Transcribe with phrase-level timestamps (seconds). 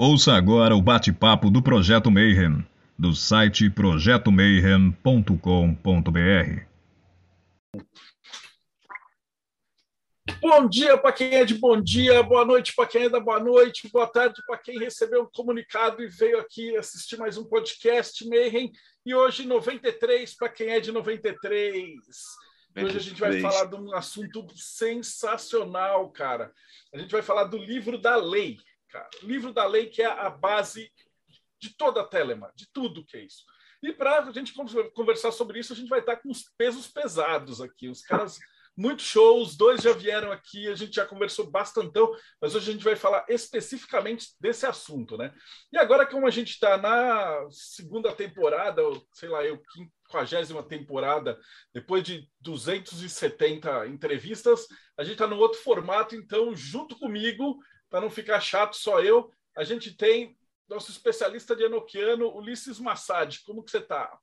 [0.00, 2.64] Ouça agora o bate-papo do Projeto Mayhem,
[2.96, 6.62] do site projetomayhem.com.br.
[10.40, 13.40] Bom dia para quem é de bom dia, boa noite para quem é da boa
[13.40, 18.24] noite, boa tarde para quem recebeu um comunicado e veio aqui assistir mais um podcast
[18.28, 18.70] Mayhem.
[19.04, 21.98] E hoje 93 para quem é de 93.
[22.76, 26.52] Hoje a gente vai falar de um assunto sensacional, cara.
[26.94, 28.58] A gente vai falar do livro da lei
[28.88, 29.08] cara.
[29.22, 30.92] Livro da lei que é a base
[31.60, 33.44] de toda a Telema, de tudo que é isso.
[33.82, 34.52] E para a gente
[34.94, 37.88] conversar sobre isso, a gente vai estar com os pesos pesados aqui.
[37.88, 38.38] Os caras,
[38.76, 42.84] muito shows, dois já vieram aqui, a gente já conversou bastantão, mas hoje a gente
[42.84, 45.32] vai falar especificamente desse assunto, né?
[45.72, 51.38] E agora, como a gente está na segunda temporada, ou sei lá, eu, quinquagésima temporada,
[51.72, 54.66] depois de 270 entrevistas,
[54.96, 57.58] a gente está no outro formato, então, junto comigo,
[57.90, 60.36] para não ficar chato só eu, a gente tem
[60.68, 63.38] nosso especialista de enoquiano, Ulisses Massad.
[63.44, 64.18] Como que você está?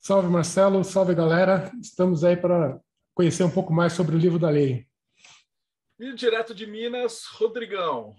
[0.00, 0.82] Salve, Marcelo.
[0.82, 1.70] Salve, galera.
[1.80, 2.80] Estamos aí para
[3.14, 4.86] conhecer um pouco mais sobre o livro da lei.
[5.98, 8.14] E direto de Minas, Rodrigão.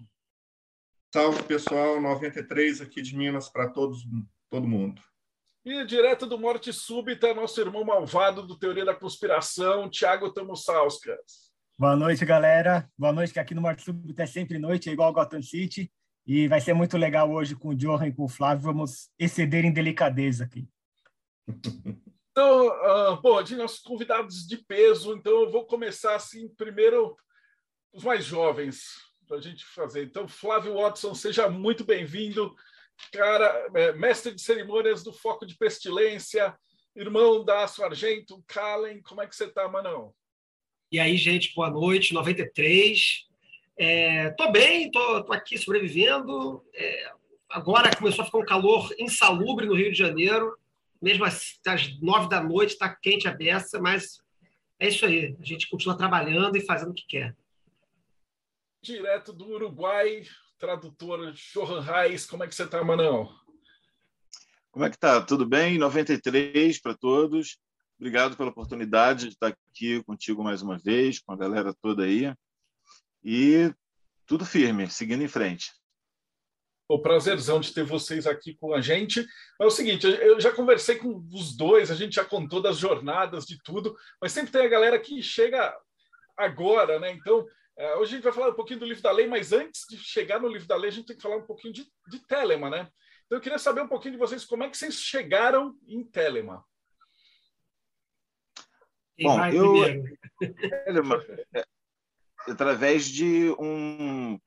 [1.13, 1.99] Salve, pessoal.
[2.01, 4.05] 93 aqui de Minas para todos,
[4.49, 5.01] todo mundo.
[5.65, 11.46] E direto do Morte Súbita, nosso irmão malvado do Teoria da Conspiração, Tiago Tamussauskas.
[11.79, 12.89] Boa noite, galera.
[12.97, 15.93] Boa noite, que aqui no Morte Súbita é sempre noite, é igual Gotham City.
[16.25, 18.63] E vai ser muito legal hoje com o Johan e com o Flávio.
[18.63, 20.67] Vamos exceder em delicadeza aqui.
[22.31, 27.17] Então, uh, bom, de nossos convidados de peso, então eu vou começar assim, primeiro,
[27.91, 28.91] os mais jovens,
[29.27, 30.03] para a gente fazer.
[30.03, 32.55] Então, Flávio Watson, seja muito bem-vindo.
[33.11, 36.55] Cara, é, mestre de cerimônias do Foco de Pestilência,
[36.95, 40.13] irmão da Aço Argento, Kalen, como é que você está, Manão?
[40.89, 43.27] E aí, gente, boa noite, 93.
[43.77, 46.63] É, tô bem, tô, tô aqui sobrevivendo.
[46.73, 47.11] É,
[47.49, 50.57] agora começou a ficar um calor insalubre no Rio de Janeiro.
[51.01, 54.21] Mesmo às, às nove da noite, está quente a beça, mas
[54.79, 55.35] é isso aí.
[55.37, 57.35] A gente continua trabalhando e fazendo o que quer.
[58.81, 60.23] Direto do Uruguai,
[60.57, 63.29] tradutor Johan Reis, como é que você está, Manão?
[64.71, 65.21] Como é que tá?
[65.21, 65.77] Tudo bem?
[65.77, 67.59] 93 para todos.
[67.99, 72.31] Obrigado pela oportunidade de estar aqui contigo mais uma vez, com a galera toda aí.
[73.23, 73.73] E
[74.27, 75.71] tudo firme, seguindo em frente.
[76.87, 79.25] O prazerzão de ter vocês aqui com a gente.
[79.59, 83.45] É o seguinte, eu já conversei com os dois, a gente já contou das jornadas,
[83.45, 85.75] de tudo, mas sempre tem a galera que chega
[86.37, 87.11] agora, né?
[87.11, 87.45] Então,
[87.77, 89.97] é, hoje a gente vai falar um pouquinho do livro da lei, mas antes de
[89.97, 92.69] chegar no livro da lei, a gente tem que falar um pouquinho de, de Telema,
[92.69, 92.87] né?
[93.25, 96.63] Então, eu queria saber um pouquinho de vocês, como é que vocês chegaram em Telema?
[99.17, 99.83] Quem Bom, eu,
[101.53, 101.65] é,
[102.47, 104.39] através de um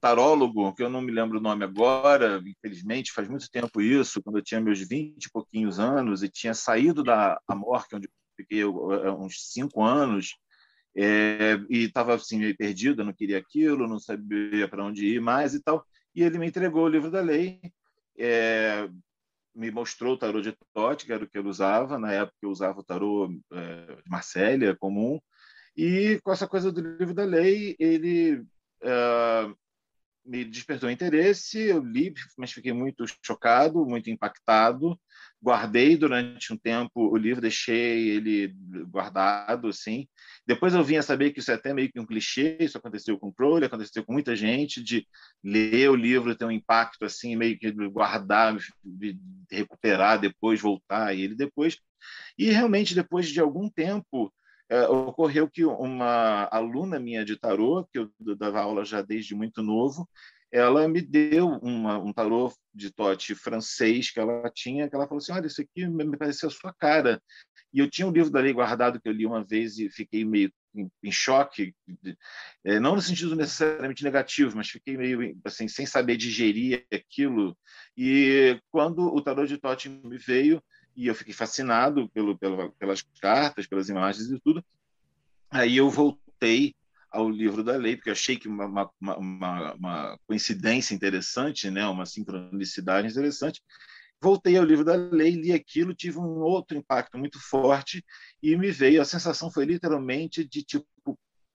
[0.00, 4.38] tarólogo, que eu não me lembro o nome agora, infelizmente, faz muito tempo isso, quando
[4.38, 9.52] eu tinha meus 20 e pouquinhos anos e tinha saído da Amorque, onde fiquei uns
[9.52, 10.36] cinco anos,
[10.96, 15.54] é, e estava assim, meio perdido, não queria aquilo, não sabia para onde ir mais
[15.54, 15.86] e tal.
[16.14, 17.60] E ele me entregou o livro da lei,
[18.18, 18.88] é,
[19.54, 21.98] me mostrou o tarô de Tote, que era o que ele usava.
[21.98, 25.20] Na época eu usava o tarô é, de Marsella, comum.
[25.76, 28.44] E com essa coisa do livro da lei, ele
[28.82, 29.52] é,
[30.24, 31.58] me despertou interesse.
[31.58, 34.98] Eu li, mas fiquei muito chocado, muito impactado.
[35.42, 38.54] Guardei durante um tempo o livro, deixei ele
[38.88, 40.06] guardado, assim.
[40.46, 43.18] Depois eu vim a saber que isso é até meio que um clichê, isso aconteceu
[43.18, 45.06] com o Crowley, aconteceu com muita gente, de
[45.42, 48.56] ler o livro ter um impacto assim, meio que guardar,
[49.50, 51.78] recuperar, depois voltar a ele depois.
[52.38, 54.32] E realmente, depois de algum tempo,
[54.68, 59.62] é, ocorreu que uma aluna minha de tarô, que eu dava aula já desde muito
[59.62, 60.08] novo,
[60.52, 65.18] ela me deu uma, um tarô de tote francês que ela tinha, que ela falou
[65.18, 67.22] assim, olha, isso aqui me pareceu a sua cara.
[67.72, 70.24] E eu tinha um livro da lei guardado que eu li uma vez e fiquei
[70.24, 70.52] meio
[71.02, 71.74] em, choque,
[72.64, 77.56] é, não no sentido necessariamente negativo, mas fiquei meio assim, sem saber digerir aquilo.
[77.96, 80.62] E quando o tarô de tote me veio,
[80.96, 84.64] e eu fiquei fascinado pelo, pelo, pelas cartas, pelas imagens e tudo,
[85.50, 86.74] aí eu voltei
[87.10, 92.06] ao livro da lei, porque achei que uma, uma, uma, uma coincidência interessante, né, uma
[92.06, 93.60] sincronicidade interessante.
[94.22, 98.04] Voltei ao livro da lei, li aquilo, tive um outro impacto muito forte
[98.42, 100.86] e me veio, a sensação foi literalmente de tipo,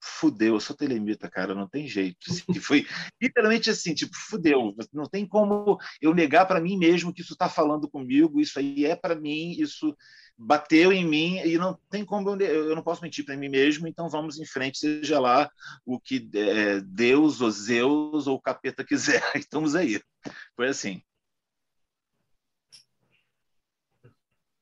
[0.05, 2.17] fudeu, eu sou telemita, cara, não tem jeito.
[2.29, 2.85] Assim, foi
[3.21, 7.49] literalmente assim, tipo, fudeu, não tem como eu negar para mim mesmo que isso está
[7.49, 9.95] falando comigo, isso aí é para mim, isso
[10.37, 13.87] bateu em mim e não tem como eu, eu não posso mentir para mim mesmo,
[13.87, 15.49] então vamos em frente, seja lá
[15.85, 19.23] o que é, Deus, ou Zeus ou o capeta quiser.
[19.35, 20.01] Estamos aí.
[20.55, 21.01] Foi assim.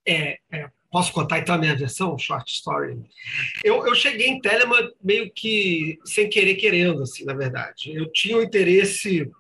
[0.06, 3.02] É, é, posso contar então a minha versão, short story?
[3.64, 7.94] Eu, eu cheguei em Telemann meio que sem querer querendo, assim, na verdade.
[7.96, 9.31] Eu tinha um interesse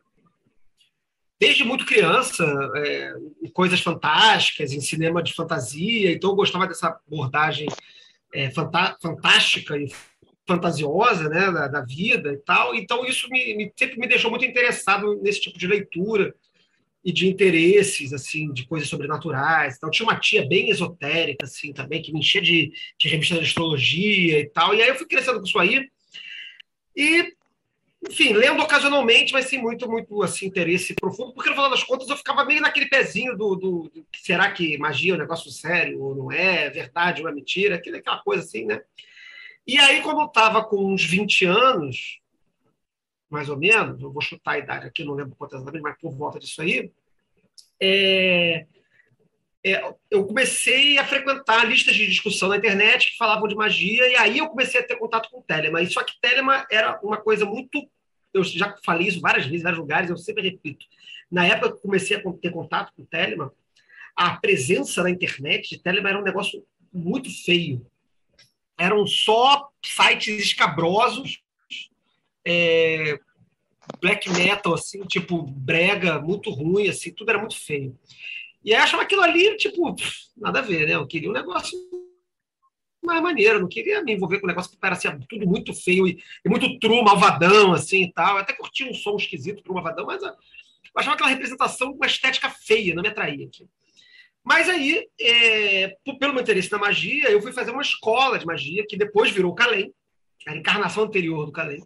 [1.43, 2.45] desde muito criança
[2.77, 3.13] é,
[3.43, 7.67] em coisas fantásticas, em cinema de fantasia, então eu gostava dessa abordagem
[8.33, 9.91] é, fantástica e
[10.47, 12.73] fantasiosa né, da, da, vida e tal.
[12.73, 16.33] Então isso me, me, sempre me deixou muito interessado nesse tipo de leitura
[17.03, 19.75] e de interesses, assim, de coisas sobrenaturais.
[19.75, 23.43] Então, tinha uma tia bem esotérica, assim, também, que me enchia de, de revistas de
[23.43, 24.73] astrologia e tal.
[24.73, 25.85] E aí eu fui crescendo com isso aí.
[26.95, 27.33] E,
[28.09, 32.09] enfim, lendo ocasionalmente, mas sem muito, muito, assim, interesse profundo, porque, no final das contas,
[32.09, 36.01] eu ficava meio naquele pezinho do, do, do será que magia é um negócio sério
[36.01, 38.81] ou não é, verdade ou é mentira, aquela, aquela coisa assim, né?
[39.65, 42.19] E aí, quando eu estava com uns 20 anos,
[43.29, 46.11] mais ou menos, eu vou chutar a idade aqui, não lembro quantas anos, mas por
[46.11, 46.91] volta disso aí,
[47.79, 48.65] é,
[49.65, 54.15] é, eu comecei a frequentar listas de discussão na internet que falavam de magia, e
[54.17, 55.83] aí eu comecei a ter contato com o Telema.
[55.85, 57.89] Só que Telema era uma coisa muito.
[58.33, 60.85] Eu já falei isso várias vezes, em vários lugares, eu sempre repito.
[61.31, 63.53] Na época que comecei a ter contato com o Telema,
[64.15, 67.85] a presença na internet de Telema era um negócio muito feio.
[68.77, 71.41] Eram só sites escabrosos
[72.45, 73.19] é,
[74.01, 77.97] black metal, assim, tipo, brega, muito ruim, assim, tudo era muito feio.
[78.63, 79.95] E aí achava aquilo ali, tipo,
[80.37, 80.95] nada a ver, né?
[80.95, 81.77] Eu queria um negócio
[83.05, 86.21] mais maneiro, não queria me envolver com um negócio que parecia tudo muito feio e,
[86.43, 88.35] e muito true, malvadão, assim e tal.
[88.35, 90.31] Eu até curti um som esquisito pro malvadão, mas eu
[90.95, 93.67] achava aquela representação com uma estética feia, não me atraía aqui.
[94.43, 98.85] Mas aí, é, pelo meu interesse na magia, eu fui fazer uma escola de magia,
[98.87, 99.93] que depois virou o Calem,
[100.45, 101.81] a encarnação anterior do Calem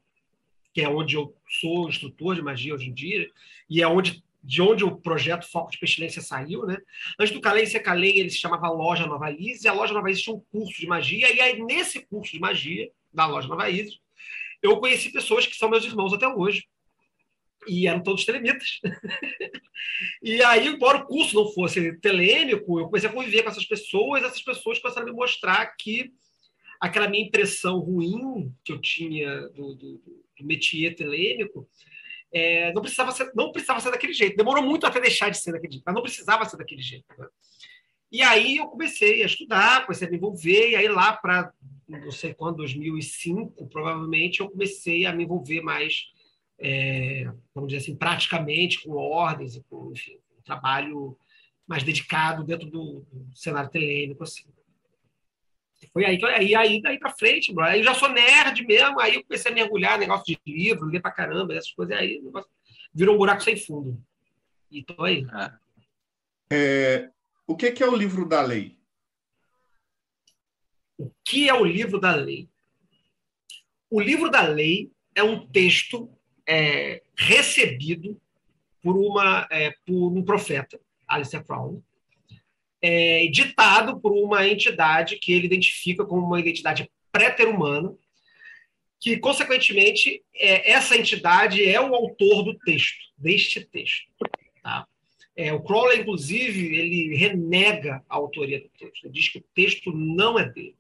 [0.78, 3.28] que é onde eu sou instrutor de magia hoje em dia,
[3.68, 6.78] e é onde de onde o projeto Foco de Pestilência saiu, né?
[7.20, 10.10] Antes do Calem ser Calem, ele se chamava Loja Nova Isis, e a Loja Nova
[10.10, 13.70] Isis tinha um curso de magia, e aí nesse curso de magia da Loja Nova
[13.70, 14.00] Isis,
[14.64, 16.66] eu conheci pessoas que são meus irmãos até hoje,
[17.68, 18.80] e eram todos telemitas.
[20.24, 24.24] e aí, embora o curso não fosse telêmico, eu comecei a conviver com essas pessoas,
[24.24, 26.14] essas pessoas começaram a me mostrar que
[26.80, 30.02] aquela minha impressão ruim que eu tinha do, do,
[30.38, 31.68] do métier telêmico,
[32.34, 34.38] é, não, precisava ser, não precisava ser daquele jeito.
[34.38, 37.06] Demorou muito até deixar de ser daquele jeito, mas não precisava ser daquele jeito.
[37.18, 37.28] Né?
[38.12, 41.52] E aí eu comecei a estudar, comecei a me envolver, e aí lá para,
[41.88, 46.06] não sei quando, 2005, provavelmente, eu comecei a me envolver mais,
[46.60, 51.18] é, vamos dizer assim, praticamente com ordens e com, enfim, um trabalho
[51.68, 54.46] mais dedicado dentro do, do cenário telêmico, assim.
[55.94, 57.64] Foi aí, aí, aí daí pra frente, bro.
[57.64, 61.02] Aí eu já sou nerd mesmo, aí eu comecei a mergulhar negócio de livro, ler
[61.02, 62.22] pra caramba, essas coisas, aí
[62.94, 64.02] virou um buraco sem fundo.
[64.72, 65.26] E tô aí.
[66.52, 67.10] É,
[67.46, 68.78] o que, que é o livro da lei?
[70.98, 72.50] O que é o livro da lei?
[73.90, 76.10] O livro da lei é um texto
[76.46, 78.20] é, recebido
[78.82, 81.82] por, uma, é, por um profeta, Alistair Crowley,
[82.82, 87.96] é, ditado por uma entidade que ele identifica como uma identidade pré-ter-humana,
[89.00, 94.08] que, consequentemente, é, essa entidade é o autor do texto, deste texto.
[94.64, 94.88] Tá?
[95.36, 99.06] É, o Crowley, inclusive, ele renega a autoria do texto.
[99.06, 100.76] Ele diz que o texto não é dele.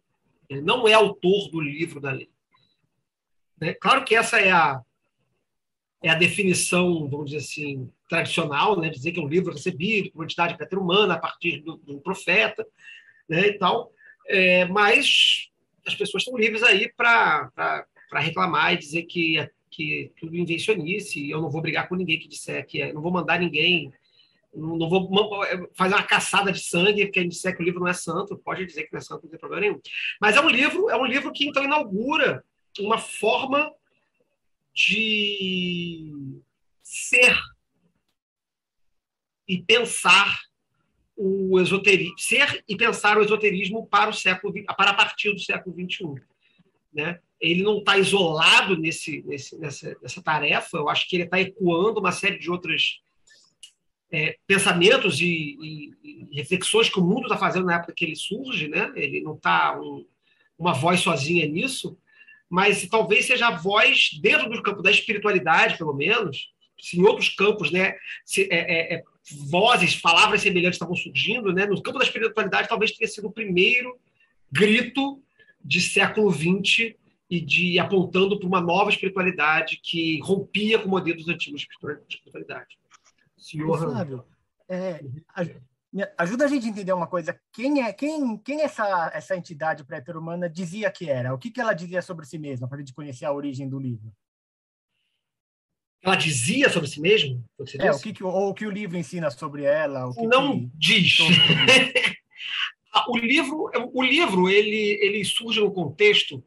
[0.49, 2.29] Ele não é autor do livro da lei.
[3.59, 3.73] Né?
[3.73, 4.81] Claro que essa é a,
[6.01, 10.19] é a definição, vamos dizer assim, tradicional, né, dizer que é um livro recebido por
[10.19, 12.65] uma entidade humana a partir do, do profeta,
[13.27, 13.91] né, e tal.
[14.27, 15.49] É, mas
[15.85, 17.51] as pessoas estão livres aí para
[18.13, 22.65] reclamar e dizer que, que tudo invencionice, eu não vou brigar com ninguém que disser
[22.65, 23.91] que é, não vou mandar ninguém,
[24.53, 25.09] não, vou
[25.75, 28.65] fazer uma caçada de sangue porque quem disser que o livro não é santo, pode
[28.65, 29.79] dizer que não é santo, não tem problema nenhum.
[30.19, 32.43] Mas é um livro, é um livro que então inaugura
[32.79, 33.71] uma forma
[34.73, 36.11] de
[36.83, 37.35] ser
[39.47, 40.37] e pensar
[41.15, 45.75] o esoterismo, ser e pensar o esoterismo para o século para a partir do século
[45.75, 46.15] 21,
[46.93, 47.19] né?
[47.39, 50.77] Ele não está isolado nesse, nesse, nessa, nessa tarefa.
[50.77, 53.01] Eu acho que ele está ecoando uma série de outros
[54.11, 58.15] é, pensamentos e, e, e, reflexões que o mundo está fazendo na época que ele
[58.15, 58.91] surge, né?
[58.95, 60.05] Ele não está um,
[60.57, 61.97] uma voz sozinha nisso,
[62.49, 67.29] mas talvez seja a voz dentro do campo da espiritualidade, pelo menos, se em outros
[67.29, 72.05] campos, né, se, é, é, é vozes, palavras semelhantes estavam surgindo, né, no campo da
[72.05, 73.97] espiritualidade talvez tenha sido o primeiro
[74.51, 75.21] grito
[75.63, 76.95] de século XX
[77.29, 81.67] e de apontando para uma nova espiritualidade que rompia com o modelo dos antigos de
[82.09, 82.77] espiritualidade.
[83.37, 84.23] Senhor Flávio,
[84.69, 85.01] é,
[86.17, 87.37] ajuda a gente a entender uma coisa.
[87.51, 91.33] Quem é quem quem essa essa entidade pré-humana dizia que era?
[91.33, 93.79] O que que ela dizia sobre si mesma para a gente conhecer a origem do
[93.79, 94.11] livro?
[96.07, 97.37] Ela dizia sobre si mesma?
[97.79, 100.09] É, o que, que ou o que o livro ensina sobre ela?
[100.17, 100.71] Não que...
[100.73, 101.17] diz.
[102.93, 106.43] Ah, o livro, o livro ele, ele surge no contexto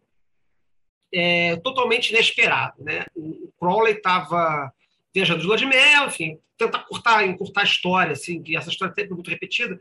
[1.14, 2.82] é, totalmente inesperado.
[2.82, 3.04] Né?
[3.14, 4.72] O Crowley estava
[5.14, 8.90] viajando de lua de mel, enfim, tentar cortar, encurtar a história, assim, que essa história
[8.90, 9.78] é sempre muito repetida,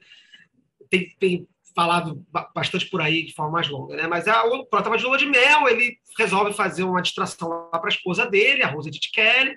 [0.91, 4.07] tem, tem falado bastante por aí de forma mais longa, né?
[4.07, 7.79] Mas a, o Crowley estava de lua de mel, ele resolve fazer uma distração lá
[7.79, 9.55] para a esposa dele, a Rose de Kelly,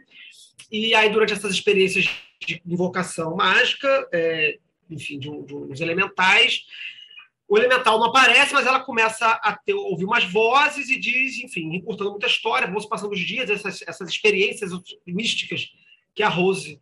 [0.71, 2.09] e aí durante essas experiências
[2.41, 4.59] de invocação mágica, é,
[4.91, 6.65] enfim, de, um, de uns elementais,
[7.49, 11.75] o elemental não aparece, mas ela começa a ter, ouvir umas vozes e diz, enfim,
[11.75, 14.71] encurtando muita história, vão se passando os dias, essas, essas experiências
[15.07, 15.71] místicas
[16.15, 16.81] que a Rose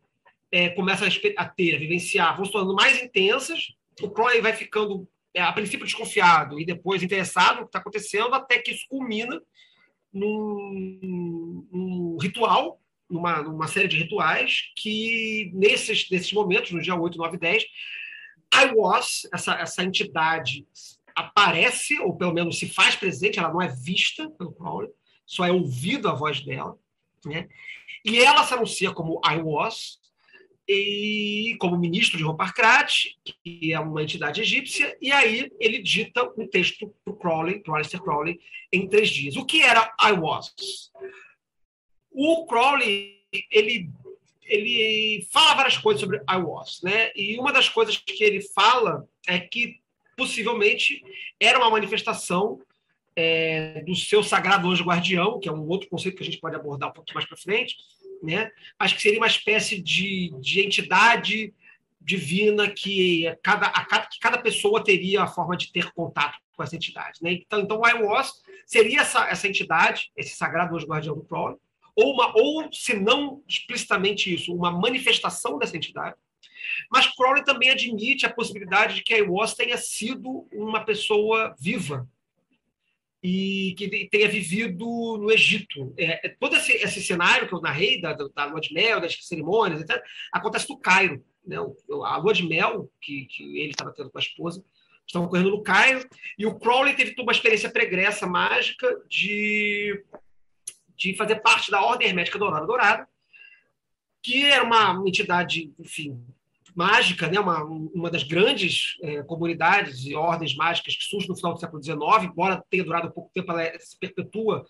[0.53, 1.07] é, começa
[1.37, 3.73] a, ter, a vivenciar, vão se tornando mais intensas.
[4.01, 5.09] O Crowley vai ficando,
[5.39, 9.41] a princípio, desconfiado e depois interessado no que está acontecendo, até que isso culmina
[10.13, 17.17] num, num ritual, numa, numa, série de rituais, que nesses, nesses momentos, no dia 8,
[17.17, 17.63] 9 e 10,
[18.53, 20.67] I Was, essa, essa entidade
[21.15, 24.91] aparece, ou pelo menos se faz presente, ela não é vista pelo Crowley,
[25.27, 26.77] só é ouvido a voz dela,
[27.25, 27.49] né?
[28.05, 30.01] E ela se anuncia como I Was,
[30.73, 36.47] e como ministro de Romparkrat, que é uma entidade egípcia, e aí ele dita um
[36.47, 38.39] texto para o Crowley, para o Aleister Crowley,
[38.73, 39.35] em três dias.
[39.35, 40.55] O que era I Was?
[42.13, 43.19] O Crowley,
[43.51, 43.91] ele
[44.45, 47.13] ele fala várias coisas sobre I Was, né?
[47.15, 49.81] E uma das coisas que ele fala é que
[50.17, 51.05] possivelmente
[51.39, 52.61] era uma manifestação
[53.15, 56.57] é, do seu sagrado anjo guardião, que é um outro conceito que a gente pode
[56.57, 57.77] abordar um pouco mais para frente,
[58.23, 58.51] né?
[58.79, 61.55] Acho que seria uma espécie de, de entidade
[62.01, 66.77] divina que cada, a, que cada pessoa teria a forma de ter contato com essa
[66.77, 67.33] entidade, né?
[67.33, 68.33] Então, então o I Was
[68.67, 71.57] seria essa, essa entidade, esse sagrado anjo guardião do Crowley,
[71.95, 76.17] ou, uma, ou, se não explicitamente isso, uma manifestação dessa entidade.
[76.91, 82.09] Mas Crowley também admite a possibilidade de que a Iwas tenha sido uma pessoa viva
[83.23, 84.87] e que tenha vivido
[85.19, 85.93] no Egito.
[85.97, 89.17] É, é, todo esse, esse, cenário que eu narrei, da, da lua de mel, das
[89.27, 91.23] cerimônias, etc., acontece no Cairo.
[91.47, 91.57] Né?
[92.05, 94.65] A lua de mel que, que ele estava tendo com a esposa
[95.07, 96.09] estavam ocorrendo no Cairo,
[96.39, 100.05] e o Crowley teve uma experiência pregressa mágica de
[101.01, 103.09] de fazer parte da Ordem Hermética Dourada Dourada,
[104.23, 106.23] que era uma entidade, enfim,
[106.75, 107.39] mágica, né?
[107.39, 111.83] uma, uma das grandes é, comunidades e ordens mágicas que surge no final do século
[111.83, 114.65] XIX, embora tenha durado pouco tempo, ela se perpetua,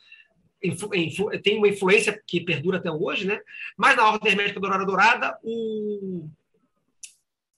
[0.63, 3.41] influ, influ, tem uma influência que perdura até hoje, né?
[3.77, 6.29] mas na Ordem Hermética Dourada Dourada, o,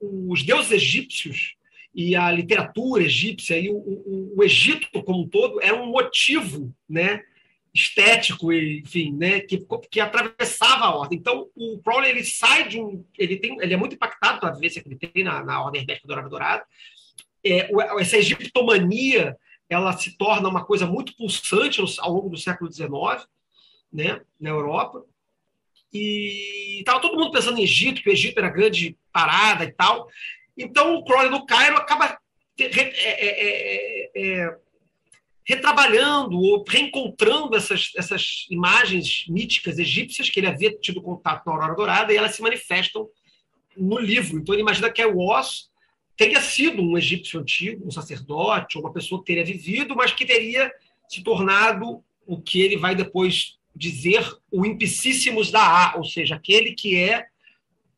[0.00, 1.54] os deuses egípcios
[1.94, 6.74] e a literatura egípcia e o, o, o Egito como um todo eram um motivo
[6.88, 7.22] né,
[7.74, 11.18] estético enfim né que, que atravessava a ordem.
[11.18, 14.82] Então o Crowley ele sai de um ele tem ele é muito impactado pela vivência
[14.82, 16.64] que ele tem na, na ordem hermética dourada dourada
[17.44, 19.36] é, essa egiptomania
[19.68, 23.26] ela se torna uma coisa muito pulsante ao longo do século XIX
[23.92, 25.04] né na Europa.
[25.92, 30.08] E estava todo mundo pensando em Egito que o Egito era grande parada e tal.
[30.56, 32.18] Então o Crowley no Cairo acaba
[32.58, 34.56] é, é, é,
[35.44, 41.74] retrabalhando ou reencontrando essas, essas imagens míticas egípcias que ele havia tido contato na Aurora
[41.74, 43.08] Dourada e elas se manifestam
[43.76, 44.38] no livro.
[44.38, 45.70] Então ele imagina que a Oz
[46.16, 50.24] teria sido um egípcio antigo, um sacerdote, ou uma pessoa que teria vivido, mas que
[50.24, 50.70] teria
[51.08, 56.72] se tornado o que ele vai depois dizer o impicíssimos da A, ou seja, aquele
[56.72, 57.26] que é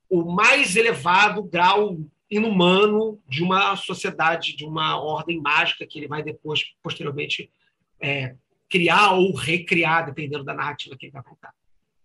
[0.09, 1.99] o mais elevado grau
[2.31, 7.51] inumano de uma sociedade, de uma ordem mágica que ele vai depois, posteriormente,
[8.01, 8.35] é,
[8.69, 11.53] criar ou recriar, dependendo da narrativa que ele vai contar.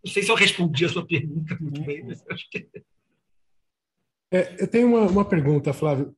[0.03, 2.67] Não sei se eu respondi a sua pergunta muito bem, mas acho que...
[4.31, 6.15] É, eu tenho uma, uma pergunta, Flávio.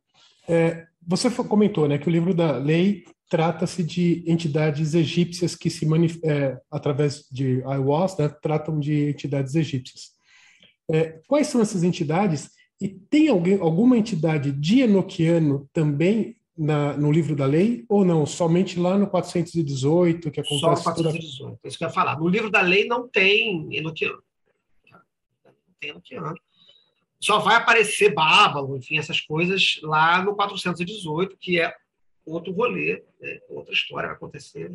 [0.48, 5.88] É, você comentou né, que o livro da lei trata-se de entidades egípcias que se
[6.26, 10.12] é, através de IWAS, né, tratam de entidades egípcias.
[10.92, 12.50] É, quais são essas entidades
[12.82, 18.26] e tem alguém, alguma entidade de Enochiano também na, no livro da lei, ou não?
[18.26, 20.60] Somente lá no 418, que acontece...
[20.60, 22.20] Só no 418, é isso que eu ia falar.
[22.20, 24.24] No livro da lei não tem Enochiano.
[25.80, 26.36] tem Enochiano.
[27.20, 31.72] Só vai aparecer Bábalo, enfim, essas coisas lá no 418, que é
[32.26, 33.40] outro rolê, né?
[33.50, 34.72] outra história vai acontecer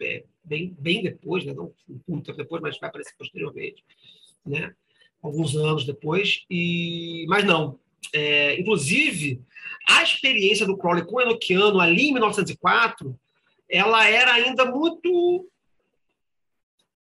[0.00, 1.52] é, bem, bem depois, né?
[1.52, 1.72] não
[2.06, 3.84] muito depois, mas vai aparecer posteriormente,
[4.46, 4.72] né?
[5.22, 6.44] Alguns anos depois.
[6.50, 7.78] E Mas não.
[8.12, 9.40] É, inclusive,
[9.88, 13.18] a experiência do Crowley com o Enochiano ali em 1904,
[13.68, 15.48] ela era ainda muito.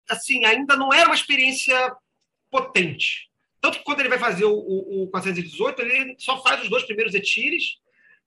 [0.09, 1.95] Assim, ainda não era uma experiência
[2.49, 3.29] potente.
[3.59, 6.83] Tanto que quando ele vai fazer o, o, o 418, ele só faz os dois
[6.83, 7.79] primeiros etires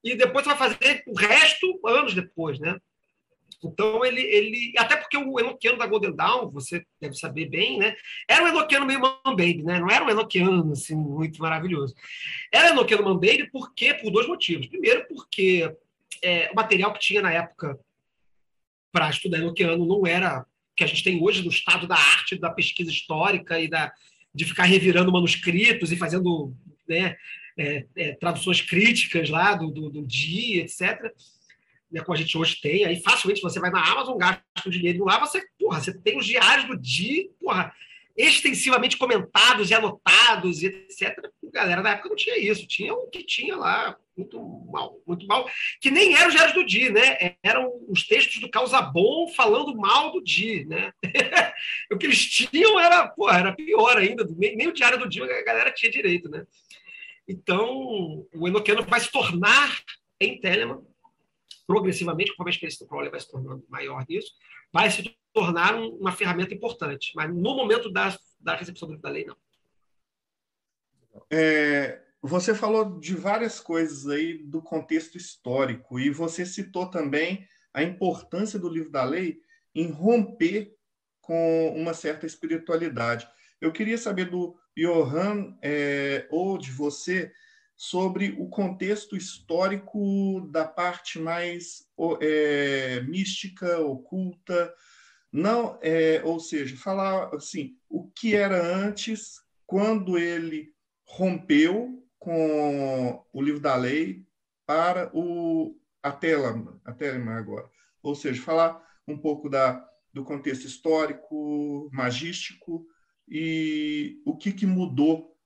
[0.03, 2.77] e depois vai fazer o resto anos depois, né?
[3.65, 4.73] Então, ele, ele.
[4.79, 7.97] Até porque o Enochiano da Golden Dawn, você deve saber bem, né?
[8.29, 9.81] Era um Enochiano meio man baby, né?
[9.81, 11.95] Não era um Enochiano assim, muito maravilhoso.
[12.53, 14.67] Era Enochiano man baby porque, por dois motivos.
[14.69, 15.75] Primeiro, porque
[16.23, 17.79] é, o material que tinha na época
[18.93, 20.47] para estudar Enochiano não era
[20.77, 23.93] que a gente tem hoje no estado da arte, da pesquisa histórica e da,
[24.33, 26.55] de ficar revirando manuscritos e fazendo
[26.89, 27.17] né,
[27.59, 31.13] é, é, traduções críticas lá do, do, do dia, etc
[31.91, 35.05] né, como a gente hoje tem, aí facilmente você vai na Amazon, gasta o dinheiro
[35.05, 37.73] lá, você, porra, você tem os diários do dia, porra,
[38.17, 41.17] extensivamente comentados e anotados, etc.
[41.47, 44.41] A galera da época não tinha isso, tinha o que tinha lá, muito
[44.71, 45.49] mal, muito mal,
[45.81, 47.37] que nem eram os diários do dia, né?
[47.41, 50.93] Eram os textos do Causa Bom falando mal do dia, né?
[51.93, 55.25] o que eles tinham era, porra, era pior ainda, nem, nem o diário do dia
[55.25, 56.45] a galera tinha direito, né?
[57.29, 59.81] Então, o Enoquiano vai se tornar
[60.21, 60.83] em Telemann
[61.69, 64.33] progressivamente, conforme a experiência do Crowley vai se tornando maior nisso,
[64.73, 67.13] vai se tornar uma ferramenta importante.
[67.15, 69.37] Mas no momento da, da recepção da lei, não.
[71.31, 77.83] É, você falou de várias coisas aí do contexto histórico e você citou também a
[77.83, 79.43] importância do livro da lei
[79.75, 80.75] em romper
[81.21, 83.29] com uma certa espiritualidade.
[83.61, 87.31] Eu queria saber do Johan é, ou de você
[87.79, 91.87] sobre o contexto histórico da parte mais
[92.21, 94.75] é, mística, oculta,
[95.33, 100.75] não, é, ou seja, falar assim, o que era antes, quando ele
[101.07, 104.27] rompeu com o livro da lei
[104.67, 106.93] para o a Telema, a
[107.39, 107.71] agora,
[108.03, 112.85] ou seja, falar um pouco da, do contexto histórico, magístico
[113.29, 115.38] e o que, que mudou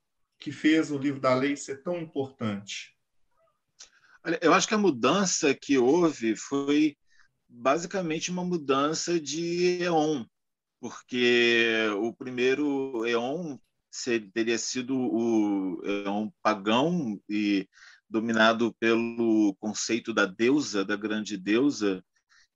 [0.42, 2.96] que fez o livro da lei ser tão importante?
[4.24, 6.96] Olha, eu acho que a mudança que houve foi
[7.48, 10.24] basicamente uma mudança de Eon,
[10.80, 13.56] porque o primeiro Eon
[14.32, 17.68] teria sido o Eon pagão e
[18.10, 22.04] dominado pelo conceito da deusa, da grande deusa,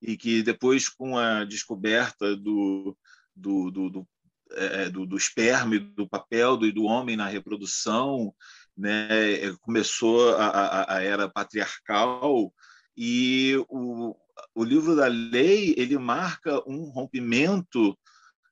[0.03, 2.97] e que depois, com a descoberta do,
[3.35, 4.09] do, do, do
[4.53, 8.35] é, é, do, do esperma do papel do, do homem na reprodução,
[8.77, 9.09] né?
[9.35, 12.53] É, começou a, a, a era patriarcal
[12.97, 14.17] e o,
[14.55, 17.99] o livro da lei ele marca um rompimento,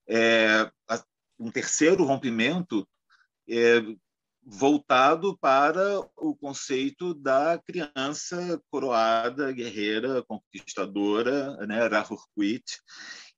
[0.09, 0.71] é,
[1.39, 2.89] um terceiro rompimento
[3.49, 3.83] é,
[4.47, 12.65] voltado para o conceito da criança coroada, guerreira, conquistadora, né, Rahurquit,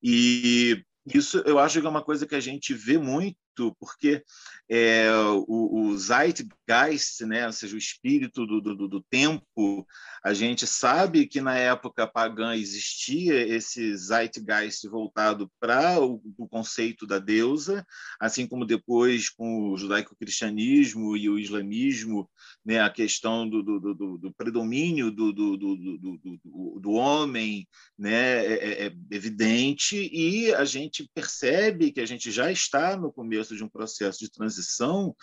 [0.03, 3.39] e isso eu acho que é uma coisa que a gente vê muito
[3.79, 4.23] porque
[4.69, 5.11] é,
[5.47, 9.87] o, o zeitgeist, né, ou seja, o espírito do, do, do, tempo,
[10.25, 17.07] a gente sabe que na época pagã existia esse zeitgeist voltado para o, o, conceito
[17.07, 17.87] da deusa,
[18.21, 22.29] assim como depois com o judaico-cristianismo e o islamismo,
[22.65, 27.67] né, a questão do, do predomínio do, do, homem
[27.99, 33.13] né, é, é, é evidente e a gente percebe que a gente já está no
[33.13, 35.15] começo começo de um processo de transição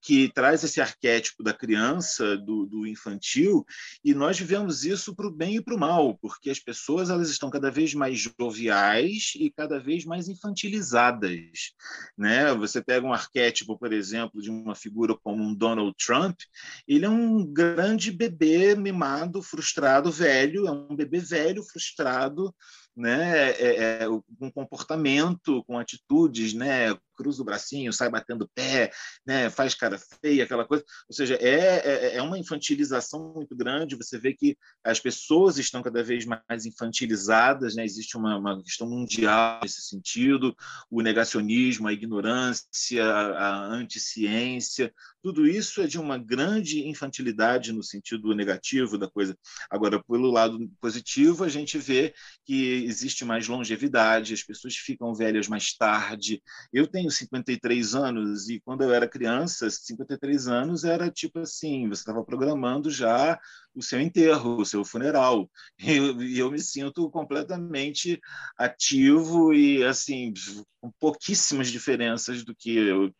[0.00, 3.64] que traz esse arquétipo da criança, do, do infantil,
[4.04, 7.28] e nós vivemos isso para o bem e para o mal, porque as pessoas elas
[7.28, 11.72] estão cada vez mais joviais e cada vez mais infantilizadas.
[12.16, 12.54] Né?
[12.54, 16.38] Você pega um arquétipo, por exemplo, de uma figura como um Donald Trump,
[16.86, 22.54] ele é um grande bebê mimado, frustrado, velho, é um bebê velho, frustrado,
[22.96, 24.06] né, é, é,
[24.38, 28.92] com comportamento, com atitudes, né, cruza o bracinho, sai batendo pé,
[29.26, 30.84] né, faz cara feia, aquela coisa.
[31.08, 33.96] Ou seja, é, é, é uma infantilização muito grande.
[33.96, 37.84] Você vê que as pessoas estão cada vez mais infantilizadas, né?
[37.84, 40.54] existe uma, uma questão mundial nesse sentido,
[40.90, 44.92] o negacionismo, a ignorância, a anticiência,
[45.26, 49.36] tudo isso é de uma grande infantilidade no sentido negativo da coisa.
[49.68, 55.48] Agora, pelo lado positivo, a gente vê que existe mais longevidade, as pessoas ficam velhas
[55.48, 56.40] mais tarde.
[56.72, 61.88] Eu tenho tenho 53 anos e quando eu era criança, 53 anos era tipo assim,
[61.88, 63.38] você estava programando já
[63.74, 65.48] o seu enterro, o seu funeral.
[65.78, 68.20] E eu, eu, me sinto completamente
[68.58, 70.32] ativo e assim,
[70.80, 73.12] com pouquíssimas diferenças do que eu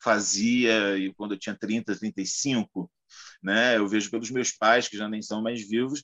[0.00, 2.90] fazia e quando eu tinha 30, 35.
[3.42, 3.76] Né?
[3.76, 6.02] Eu vejo pelos meus pais, que já nem são mais vivos,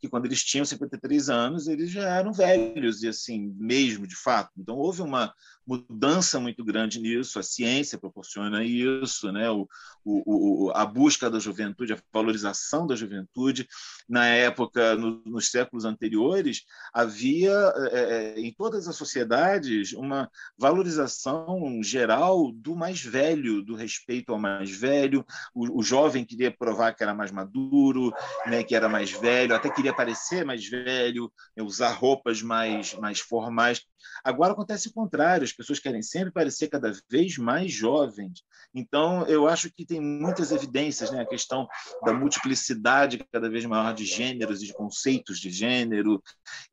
[0.00, 4.50] que quando eles tinham 53 anos, eles já eram velhos, e assim, mesmo, de fato.
[4.56, 5.32] Então, houve uma
[5.66, 9.50] mudança muito grande nisso, a ciência proporciona isso, né?
[9.50, 9.66] o,
[10.04, 13.66] o, o a busca da juventude, a valorização da juventude.
[14.08, 17.52] Na época, no, nos séculos anteriores, havia
[17.92, 24.38] é, é, em todas as sociedades uma valorização geral do mais velho, do respeito ao
[24.38, 25.24] mais velho.
[25.54, 28.12] O, o jovem queria provar que era mais maduro,
[28.46, 28.62] né?
[28.62, 33.80] que era mais velho, até queria parecer mais velho, né, usar roupas mais, mais formais.
[34.22, 38.42] Agora acontece o contrário, as pessoas querem sempre parecer cada vez mais jovens.
[38.74, 41.20] Então, eu acho que tem muitas evidências, né?
[41.20, 41.68] a questão
[42.04, 46.22] da multiplicidade cada vez maior de gêneros e de conceitos de gênero,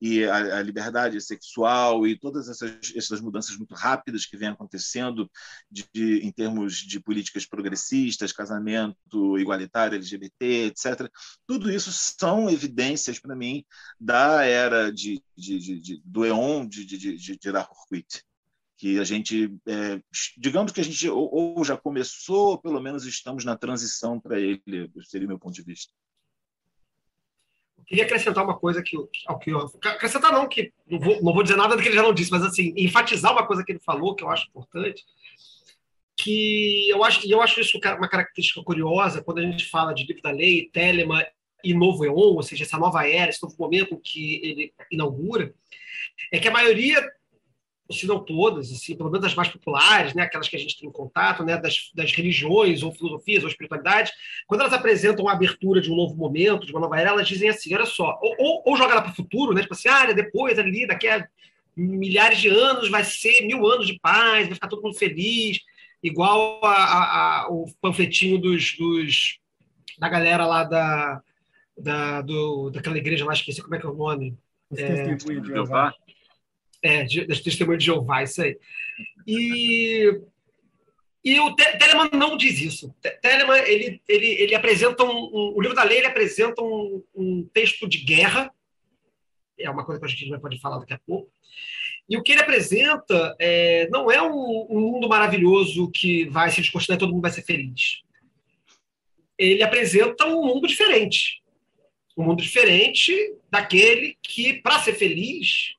[0.01, 5.29] e a, a liberdade sexual, e todas essas, essas mudanças muito rápidas que vêm acontecendo
[5.69, 11.07] de, de, em termos de políticas progressistas, casamento igualitário, LGBT, etc.
[11.45, 13.63] Tudo isso são evidências, para mim,
[13.99, 17.37] da era de, de, de do EON de, de, de, de
[18.81, 20.01] que a gente, é,
[20.35, 24.39] digamos que a gente ou, ou, já começou, ou pelo menos estamos na transição para
[24.39, 25.93] ele, seria o meu ponto de vista.
[27.77, 31.31] Eu queria acrescentar uma coisa que, ao que eu, acrescentar não, que não vou, não
[31.31, 33.71] vou dizer nada do que ele já não disse, mas assim, enfatizar uma coisa que
[33.71, 35.05] ele falou que eu acho importante,
[36.17, 40.07] que eu acho, e eu acho isso uma característica curiosa quando a gente fala de
[40.07, 41.23] livro da lei, Telemann
[41.63, 45.53] e novo EON, ou seja, essa nova era, esse novo momento que ele inaugura,
[46.31, 46.99] é que a maioria,
[47.91, 50.87] se não todas, assim, pelo menos as mais populares, né, aquelas que a gente tem
[50.89, 54.11] em contato, né, das, das religiões ou filosofias ou espiritualidades,
[54.47, 57.49] quando elas apresentam a abertura de um novo momento, de uma nova era, elas dizem
[57.49, 60.11] assim, olha só, ou, ou, ou joga ela para o futuro, né, tipo assim, ah,
[60.11, 61.27] depois, ali, daqui a
[61.75, 65.59] milhares de anos vai ser mil anos de paz, vai ficar todo mundo feliz,
[66.03, 69.39] igual a, a, a, o panfletinho dos, dos,
[69.97, 71.21] da galera lá da,
[71.77, 74.37] da, do, daquela igreja lá, esqueci como é que é o nome.
[74.77, 75.93] É, de Jeová.
[76.83, 78.57] É, das testemunhas de Jeová, isso aí.
[79.27, 80.19] E,
[81.23, 82.93] e o Telemann não diz isso.
[83.21, 87.47] Telemann, ele, ele, ele apresenta um, um, o livro da lei ele apresenta um, um
[87.53, 88.51] texto de guerra,
[89.59, 91.31] é uma coisa que a gente pode falar daqui a pouco.
[92.09, 96.61] E o que ele apresenta é, não é um, um, mundo maravilhoso que vai se
[96.61, 98.01] descortinar e todo mundo vai ser feliz.
[99.37, 101.41] Ele apresenta um mundo diferente
[102.17, 103.13] um mundo diferente
[103.49, 105.75] daquele que, para ser feliz,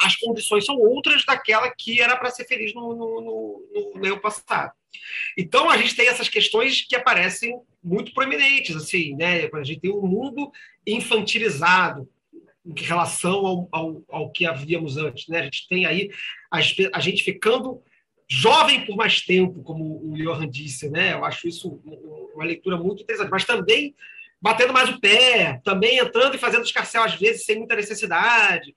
[0.00, 4.72] as condições são outras daquela que era para ser feliz no, no, no, no, passado.
[5.36, 9.48] Então, a gente tem essas questões que aparecem muito proeminentes, assim, né?
[9.52, 10.50] A gente tem um mundo
[10.86, 12.08] infantilizado
[12.64, 15.40] em relação ao, ao, ao que havíamos antes, né?
[15.40, 16.10] A gente tem aí
[16.50, 16.58] a,
[16.92, 17.82] a gente ficando
[18.28, 21.12] jovem por mais tempo, como o Johan disse, né?
[21.12, 21.80] Eu acho isso
[22.34, 23.94] uma leitura muito interessante, mas também
[24.40, 28.74] batendo mais o pé, também entrando e fazendo escarcel às vezes sem muita necessidade.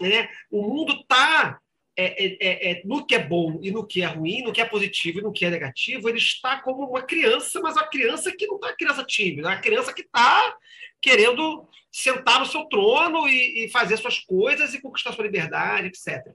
[0.00, 0.28] Né?
[0.50, 1.60] O mundo está
[1.96, 4.60] é, é, é, é, no que é bom e no que é ruim, no que
[4.60, 8.34] é positivo e no que é negativo, ele está como uma criança, mas uma criança
[8.34, 10.56] que não está criança tímida, é uma criança que está
[11.02, 16.32] querendo sentar no seu trono e, e, fazer suas coisas e conquistar sua liberdade, etc.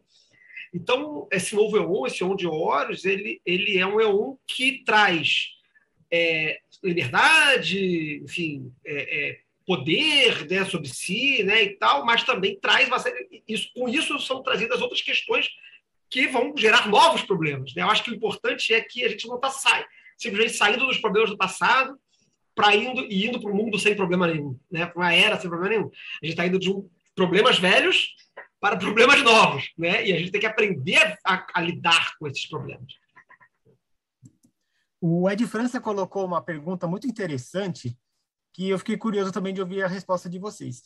[0.73, 5.47] Então, esse novo Eon, esse Eon de Horus, ele, ele é um Eon que traz
[6.11, 12.87] é, liberdade, enfim, é, é, poder né, sobre si né, e tal, mas também traz
[12.87, 15.49] uma série, isso, com isso são trazidas outras questões
[16.09, 17.73] que vão gerar novos problemas.
[17.73, 17.81] Né?
[17.81, 19.85] Eu acho que o importante é que a gente não está sai,
[20.17, 21.99] simplesmente saindo dos problemas do passado
[22.53, 24.85] para indo e indo para o mundo sem problema nenhum, né?
[24.85, 25.89] para uma era sem problema nenhum.
[26.21, 28.15] A gente está indo de um, problemas velhos
[28.59, 30.05] para problemas novos, né?
[30.05, 32.93] e a gente tem que aprender a, a lidar com esses problemas.
[35.01, 37.95] O Ed França colocou uma pergunta muito interessante
[38.55, 40.81] que eu fiquei curioso também de ouvir a resposta de vocês.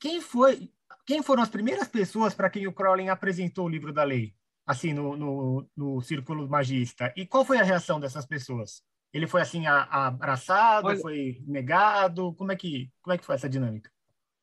[0.00, 0.70] Quem foi,
[1.06, 4.32] quem foram as primeiras pessoas para quem o Crowley apresentou o livro da lei,
[4.66, 7.12] assim no, no, no círculo magista?
[7.14, 8.82] E qual foi a reação dessas pessoas?
[9.12, 12.32] Ele foi assim abraçado, Olha, foi negado?
[12.34, 13.90] Como é que como é que foi essa dinâmica?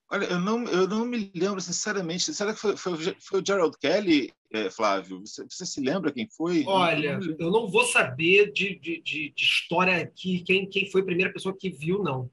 [0.09, 2.31] Olha, eu não, eu não me lembro, sinceramente.
[2.33, 5.21] Será que foi, foi, foi o Gerald Kelly, é, Flávio?
[5.21, 6.63] Você, você, se lembra quem foi?
[6.65, 10.89] Olha, eu não, eu não vou saber de, de, de, de, história aqui, quem, quem
[10.91, 12.29] foi a primeira pessoa que viu, não.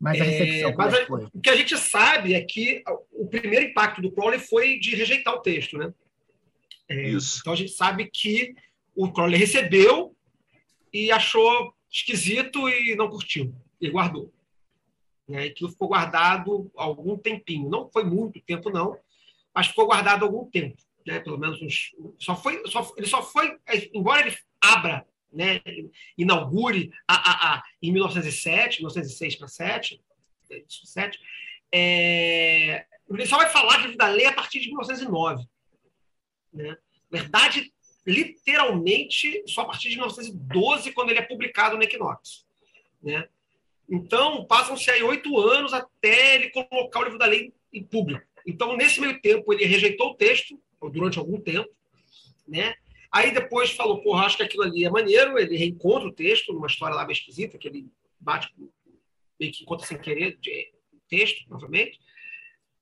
[0.00, 3.66] Mas a recepção, é, mas a, o que a gente sabe é que o primeiro
[3.66, 5.92] impacto do Crowley foi de rejeitar o texto, né?
[6.88, 8.54] É, então a gente sabe que
[8.94, 10.14] o Crowley recebeu
[10.92, 14.32] e achou esquisito e não curtiu, e guardou.
[15.28, 15.46] Né?
[15.46, 17.68] E aquilo ficou guardado algum tempinho.
[17.68, 18.98] Não foi muito tempo, não,
[19.54, 20.76] mas ficou guardado algum tempo.
[21.06, 21.20] Né?
[21.20, 23.56] Pelo menos uns, só foi, só, ele só foi,
[23.92, 25.60] embora ele abra, né?
[26.16, 30.00] inaugure a, a, a, em 1907, 1906 para 7,
[30.68, 31.18] 7
[31.72, 32.86] é,
[33.26, 35.44] só vai falar de vida lei a partir de 1909.
[36.52, 36.76] Né?
[37.10, 37.72] Verdade,
[38.06, 42.46] literalmente, só a partir de 1912, quando ele é publicado no Equinox.
[43.02, 43.28] Né?
[43.88, 48.24] Então, passam-se aí oito anos até ele colocar o livro da lei em público.
[48.46, 50.60] Então, nesse meio tempo, ele rejeitou o texto,
[50.92, 51.70] durante algum tempo,
[52.46, 52.74] né?
[53.14, 56.66] Aí depois falou, porra, acho que aquilo ali é maneiro, ele reencontra o texto, numa
[56.66, 57.86] história lá meio esquisita, que ele
[58.18, 58.52] bate,
[59.38, 60.72] meio que encontra sem querer de,
[61.08, 62.00] texto, novamente.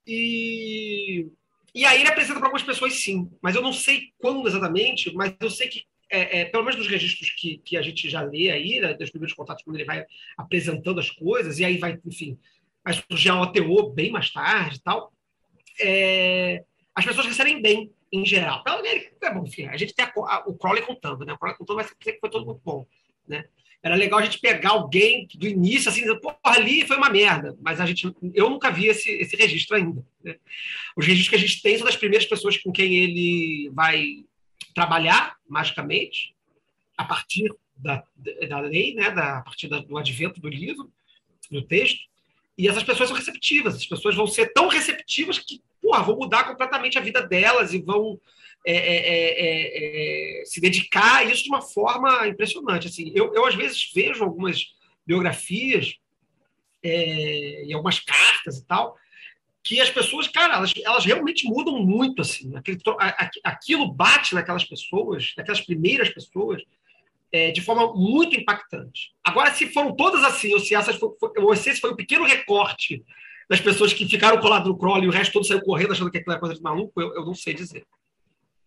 [0.07, 1.27] E,
[1.75, 5.35] e aí ele apresenta para algumas pessoas, sim, mas eu não sei quando exatamente, mas
[5.39, 8.49] eu sei que, é, é, pelo menos nos registros que, que a gente já lê
[8.49, 10.03] aí, né, dos primeiros contatos, quando ele vai
[10.35, 12.39] apresentando as coisas, e aí vai, enfim,
[12.83, 15.13] vai surgir um OTO bem mais tarde e tal,
[15.79, 16.63] é,
[16.95, 18.61] as pessoas recebem bem, em geral.
[18.61, 21.33] Então, é bom, enfim, a gente tem a, a, o Crowley contando, né?
[21.33, 22.85] O Crowley contando vai dizer que foi todo muito bom,
[23.27, 23.45] né?
[23.81, 27.57] Era legal a gente pegar alguém do início, assim, dizer, pô, ali foi uma merda.
[27.59, 30.05] Mas a gente, eu nunca vi esse, esse registro ainda.
[30.23, 30.37] Né?
[30.95, 34.23] Os registros que a gente tem são das primeiras pessoas com quem ele vai
[34.73, 36.33] trabalhar, magicamente,
[36.97, 38.01] a partir da,
[38.47, 39.11] da lei, né?
[39.11, 40.89] Da, a partir do advento do livro,
[41.51, 42.07] do texto.
[42.57, 43.75] E essas pessoas são receptivas.
[43.75, 47.81] As pessoas vão ser tão receptivas que, porra, vão mudar completamente a vida delas e
[47.81, 48.19] vão
[48.65, 52.87] é é, é, é, se dedicar a isso de uma forma impressionante.
[52.87, 54.67] Assim, eu, eu às vezes vejo algumas
[55.05, 55.95] biografias
[56.81, 58.95] é, e algumas cartas e tal,
[59.61, 62.51] que as pessoas, cara, elas, elas realmente mudam muito, assim.
[63.43, 66.61] Aquilo bate naquelas pessoas, naquelas primeiras pessoas,
[67.33, 69.11] é, de forma muito impactante.
[69.25, 72.23] Agora, se foram todas assim, ou se, essas foi, ou se esse foi um pequeno
[72.23, 73.03] recorte
[73.49, 76.19] das pessoas que ficaram coladas no crawl e o resto todo saiu correndo achando que
[76.19, 77.85] aquilo era coisa de maluco, eu, eu não sei dizer.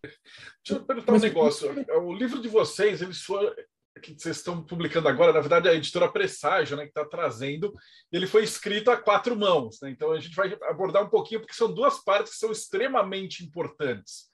[0.02, 1.70] Deixa eu perguntar um negócio.
[2.02, 3.54] O livro de vocês, eles foram,
[4.02, 7.72] que vocês estão publicando agora, na verdade, é a editora Presságio, né, que está trazendo,
[8.10, 9.78] ele foi escrito a quatro mãos.
[9.80, 9.90] Né?
[9.90, 14.26] Então a gente vai abordar um pouquinho, porque são duas partes que são extremamente importantes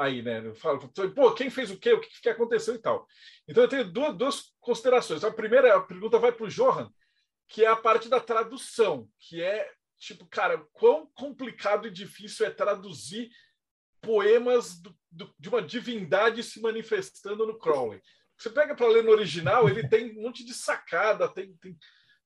[0.00, 0.44] aí, né?
[0.44, 0.80] Eu falo,
[1.14, 1.92] pô, quem fez o quê?
[1.92, 3.06] O que, que aconteceu e tal.
[3.46, 5.22] Então eu tenho duas, duas considerações.
[5.22, 6.90] A primeira a pergunta vai para o Johan,
[7.46, 12.50] que é a parte da tradução, que é tipo, cara, quão complicado e difícil é
[12.50, 13.30] traduzir
[14.00, 18.00] poemas do, do, de uma divindade se manifestando no Crowley.
[18.38, 21.76] Você pega para ler no original, ele tem um monte de sacada, tem, tem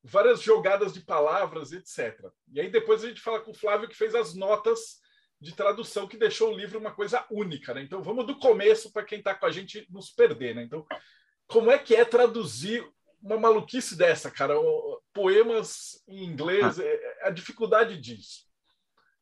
[0.05, 2.17] várias jogadas de palavras, etc.
[2.53, 5.03] E aí depois a gente fala com o Flávio que fez as notas
[5.45, 7.75] de tradução que deixou o livro uma coisa única.
[7.75, 7.83] Né?
[7.83, 10.55] Então vamos do começo para quem está com a gente nos perder.
[10.55, 10.63] Né?
[10.63, 10.87] Então,
[11.47, 12.83] como é que é traduzir
[13.23, 14.55] uma maluquice dessa, cara?
[15.13, 18.45] Poemas em inglês, é, é a dificuldade disso.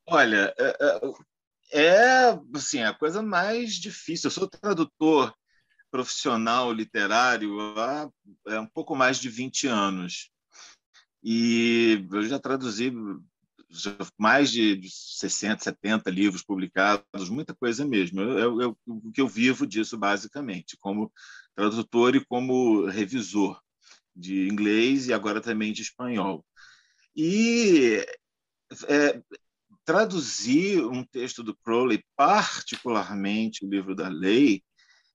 [0.07, 4.29] Olha, é, é, assim, a coisa mais difícil.
[4.29, 5.35] Eu sou tradutor
[5.91, 8.09] profissional literário há
[8.61, 10.31] um pouco mais de 20 anos.
[11.23, 12.93] E eu já traduzi
[14.19, 18.21] mais de 60, 70 livros publicados, muita coisa mesmo.
[18.21, 21.13] Eu, o que eu vivo disso, basicamente, como
[21.55, 23.61] tradutor e como revisor
[24.15, 26.45] de inglês e agora também de espanhol.
[27.17, 28.05] E
[28.89, 29.23] é,
[29.85, 34.63] traduzir um texto do Crowley, particularmente o livro da lei,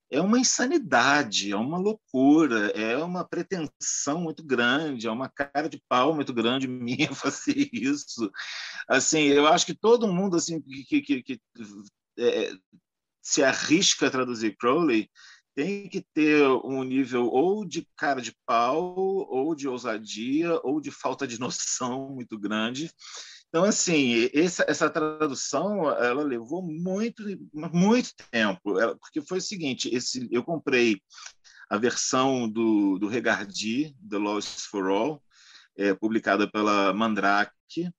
[0.10, 5.82] é uma insanidade, é uma loucura, é uma pretensão muito grande, é uma cara de
[5.88, 8.32] pau muito grande minha fazer isso.
[8.88, 11.42] Assim, eu acho que todo mundo assim que, que, que
[12.18, 12.52] é,
[13.22, 15.10] se arrisca a traduzir Crowley
[15.54, 20.92] tem que ter um nível ou de cara de pau, ou de ousadia, ou de
[20.92, 22.92] falta de noção muito grande
[23.58, 30.28] então, assim, essa, essa tradução, ela levou muito, muito tempo, porque foi o seguinte, esse,
[30.32, 31.02] eu comprei
[31.68, 35.24] a versão do, do Regardi, The Lost for All,
[35.76, 37.90] é, publicada pela Mandrake.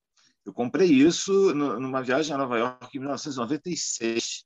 [0.47, 4.45] Eu comprei isso numa viagem a Nova York em 1996.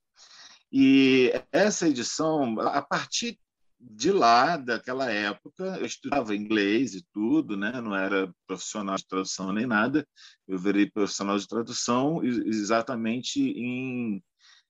[0.73, 3.39] E essa edição, a partir
[3.85, 7.81] de lá, daquela época, eu estudava inglês e tudo, né?
[7.81, 10.07] não era profissional de tradução nem nada.
[10.47, 14.23] Eu virei profissional de tradução exatamente em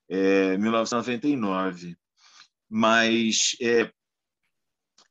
[0.08, 1.96] é, 1999.
[2.70, 3.92] Mas é,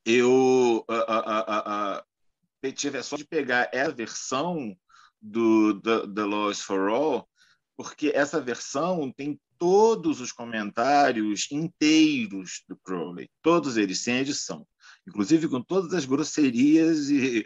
[0.04, 4.76] eu a, a, a, tive a sorte de pegar essa versão
[5.22, 7.30] do The, The Law is for All,
[7.78, 14.66] porque essa versão tem todos os comentários inteiros do Crowley, todos eles sem edição,
[15.08, 17.46] inclusive com todas as grosserias e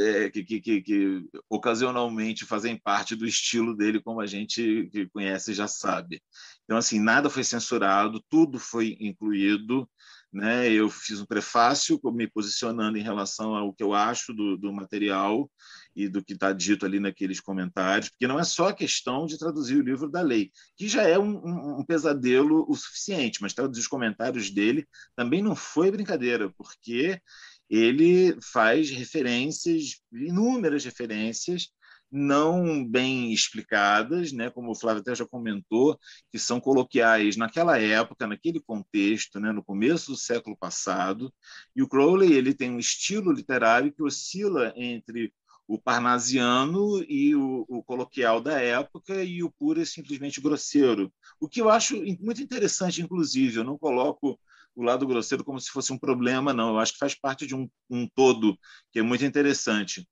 [0.00, 5.08] é, que, que, que, que, ocasionalmente fazem parte do estilo dele, como a gente que
[5.08, 6.20] conhece já sabe.
[6.64, 9.88] Então, assim, nada foi censurado, tudo foi incluído.
[10.30, 10.70] Né?
[10.70, 15.48] Eu fiz um prefácio me posicionando em relação ao que eu acho do, do material
[15.94, 19.38] e do que está dito ali naqueles comentários, porque não é só a questão de
[19.38, 23.54] traduzir o livro da lei, que já é um, um, um pesadelo o suficiente, mas
[23.54, 27.20] traduzir os comentários dele também não foi brincadeira, porque
[27.68, 31.68] ele faz referências, inúmeras referências,
[32.14, 35.98] não bem explicadas, né, como o Flávio até já comentou,
[36.30, 41.34] que são coloquiais naquela época, naquele contexto, né, no começo do século passado.
[41.74, 45.32] E o Crowley ele tem um estilo literário que oscila entre
[45.66, 51.12] o parnasiano e o, o, coloquial da época e o puro e simplesmente grosseiro.
[51.40, 54.38] O que eu acho muito interessante, inclusive, eu não coloco
[54.76, 56.70] o lado grosseiro como se fosse um problema, não.
[56.70, 58.58] Eu acho que faz parte de um, um todo
[58.92, 60.06] que é muito interessante.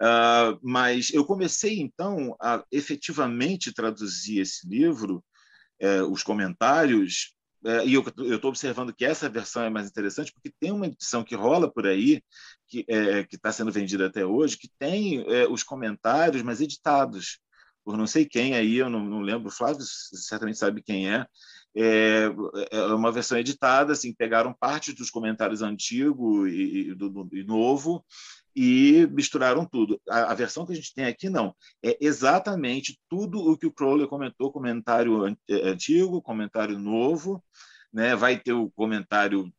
[0.00, 5.24] Uh, mas eu comecei, então, a efetivamente traduzir esse livro,
[5.80, 7.33] eh, os comentários,
[7.64, 11.24] eh, e eu estou observando que essa versão é mais interessante, porque tem uma edição
[11.24, 12.22] que rola por aí,
[12.68, 17.38] que eh, está sendo vendida até hoje, que tem os comentários, mas editados
[17.84, 21.26] por não sei quem aí, eu não, não lembro, Flávio certamente sabe quem é,
[21.76, 22.30] é,
[22.70, 28.04] é uma versão editada, assim, pegaram parte dos comentários antigo e, do, do, e novo
[28.54, 30.00] e misturaram tudo.
[30.08, 33.72] A, a, versão que a gente tem aqui não, é exatamente tudo o que o
[33.72, 37.42] Crowley comentou, comentário é, antigo, comentário novo,
[37.92, 38.14] né?
[38.14, 39.52] Vai ter o comentário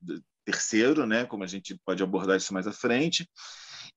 [0.45, 1.25] terceiro, né?
[1.25, 3.29] Como a gente pode abordar isso mais à frente.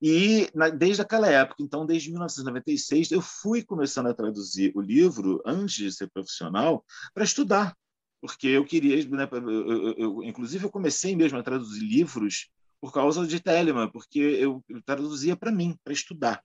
[0.01, 5.43] E na, desde aquela época, então, desde 1996, eu fui começando a traduzir o livro,
[5.45, 7.77] antes de ser profissional, para estudar,
[8.21, 12.49] porque eu queria, né, eu, eu, eu, inclusive, eu comecei mesmo a traduzir livros
[12.81, 16.43] por causa de Telemann, porque eu, traduzia para mim, para estudar.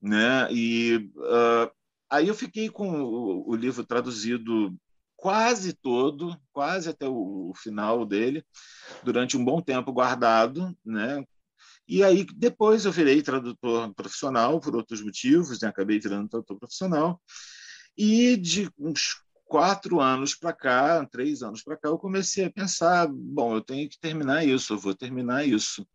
[0.00, 0.52] Né?
[0.52, 1.70] E uh,
[2.10, 4.76] aí eu fiquei com o, o, livro traduzido
[5.16, 8.44] quase todo, quase até o, o final dele,
[9.04, 11.24] durante um bom tempo guardado, né?
[11.86, 15.68] E aí depois eu virei tradutor profissional por outros motivos, né?
[15.68, 17.20] acabei virando tradutor profissional.
[17.96, 19.22] E de uns
[19.52, 23.86] quatro anos para cá, três anos para cá, eu comecei a pensar: bom, eu tenho
[23.86, 25.86] que terminar isso, eu vou terminar isso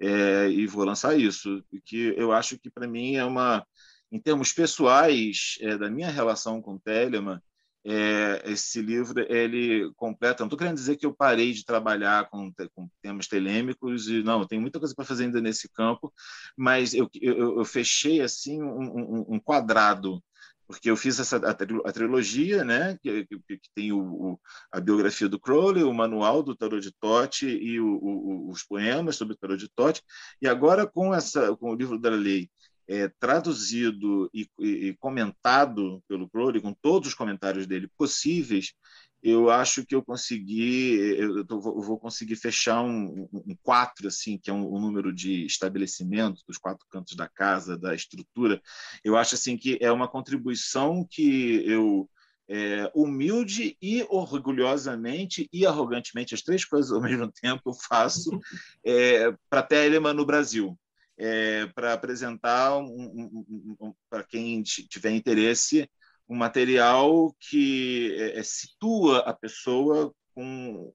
[0.00, 3.66] é, e vou lançar isso, que eu acho que para mim é uma,
[4.10, 7.38] em termos pessoais é, da minha relação com Telemann,
[7.84, 10.42] é, esse livro ele completa.
[10.42, 14.46] Não estou querendo dizer que eu parei de trabalhar com, com temas telêmicos e não,
[14.46, 16.12] tem muita coisa para fazer ainda nesse campo,
[16.56, 20.20] mas eu, eu, eu fechei assim um, um, um, quadrado
[20.66, 24.40] porque eu fiz essa a, trilogia, né, que, que, que tem o, o,
[24.72, 29.34] a biografia do Crowley, o manual do Tarot de Tote e o, os poemas sobre
[29.34, 30.02] o Tarot de Tote,
[30.42, 32.50] e agora com essa com o livro da lei
[32.88, 38.74] é, traduzido e, e, comentado pelo Crowley, com todos os comentários dele possíveis,
[39.22, 44.38] eu acho que eu consegui, eu, tô, eu vou conseguir fechar um, um, quatro, assim,
[44.38, 48.60] que é um, um, número de estabelecimento dos quatro cantos da casa, da estrutura.
[49.02, 52.08] Eu acho assim que é uma contribuição que eu
[52.48, 58.38] é, humilde e orgulhosamente e arrogantemente, as três coisas ao mesmo tempo, eu faço
[58.84, 60.78] é, para a Telemann no Brasil
[61.18, 65.88] é, para apresentar, um, um, um, para quem tiver interesse,
[66.28, 70.92] um material que é, é situa a pessoa com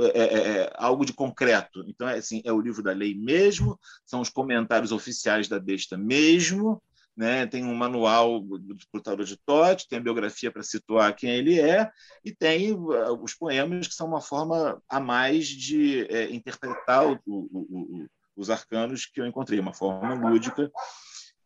[0.00, 1.84] é, é, é, algo de concreto.
[1.86, 5.96] Então, é, assim, é o livro da lei mesmo, são os comentários oficiais da besta
[5.96, 6.82] mesmo,
[7.16, 7.46] né?
[7.46, 11.88] tem um manual do Tarot de Tote, tem a biografia para situar quem ele é,
[12.24, 17.20] e tem uh, os poemas, que são uma forma a mais de é, interpretar o,
[17.26, 20.70] o, o, os arcanos que eu encontrei, uma forma lúdica.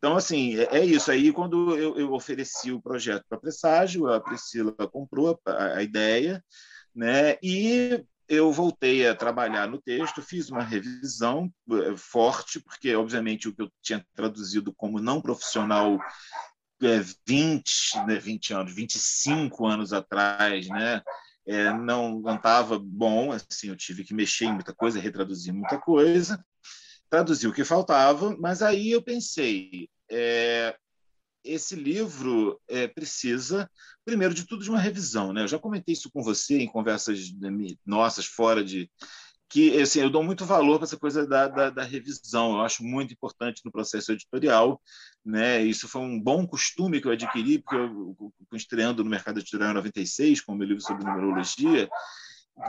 [0.03, 1.09] Então, assim, é, é isso.
[1.09, 5.81] Aí, quando eu, eu ofereci o projeto para a Presságio, a Priscila comprou a, a
[5.81, 6.43] ideia,
[6.93, 7.37] né?
[7.41, 13.55] e eu voltei a trabalhar no texto, fiz uma revisão eh, forte, porque, obviamente, o
[13.55, 15.97] que eu tinha traduzido como não profissional
[16.81, 21.01] é, 20, né, 20 anos, 25 anos atrás, né?
[21.47, 26.43] É, não estava bom, assim, eu tive que mexer em muita coisa, retraduzir muita coisa,
[27.13, 30.75] traduzir o que faltava, mas aí eu pensei, é,
[31.43, 33.69] esse livro é, precisa,
[34.03, 35.31] primeiro de tudo, de uma revisão.
[35.31, 35.43] Né?
[35.43, 37.19] Eu já comentei isso com você em conversas
[37.85, 38.89] nossas fora de
[39.47, 42.83] que assim, eu dou muito valor para essa coisa da, da, da, revisão, eu acho
[42.83, 44.81] muito importante no processo editorial.
[45.23, 45.61] Né?
[45.61, 49.75] Isso foi um bom costume que eu adquiri, porque eu estreando no mercado editorial em
[49.75, 51.87] 96, com o meu livro sobre numerologia,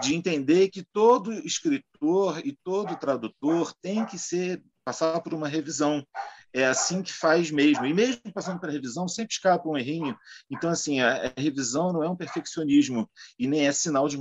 [0.00, 6.06] de entender que todo escritor e todo tradutor tem que ser passar por uma revisão.
[6.52, 7.84] É assim que faz mesmo.
[7.84, 10.16] E mesmo passando pela revisão, sempre escapa um errinho.
[10.50, 14.16] Então, assim, a, revisão não é um perfeccionismo e nem é sinal de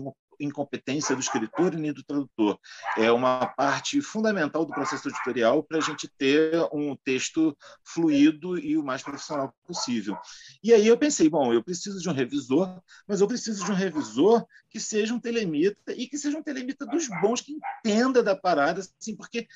[0.45, 2.59] incompetência do escritor nem do tradutor.
[2.97, 8.77] É uma parte fundamental do processo editorial para a gente ter um texto fluido e
[8.77, 10.17] o mais profissional possível.
[10.63, 13.75] E aí eu pensei, bom, eu preciso de um revisor, mas eu preciso de um
[13.75, 18.35] revisor que seja um telemita e que seja um telemita dos bons, que entenda da
[18.35, 19.47] parada, assim, porque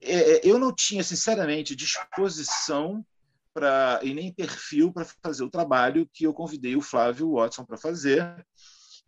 [0.00, 3.04] é, é eu não tinha, sinceramente, disposição
[3.52, 7.76] para e nem perfil para fazer o trabalho que eu convidei o Flávio Watson para
[7.76, 8.46] fazer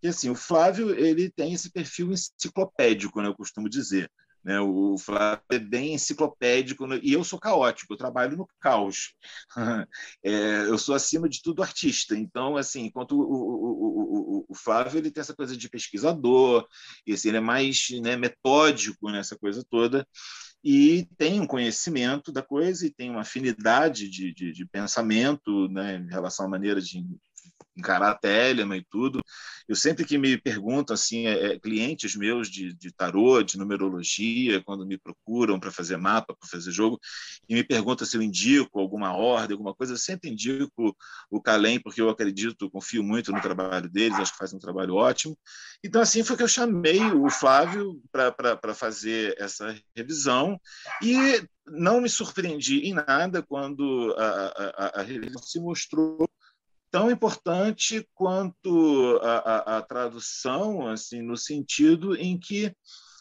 [0.05, 4.11] que assim, o Flávio ele tem esse perfil enciclopédico, né, eu costumo dizer.
[4.45, 4.61] Né?
[4.61, 7.01] O Flávio é bem enciclopédico né?
[7.03, 9.15] e eu sou caótico, eu trabalho no caos.
[10.23, 12.15] É, eu sou, acima de tudo, artista.
[12.15, 16.67] Então, assim, enquanto o, o, o, o, Flávio ele tem essa coisa de pesquisador,
[17.07, 20.07] e, assim, ele é mais né, metódico nessa coisa toda,
[20.63, 25.97] e tem um conhecimento da coisa e tem uma afinidade de, de, de pensamento né,
[25.97, 27.03] em relação à maneira de
[27.77, 29.23] encarar a Telema e tudo.
[29.69, 34.63] Eu sempre que me perguntam, assim, é, é, clientes meus de, de tarô, de numerologia,
[34.63, 37.01] quando me procuram para fazer mapa, para fazer jogo,
[37.49, 40.97] e me perguntam se eu indico alguma ordem, alguma coisa, eu sempre indico
[41.31, 44.95] o Calem, porque eu acredito, confio muito no trabalho deles, acho que fazem um trabalho
[44.95, 45.37] ótimo.
[45.83, 50.61] Então, assim, foi que eu chamei o Flávio para fazer essa revisão
[51.03, 56.29] e não me surpreendi em nada quando a, a, a revisão se mostrou
[56.95, 62.73] tão importante quanto a, a, a, tradução, assim, no sentido em que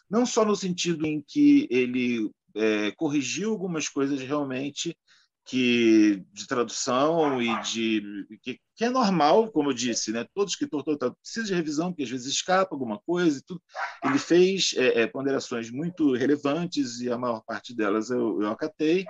[0.07, 4.95] não só no sentido em que ele é, corrigiu algumas coisas realmente
[5.43, 10.23] que de tradução e de que, que, é normal, como eu disse, né?
[10.35, 13.59] Todo escritor todo, precisa de revisão, porque às vezes escapa alguma coisa e tudo.
[14.03, 19.03] Ele fez é, é, ponderações muito relevantes e a maior parte delas eu, eu acatei.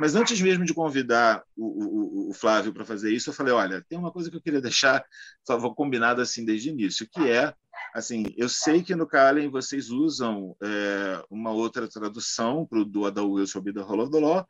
[0.00, 3.84] Mas antes mesmo de convidar o, o, o Flávio para fazer isso, eu falei: olha,
[3.88, 5.04] tem uma coisa que eu queria deixar,
[5.46, 7.54] só vou combinado assim desde o início, que é
[7.94, 13.06] assim, eu sei que no Kalen vocês usam é, uma outra tradução para o do
[13.06, 14.44] Adaul sobre da Rolodoló,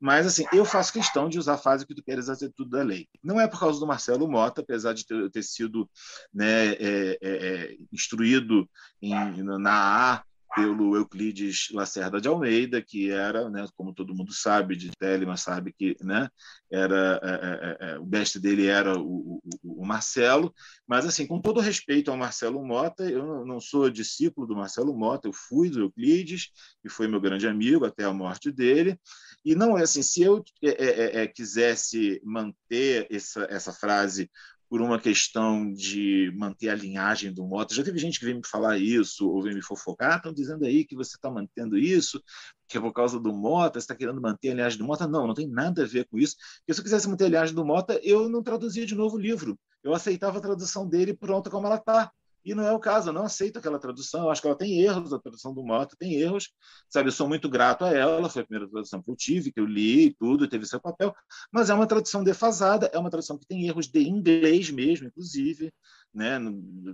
[0.00, 2.82] mas, assim, eu faço questão de usar a frase que tu queres fazer tudo da
[2.82, 3.08] lei.
[3.22, 5.90] Não é por causa do Marcelo Mota, apesar de ter, ter sido
[6.32, 8.68] né, é, é instruído
[9.02, 10.24] em, na A
[10.58, 15.72] pelo Euclides Lacerda de Almeida, que era, né, como todo mundo sabe, de Telema sabe
[15.72, 16.28] que né,
[16.70, 20.52] era é, é, é, o mestre dele era o, o, o, Marcelo,
[20.86, 25.28] mas assim, com todo respeito ao Marcelo Mota, eu não sou discípulo do Marcelo Mota,
[25.28, 26.50] eu fui do Euclides
[26.84, 28.98] e foi meu grande amigo até a morte dele,
[29.44, 34.28] e não é assim, se eu é, é, quisesse manter essa, essa frase
[34.68, 37.74] por uma questão de manter a linhagem do moto.
[37.74, 40.84] Já teve gente que veio me falar isso, ou veio me fofocar, estão dizendo aí
[40.84, 42.22] que você está mantendo isso,
[42.68, 45.06] que é por causa do Mota, você está querendo manter a linhagem do Mota.
[45.06, 46.36] Não, não tem nada a ver com isso.
[46.58, 49.20] Porque se eu quisesse manter a linhagem do Mota, eu não traduzia de novo o
[49.20, 49.58] livro.
[49.82, 52.12] Eu aceitava a tradução dele pronta como ela está.
[52.48, 54.22] E não é o caso, eu não aceito aquela tradução.
[54.22, 56.50] Eu acho que ela tem erros, a tradução do Mota tem erros.
[56.88, 59.60] Sabe, eu sou muito grato a ela, foi a primeira tradução que eu tive, que
[59.60, 61.14] eu li tudo, teve seu papel,
[61.52, 65.70] mas é uma tradução defasada, é uma tradução que tem erros de inglês mesmo, inclusive.
[66.14, 66.38] Né?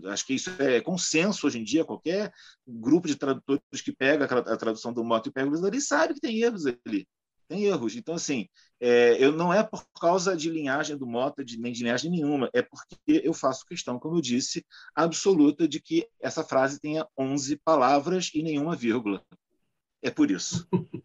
[0.06, 1.84] Acho que isso é consenso hoje em dia.
[1.84, 2.32] Qualquer
[2.66, 6.20] grupo de tradutores que pega a tradução do Mota e pega o livro, sabe que
[6.20, 7.06] tem erros ali
[7.46, 7.96] tem erros.
[7.96, 8.48] Então, assim,
[8.80, 12.50] é, eu não é por causa de linhagem do Mota, de, nem de linhagem nenhuma,
[12.52, 14.64] é porque eu faço questão, como eu disse,
[14.94, 19.24] absoluta de que essa frase tenha 11 palavras e nenhuma vírgula.
[20.02, 20.68] É por isso.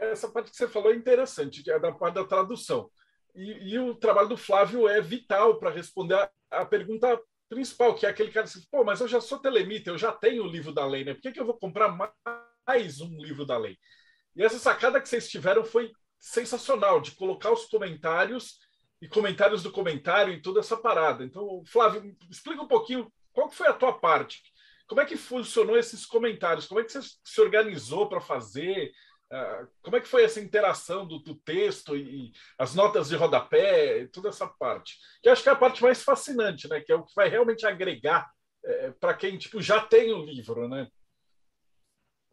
[0.00, 2.90] Essa parte que você falou é interessante, é da parte da tradução.
[3.34, 8.06] E, e o trabalho do Flávio é vital para responder a, a, pergunta principal, que
[8.06, 10.48] é aquele cara que diz, pô, mas eu já sou telemita, eu já tenho o
[10.48, 11.14] livro da lei, né?
[11.14, 11.88] Por que, que eu vou comprar
[12.66, 13.76] mais um livro da lei?
[14.36, 18.58] E essa sacada que vocês tiveram foi sensacional, de colocar os comentários
[19.00, 21.24] e comentários do comentário em toda essa parada.
[21.24, 24.42] Então, Flávio, explica um pouquinho qual foi a tua parte.
[24.86, 26.66] Como é que funcionou esses comentários?
[26.66, 28.92] Como é que você se organizou para fazer?
[29.30, 34.02] Uh, como é que foi essa interação do, do, texto e as notas de rodapé
[34.02, 34.96] e toda essa parte?
[35.22, 36.80] Que acho que é a parte mais fascinante, né?
[36.80, 38.30] Que é o que vai realmente agregar
[38.64, 40.88] é, para quem tipo, já tem o livro, né?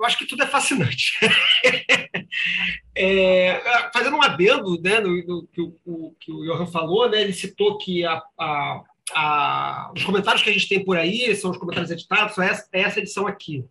[0.02, 1.14] Eu acho que tudo é fascinante.
[2.96, 3.62] é,
[3.94, 7.78] fazendo um adendo né, no, no que, o, que o Johan falou, né, ele citou
[7.78, 8.84] que a, a,
[9.14, 12.68] a, os comentários que a gente tem por aí são os comentários editados, são essa,
[12.72, 13.64] essa edição aqui.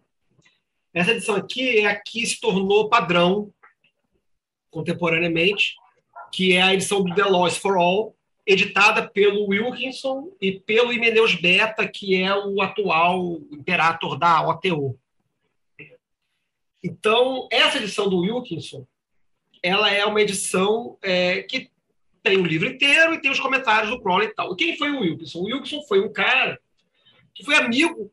[0.95, 3.53] Essa edição aqui é a que se tornou padrão
[4.71, 5.75] contemporaneamente,
[6.33, 8.15] que é a edição do The Laws for All,
[8.47, 14.97] editada pelo Wilkinson e pelo Imeneus Beta, que é o atual imperator da OTO.
[16.83, 18.87] Então, essa edição do Wilkinson,
[19.63, 21.71] ela é uma edição é, que
[22.23, 24.55] tem o livro inteiro e tem os comentários do Crowley e tal.
[24.57, 25.41] Quem foi o Wilkinson?
[25.41, 26.59] O Wilkinson foi um cara
[27.35, 28.11] que foi amigo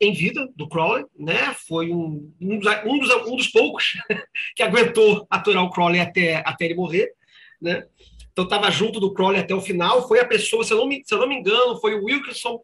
[0.00, 1.54] em vida do Crowley, né?
[1.66, 3.92] Foi um, um, dos, um, dos, um dos poucos
[4.56, 7.12] que aguentou aturar o Crowley até, até ele morrer,
[7.60, 7.86] né?
[8.32, 10.06] Então estava junto do Crowley até o final.
[10.08, 12.60] Foi a pessoa, se eu não me, se eu não me engano, foi o Wilkinson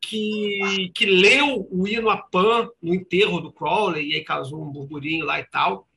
[0.00, 4.70] que, que leu o hino a Pan no enterro do Crowley, e aí causou um
[4.70, 5.88] burburinho lá e tal.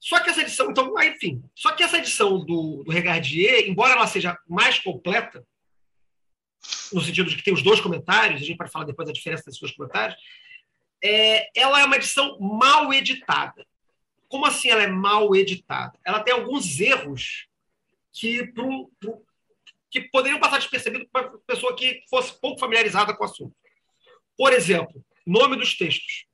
[0.00, 4.06] Só que essa edição, então, enfim, só que essa edição do, do Regardier, embora ela
[4.06, 5.44] seja mais completa,
[6.92, 9.44] no sentido de que tem os dois comentários, a gente pode falar depois da diferença
[9.44, 10.18] desses dois comentários,
[11.02, 13.66] é, ela é uma edição mal editada.
[14.28, 15.98] Como assim ela é mal editada?
[16.04, 17.46] Ela tem alguns erros
[18.12, 19.22] que, pro, pro,
[19.90, 23.56] que poderiam passar despercebido para uma pessoa que fosse pouco familiarizada com o assunto.
[24.36, 26.27] Por exemplo, nome dos textos.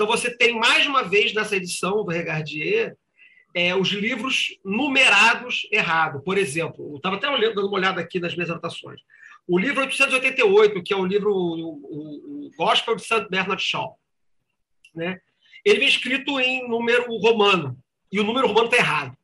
[0.00, 2.96] Então, você tem mais uma vez nessa edição do Regardier
[3.54, 6.22] é, os livros numerados errado.
[6.22, 9.02] Por exemplo, eu estava até olhando, dando uma olhada aqui nas minhas anotações.
[9.46, 13.28] O livro 888, que é o livro o, o Gospel de St.
[13.28, 13.98] Bernard Shaw,
[14.94, 15.20] né?
[15.62, 17.76] ele vem escrito em número romano,
[18.10, 19.14] e o número romano está errado.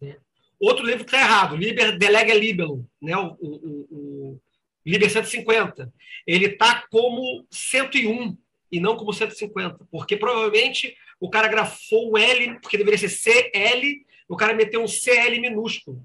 [0.00, 0.16] Né?
[0.58, 3.18] Outro livro está errado, Liber Delega Libellum, né?
[3.18, 4.40] o, o, o
[4.86, 5.92] Liber 150.
[6.26, 8.34] Ele está como 101
[8.70, 14.04] e não como 150, porque provavelmente o cara grafou o L, porque deveria ser CL,
[14.28, 16.04] o cara meteu um CL minúsculo.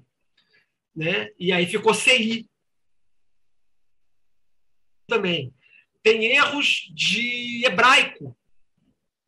[0.94, 1.30] Né?
[1.38, 2.48] E aí ficou CI.
[5.06, 5.52] Também.
[6.02, 8.36] Tem erros de hebraico,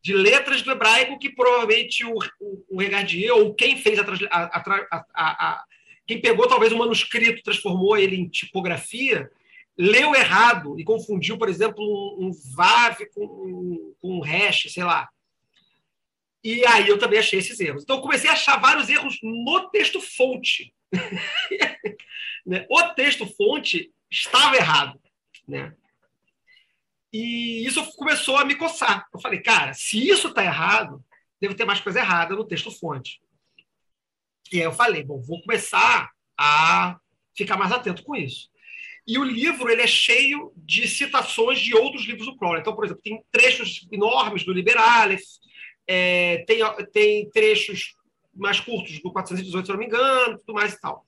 [0.01, 4.63] de letras do hebraico que provavelmente o, o, o Regardier, ou quem fez a, a,
[4.91, 5.65] a, a,
[6.05, 9.31] quem pegou talvez o manuscrito, transformou ele em tipografia,
[9.77, 14.83] leu errado e confundiu, por exemplo, um, um VAV com um, com um hash, sei
[14.83, 15.09] lá.
[16.43, 17.83] E aí eu também achei esses erros.
[17.83, 20.73] Então eu comecei a achar vários erros no texto fonte.
[22.45, 22.65] Né?
[22.69, 24.99] o texto fonte estava errado.
[25.47, 25.73] Né?
[27.13, 29.07] E isso começou a me coçar.
[29.13, 31.01] Eu falei, cara, se isso está errado,
[31.39, 33.21] deve ter mais coisa errada no texto fonte.
[34.51, 36.99] E aí eu falei, bom, vou começar a
[37.33, 38.49] ficar mais atento com isso.
[39.05, 42.61] E o livro ele é cheio de citações de outros livros do Crowley.
[42.61, 45.39] Então, por exemplo, tem trechos enormes do Liberales,
[45.87, 46.59] é, tem,
[46.91, 47.95] tem trechos
[48.33, 51.05] mais curtos do 418, se não me engano, tudo mais e tal.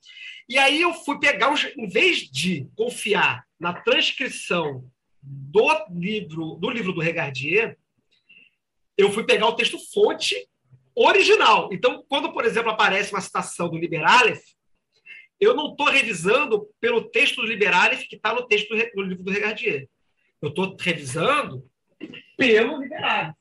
[0.48, 4.84] E aí eu fui pegar, os, em vez de confiar na transcrição
[5.22, 7.76] do livro do livro do Regardier,
[8.96, 10.36] eu fui pegar o texto fonte
[10.94, 11.68] original.
[11.72, 14.55] Então, quando, por exemplo, aparece uma citação do Liberales,
[15.40, 19.30] eu não estou revisando pelo texto do Liberales que está no texto do, livro do
[19.30, 19.88] Regardier.
[20.40, 21.68] Eu estou revisando
[22.36, 23.34] pelo Liberales.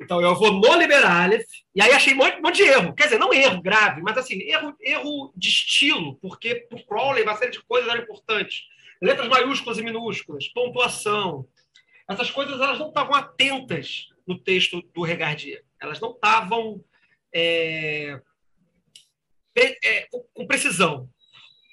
[0.00, 2.94] Então, eu vou no Liberales, e aí achei um monte, um monte, de erro.
[2.94, 7.24] Quer dizer, não erro grave, mas assim, erro, erro de estilo, porque para o Crowley
[7.24, 8.62] uma série de coisas eram importantes.
[9.02, 11.48] Letras maiúsculas e minúsculas, pontuação.
[12.08, 15.64] Essas coisas elas não estavam atentas no texto do Regardier.
[15.80, 16.82] Elas não estavam
[17.32, 18.20] é,
[19.84, 21.08] é, com precisão.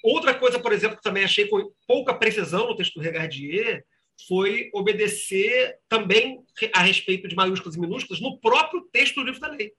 [0.03, 3.83] Outra coisa, por exemplo, que também achei com pouca precisão no texto do Regardier
[4.27, 6.43] foi obedecer também
[6.73, 9.73] a respeito de maiúsculas e minúsculas no próprio texto do livro da lei,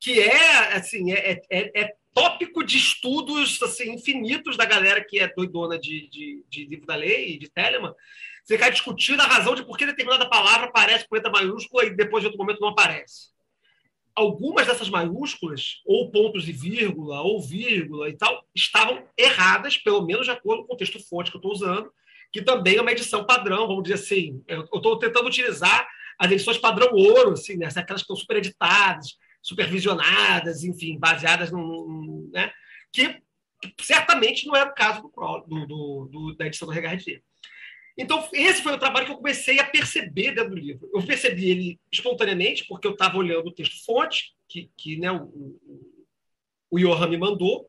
[0.00, 5.32] que é assim é, é, é tópico de estudos assim infinitos da galera que é
[5.34, 7.92] doidona de, de, de livro da lei e de Telemann.
[8.44, 11.90] Você ficar discutindo a razão de por que determinada palavra aparece com letra maiúscula e
[11.90, 13.36] depois de outro momento não aparece
[14.18, 20.26] algumas dessas maiúsculas, ou pontos e vírgula, ou vírgula e tal, estavam erradas, pelo menos
[20.26, 21.88] de acordo com o texto fonte que eu estou usando,
[22.32, 24.42] que também é uma edição padrão, vamos dizer assim.
[24.48, 25.86] Eu estou tentando utilizar
[26.18, 27.66] as edições padrão ouro, assim, né?
[27.66, 32.28] aquelas que estão super editadas, supervisionadas, enfim, baseadas num.
[32.32, 32.52] Né?
[32.92, 33.22] Que
[33.80, 37.22] certamente não era o caso do, do, do da edição do Regardier.
[37.98, 40.88] Então, esse foi o trabalho que eu comecei a perceber dentro do livro.
[40.94, 46.06] Eu percebi ele espontaneamente, porque eu estava olhando o texto-fonte, que, que né, o, o,
[46.70, 47.68] o Johan me mandou,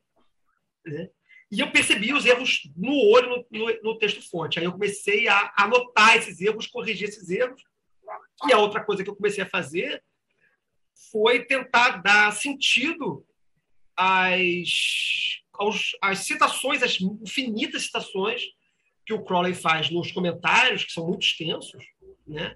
[0.86, 1.10] né?
[1.52, 4.60] e eu percebi os erros no olho no, no, no texto-fonte.
[4.60, 7.64] Aí eu comecei a anotar esses erros, corrigir esses erros.
[8.48, 10.04] E a outra coisa que eu comecei a fazer
[11.12, 13.26] foi tentar dar sentido
[13.96, 18.44] às, aos, às citações, às infinitas citações
[19.10, 21.84] que o Crowley faz nos comentários, que são muito extensos,
[22.28, 22.56] né?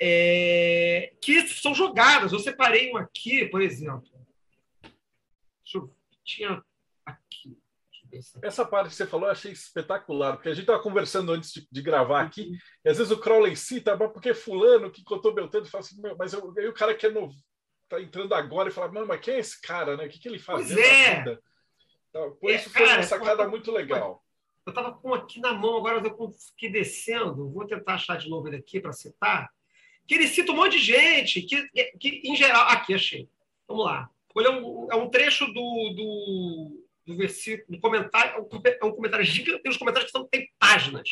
[0.00, 2.32] É, que são jogadas.
[2.32, 4.08] Eu separei um aqui, por exemplo.
[4.82, 6.64] Deixa eu, tinha
[7.04, 7.58] aqui.
[8.42, 11.68] Essa parte que você falou eu achei espetacular, porque a gente estava conversando antes de,
[11.70, 12.52] de, gravar aqui,
[12.82, 16.32] e às vezes o Crowley cita, mas porque fulano que contou Beltrano, fala assim, mas
[16.32, 17.34] eu, aí o cara que é novo,
[17.86, 20.06] tá entrando agora e fala, mano, mas quem é esse cara, né?
[20.06, 21.38] O que, que ele faz pois é.
[22.08, 24.25] Então, por é, isso foi cara, uma sacada muito legal.
[24.66, 28.48] Eu estava com aqui na mão, agora eu fiquei descendo, vou tentar achar de novo
[28.48, 29.48] ele aqui para citar,
[30.08, 31.68] que ele cita um monte de gente, que,
[32.00, 32.68] que em geral.
[32.68, 33.28] Aqui, achei.
[33.68, 34.10] Vamos lá.
[34.34, 38.46] Olha, é um, é um trecho do, do, do versículo, do comentário,
[38.80, 41.08] é um comentário gigante, tem uns comentários que são, tem páginas.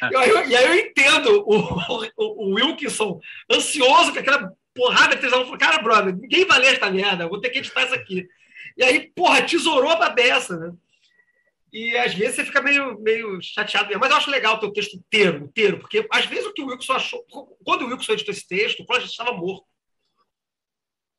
[0.00, 0.10] Ah.
[0.46, 3.18] e aí eu entendo o, o, o, Wilkinson
[3.50, 7.40] ansioso com aquela porrada que eles falam, cara, brother, ninguém vai ler esta merda, vou
[7.40, 8.28] ter que editar isso aqui.
[8.76, 10.72] E aí, porra, tesourou a beça, né?
[11.72, 14.00] E às vezes você fica meio, meio chateado mesmo.
[14.00, 16.66] Mas eu acho legal o teu texto inteiro, inteiro, porque às vezes o que o
[16.66, 17.24] Wilson achou.
[17.64, 19.66] Quando o Wilson editou esse texto, o Cláudio estava morto.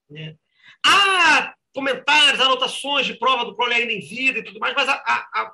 [0.10, 0.36] Né?
[0.86, 4.94] Ah, comentários, anotações de prova do Crowley ainda em vida e tudo mais, mas a,
[4.94, 5.54] a, a,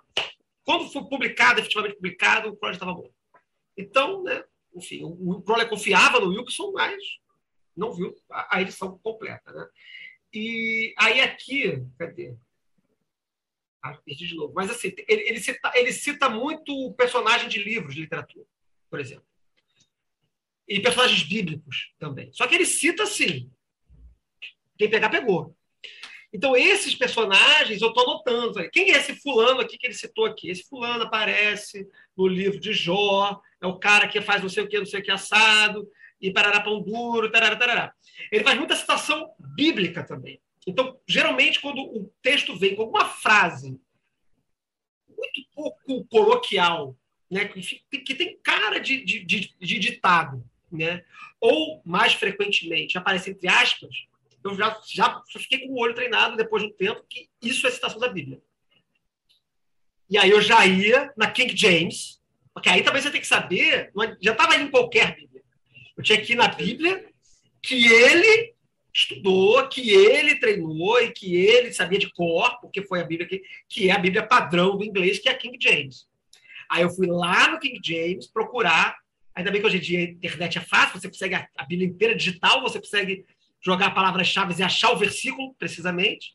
[0.63, 3.13] quando foi publicado, efetivamente publicado, o Crowley estava morto.
[3.77, 4.43] Então, né,
[4.73, 7.03] enfim, o, o Crowley confiava no Wilson, mas
[7.75, 9.51] não viu a, a edição completa.
[9.51, 9.67] Né?
[10.33, 12.35] E aí aqui, cadê?
[13.85, 14.51] Ah, perdi de novo.
[14.55, 18.47] Mas assim, ele, ele, cita, ele cita muito personagem de livros de literatura,
[18.89, 19.27] por exemplo.
[20.67, 22.33] E personagens bíblicos também.
[22.33, 23.51] Só que ele cita assim.
[24.75, 25.55] Quem pegar, pegou.
[26.33, 28.67] Então, esses personagens eu estou anotando.
[28.71, 30.49] Quem é esse fulano aqui que ele citou aqui?
[30.49, 34.67] Esse fulano aparece no livro de Jó, é o cara que faz não sei o
[34.67, 35.87] que, não sei o que assado,
[36.19, 37.93] e parará pão duro, tarará, tarará.
[38.31, 40.41] Ele faz muita citação bíblica também.
[40.65, 43.79] Então, geralmente, quando o texto vem com alguma frase
[45.07, 46.97] muito pouco coloquial,
[47.29, 51.03] né, que, tem cara de, de, de, de ditado, né,
[51.39, 53.95] ou, mais frequentemente, aparece entre aspas,
[54.43, 57.71] eu já, já fiquei com o olho treinado depois de um tempo que isso é
[57.71, 58.41] citação da Bíblia.
[60.09, 62.21] E aí eu já ia na King James,
[62.53, 63.91] porque aí também você tem que saber,
[64.21, 65.43] já estava em qualquer Bíblia.
[65.97, 67.07] Eu tinha que ir na Bíblia
[67.61, 68.54] que ele
[68.95, 73.43] estudou, que ele treinou e que ele sabia de cor, porque foi a Bíblia que,
[73.67, 76.07] que é a Bíblia padrão do inglês, que é a King James.
[76.71, 78.95] Aí eu fui lá no King James procurar.
[79.35, 81.89] Ainda bem que hoje em dia a internet é fácil, você consegue a, a Bíblia
[81.89, 83.25] inteira digital, você consegue
[83.61, 86.33] jogar palavras-chave e achar o versículo precisamente.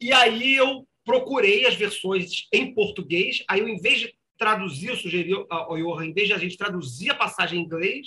[0.00, 3.42] E aí eu procurei as versões em português.
[3.48, 6.56] Aí eu, em vez de traduzir, eu sugeri ao Johan, em vez de a gente
[6.56, 8.06] traduzir a passagem em inglês,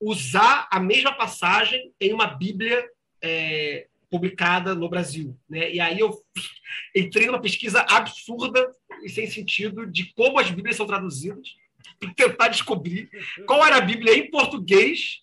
[0.00, 2.88] usar a mesma passagem em uma Bíblia
[3.22, 5.36] é, publicada no Brasil.
[5.48, 5.72] Né?
[5.72, 6.10] E aí eu
[6.94, 8.70] entrei numa pesquisa absurda
[9.02, 11.54] e sem sentido de como as Bíblias são traduzidas,
[11.98, 13.08] para tentar descobrir
[13.46, 15.22] qual era a Bíblia em português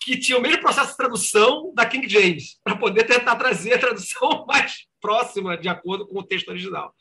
[0.00, 3.78] que tinha o mesmo processo de tradução da King James, para poder tentar trazer a
[3.78, 6.94] tradução mais próxima, de acordo com o texto original.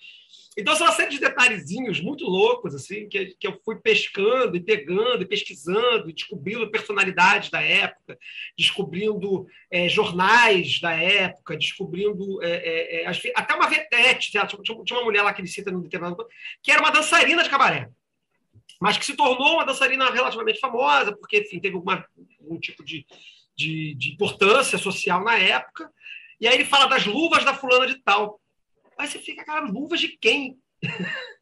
[0.58, 4.60] Então, são uma série de detalhezinhos muito loucos, assim, que, que eu fui pescando e
[4.60, 8.18] pegando e pesquisando, descobrindo personalidades da época,
[8.58, 15.04] descobrindo é, jornais da época, descobrindo é, é, é até uma vedete, tinha, tinha uma
[15.04, 16.28] mulher lá que ele cita no determinado
[16.64, 17.90] que era uma dançarina de cabaré,
[18.82, 22.04] mas que se tornou uma dançarina relativamente famosa, porque, enfim, teve alguma,
[22.42, 23.06] algum tipo de,
[23.56, 25.92] de, de importância social na época.
[26.42, 28.40] E aí ele fala das luvas da fulana de tal.
[28.98, 30.58] Aí você fica, cara, luvas de quem?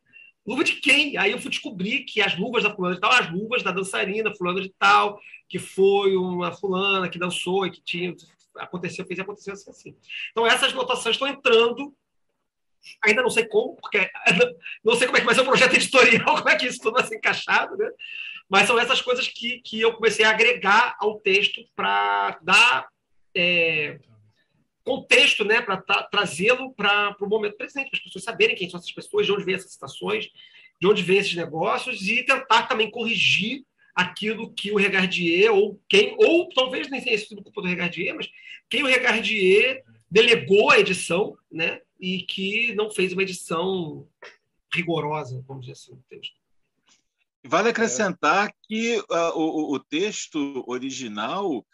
[0.46, 1.18] luva de quem?
[1.18, 4.36] Aí eu fui descobrir que as luvas da fulana de tal, as luvas da dançarina
[4.36, 8.16] fulana de tal, que foi uma fulana que dançou e que tinha
[8.58, 9.98] aconteceu, fez acontecer assim, assim.
[10.32, 11.94] Então essas notações estão entrando.
[13.04, 14.10] Ainda não sei como, porque
[14.84, 16.94] não sei como é que vai ser o projeto editorial, como é que isso tudo
[16.94, 17.90] vai ser encaixado, né?
[18.48, 22.88] Mas são essas coisas que, que eu comecei a agregar ao texto para dar
[23.36, 24.00] é,
[24.86, 28.80] contexto, né, para tra trazê-lo para o momento presente, para as pessoas saberem quem são
[28.80, 30.30] essas pessoas, de onde vêm essas citações,
[30.80, 33.66] de onde vêm esses negócios e tentar também corrigir
[33.96, 38.30] aquilo que o Regardier ou quem ou talvez nem tenha sido culpa do Regardier, mas
[38.70, 44.08] quem o Regardier delegou a edição, né, e que não fez uma edição
[44.72, 46.36] rigorosa, vamos dizer assim, no texto.
[47.44, 51.66] Vale acrescentar que uh, o, o texto original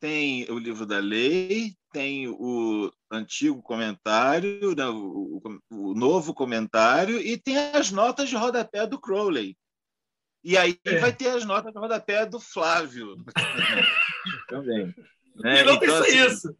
[0.00, 7.36] tem o livro da lei, tem o antigo comentário, né, o, o, novo comentário, e
[7.36, 9.58] tem as notas de rodapé do Crowley.
[10.44, 10.98] E aí é.
[10.98, 13.16] vai ter as notas de rodapé do Flávio
[14.48, 14.94] também.
[15.34, 15.60] Né?
[15.60, 16.56] E não então, assim, isso.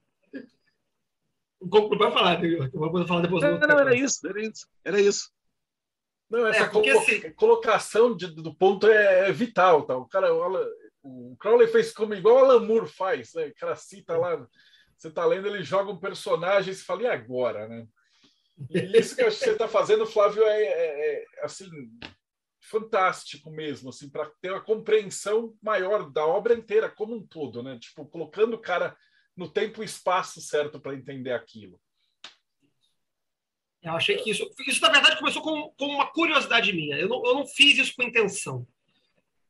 [1.61, 2.41] Vai falar,
[2.73, 3.45] vou falar depois.
[3.45, 4.69] Não, não, era isso, era isso.
[4.85, 5.31] Era isso.
[6.29, 9.83] Não, essa é, porque, colo assim, colocação de, do ponto é, é, vital.
[9.87, 9.97] Tá?
[9.97, 13.47] O cara, o, o Crowley fez como igual o Alan Moore faz, né?
[13.47, 14.45] O cara cita lá
[14.99, 17.87] você está lendo, ele joga um personagem e você fala, e agora, né?
[18.69, 21.71] E isso que você está fazendo, Flávio, é, é, é, assim
[22.61, 27.79] fantástico mesmo, assim, para ter uma compreensão maior da obra inteira como um todo, né?
[27.79, 28.97] Tipo, colocando o cara
[29.37, 31.81] no tempo e espaço certo para entender aquilo.
[33.81, 36.97] Eu achei que isso, isso na verdade começou com, com uma curiosidade minha.
[36.97, 38.67] Eu não, eu não fiz isso com intenção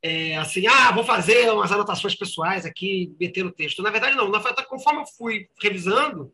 [0.03, 3.83] é, assim, ah, vou fazer umas anotações pessoais aqui, meter no texto.
[3.83, 4.29] Na verdade, não.
[4.29, 6.33] Na verdade, conforme eu fui revisando,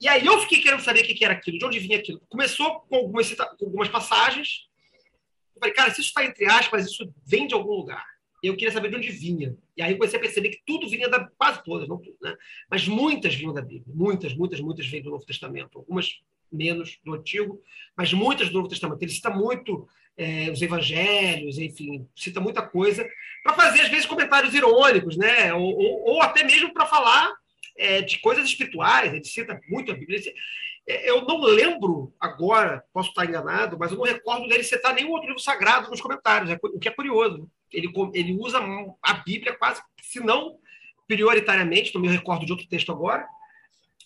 [0.00, 2.20] e aí eu fiquei querendo saber o que era aquilo, de onde vinha aquilo.
[2.28, 4.68] Começou com algumas, com algumas passagens.
[5.54, 8.04] Eu falei, cara, se isso está entre aspas, isso vem de algum lugar.
[8.42, 9.54] Eu queria saber de onde vinha.
[9.76, 11.28] E aí eu comecei a perceber que tudo vinha da.
[11.36, 12.34] quase todas, não tudo, né?
[12.70, 13.94] Mas muitas vinham da Bíblia.
[13.94, 15.78] Muitas, muitas, muitas vêm do Novo Testamento.
[15.78, 17.62] Algumas menos do Antigo,
[17.96, 19.02] mas muitas do Novo Testamento.
[19.02, 19.86] Ele cita muito
[20.20, 23.08] é, os evangelhos, enfim, cita muita coisa,
[23.42, 25.52] para fazer, às vezes, comentários irônicos, né?
[25.54, 27.32] ou, ou, ou até mesmo para falar
[27.78, 30.20] é, de coisas espirituais, ele cita muito a Bíblia.
[30.86, 35.12] É, eu não lembro agora, posso estar enganado, mas eu não recordo dele citar nenhum
[35.12, 37.48] outro livro sagrado nos comentários, é o que é curioso.
[37.72, 38.60] Ele, ele usa
[39.02, 40.58] a Bíblia quase, se não
[41.08, 43.26] prioritariamente, não me recordo de outro texto agora,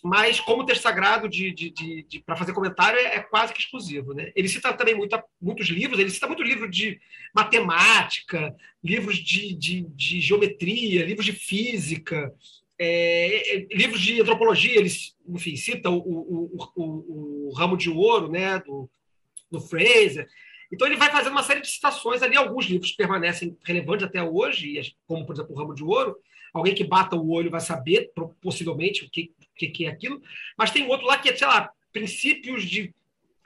[0.05, 3.59] mas como texto sagrado de, de, de, de para fazer comentário é, é, quase que
[3.59, 4.13] exclusivo.
[4.13, 4.31] Né?
[4.35, 7.01] Ele cita também muitos livros, ele cita muito livro de
[7.33, 12.31] matemática, livros de, de, de geometria, livros de física,
[12.77, 14.91] é, é, livros de antropologia, ele
[15.27, 18.87] enfim, cita o, o, o, o, ramo de ouro né, do,
[19.49, 20.27] do Fraser.
[20.71, 24.95] Então ele vai fazendo uma série de citações ali, alguns livros permanecem relevantes até hoje,
[25.07, 26.15] como por exemplo o Ramo de Ouro.
[26.57, 30.21] Alguém que bata o olho vai saber possivelmente o que que, que é aquilo,
[30.57, 32.93] mas tem outro lá que é, sei lá, princípios de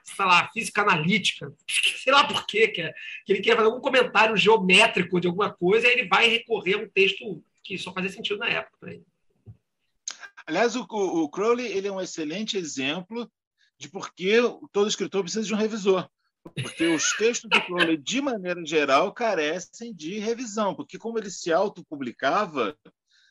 [0.02, 1.54] sei lá, física analítica,
[2.02, 2.92] sei lá por quê, que, é,
[3.24, 6.78] que ele quer fazer algum comentário geométrico de alguma coisa, e ele vai recorrer a
[6.78, 9.04] um texto que só fazia sentido na época para ele.
[10.46, 13.30] Aliás, o, o, Crowley ele é um excelente exemplo
[13.78, 14.36] de por que
[14.72, 16.08] todo escritor precisa de um revisor.
[16.60, 21.52] Porque os textos do Crowley, de maneira geral, carecem de revisão, porque como ele se
[21.52, 22.76] autopublicava,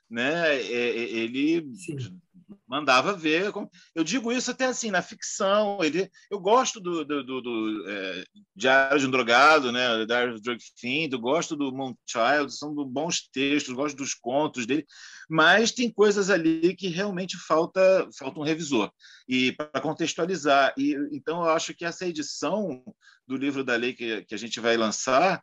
[0.09, 2.19] né, é, é, ele Sim
[2.67, 3.51] mandava ver.
[3.95, 5.79] Eu digo isso até assim, na ficção.
[5.81, 8.23] Ele, eu gosto do, do, do, do é,
[8.55, 10.05] Diário de um Drogado, né?
[10.05, 11.71] Diário of Drug Fiend, eu gosto do
[12.05, 14.85] Child, são bons textos, gosto dos contos dele,
[15.29, 18.91] mas tem coisas ali que realmente falta, falta um revisor.
[19.27, 20.73] E para contextualizar.
[20.77, 22.83] E, então, eu acho que essa edição
[23.27, 25.41] do livro da lei que, que a gente vai lançar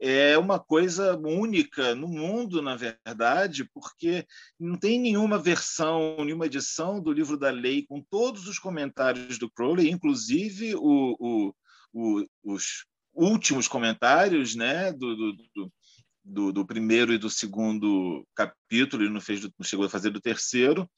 [0.00, 4.26] é uma coisa única no mundo, na verdade, porque
[4.58, 9.50] não tem nenhuma versão, nenhuma edição do livro da lei com todos os comentários do
[9.50, 11.54] Crowley, inclusive o, o,
[11.92, 12.84] o, os
[13.14, 15.72] últimos comentários né, do, do,
[16.24, 20.20] do, do, primeiro e do segundo capítulo, ele não, fez, não chegou a fazer do
[20.20, 20.88] terceiro,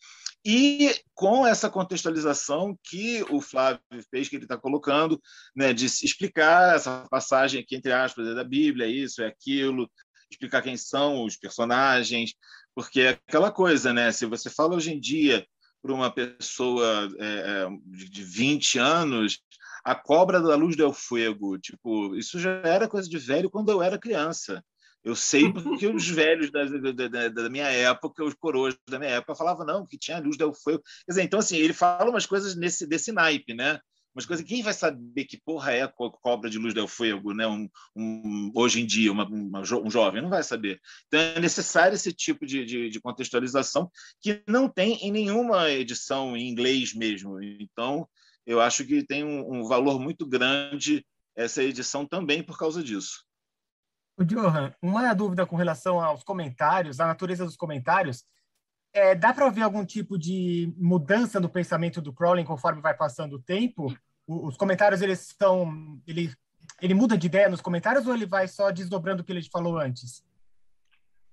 [0.45, 3.81] e com essa contextualização que o Flávio
[4.11, 5.21] fez, que ele está colocando,
[5.55, 9.91] né, de explicar essa passagem aqui, entre aspas, é da Bíblia, isso, é aquilo,
[10.31, 12.35] explicar quem são os personagens,
[12.75, 14.13] porque é aquela coisa, né?
[14.13, 15.47] Se você fala hoje em dia
[15.83, 19.41] para uma pessoa é, de 20 anos,
[19.85, 23.81] a cobra da luz do fogo, tipo, isso já era coisa de velho quando eu
[23.81, 24.63] era criança.
[25.07, 29.37] Eu sei porque os velhos da, da, da, minha época, os coroas da minha época,
[29.37, 30.83] falavam não, que tinha luz del fogo.
[31.07, 33.79] Quer dizer, então, assim, ele fala umas coisas nesse, desse naipe, né?
[34.13, 37.47] Umas coisas quem vai saber que porra é cobra de luz del fogo, né?
[37.47, 40.81] Um, um, hoje em dia, uma, uma, um jovem não vai saber.
[41.07, 43.89] Então, é necessário esse tipo de, de, de contextualização
[44.21, 47.41] que não tem em nenhuma edição em inglês mesmo.
[47.41, 48.09] Então,
[48.45, 53.26] eu acho que tem um, um valor muito grande essa edição também por causa disso.
[54.19, 58.25] O Johan, uma dúvida com relação aos comentários, a natureza dos comentários.
[58.93, 63.37] É, dá para ver algum tipo de mudança no pensamento do Crowley conforme vai passando
[63.37, 63.95] o tempo?
[64.27, 66.01] os comentários, eles são...
[66.07, 66.33] Ele,
[66.81, 69.79] ele muda de ideia nos comentários ou ele vai só desdobrando o que ele falou
[69.79, 70.25] antes?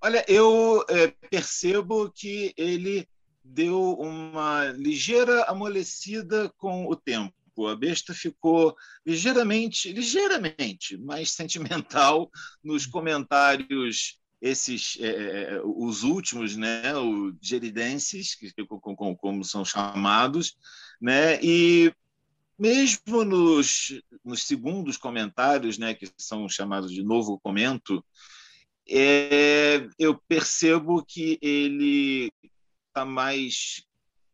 [0.01, 3.07] Olha, eu é, percebo que ele
[3.43, 7.33] deu uma ligeira amolecida com o tempo
[7.67, 8.75] a besta ficou
[9.05, 12.31] ligeiramente, ligeiramente mais sentimental
[12.63, 19.63] nos comentários esses é, é, é os últimos, né, os geridenses, que, como, como são
[19.63, 20.57] chamados,
[20.99, 21.93] né, e
[22.59, 28.03] mesmo nos, nos segundos comentários, né, que são chamados de novo comento,
[28.89, 32.29] é, eu percebo que ele
[32.89, 33.85] está mais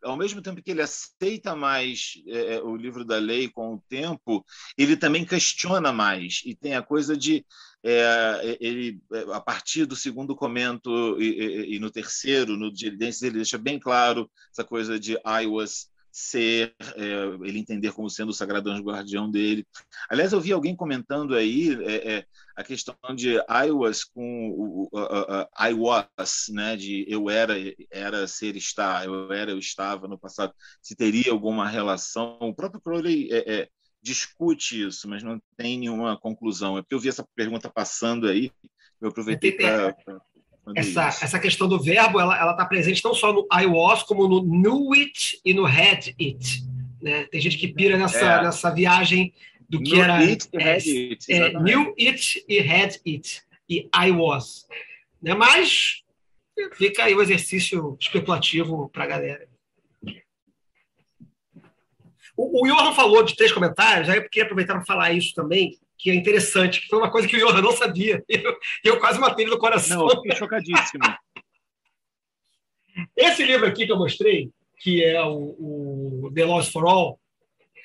[0.03, 3.83] ao mesmo tempo que ele aceita mais é, é, o livro da lei com o
[3.87, 4.45] tempo,
[4.77, 6.41] ele também questiona mais.
[6.45, 7.45] E tem a coisa de
[7.83, 9.01] é, ele
[9.33, 10.89] a partir do segundo comento
[11.19, 15.47] e, e, e no terceiro, no Diridências, ele deixa bem claro essa coisa de I
[15.47, 19.65] was ser, é, ele entender como sendo o sagrado anjo guardião dele.
[20.09, 24.89] Aliás, eu vi alguém comentando aí é, é, a questão de I was com o
[25.59, 27.53] I was, né, de eu era,
[27.91, 30.53] era ser estar, eu era, eu estava no passado.
[30.81, 32.37] Se teria alguma relação?
[32.41, 33.69] O próprio Crowley é, é,
[34.01, 36.77] discute isso, mas não tem nenhuma conclusão.
[36.77, 38.51] É porque eu vi essa pergunta passando aí,
[39.01, 39.95] eu aproveitei para
[40.75, 44.41] essa, essa questão do verbo ela está presente não só no I was, como no
[44.41, 46.63] knew it e no had it.
[47.01, 47.25] Né?
[47.25, 48.43] Tem gente que pira nessa, é.
[48.43, 49.33] nessa viagem
[49.69, 50.17] do que era.
[50.17, 53.43] It é, it, é, knew it e had it.
[53.69, 54.67] E I was.
[55.21, 55.33] Né?
[55.35, 56.03] Mas
[56.73, 59.47] fica aí o exercício especulativo para a galera.
[62.35, 65.77] O, o Johan falou de três comentários, aí eu queria aproveitar para falar isso também
[65.99, 68.23] que é interessante, que foi uma coisa que o Johan não sabia.
[68.29, 70.07] Eu, eu quase matei ele no coração.
[70.07, 71.03] Não, fiquei chocadíssimo.
[73.15, 77.19] Esse livro aqui que eu mostrei, que é o, o The Lost for All,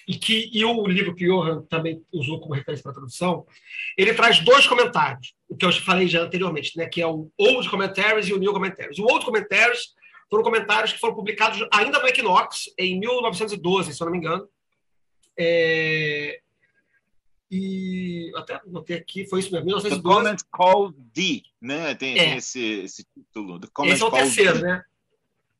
[0.06, 3.46] e, que, e o livro que o Johan também usou como referência para a tradução,
[3.96, 7.68] ele traz dois comentários, o que eu falei já anteriormente, né, que é o Old
[7.68, 8.98] Commentaries e o New Commentaries.
[8.98, 9.94] O Old Commentaries
[10.30, 14.48] foram comentários que foram publicados ainda no Equinox, em 1912, se eu não me engano.
[15.38, 16.40] É,
[17.56, 20.02] e até notei aqui, foi isso mesmo, 1912.
[20.02, 21.94] The Comment Called D, né?
[21.94, 22.36] Tem, é.
[22.36, 23.60] esse, esse título.
[23.60, 24.62] The esse é o terceiro, D.
[24.62, 24.82] né?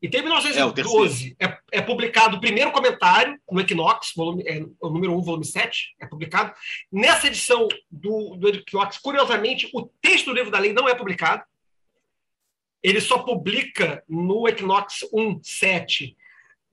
[0.03, 4.91] E tem 1912, é, é, é, publicado o primeiro comentário no Equinox, volume, é, o
[4.91, 6.53] número 1, volume 7, é publicado.
[6.91, 11.45] Nessa edição do, do Equinox, curiosamente, o texto do livro da lei não é publicado.
[12.83, 16.17] Ele só publica no Equinox 1, 7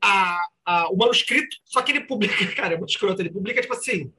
[0.01, 3.73] a, a, o manuscrito, só que ele publica, cara, é muito escroto, ele publica tipo
[3.73, 4.11] assim,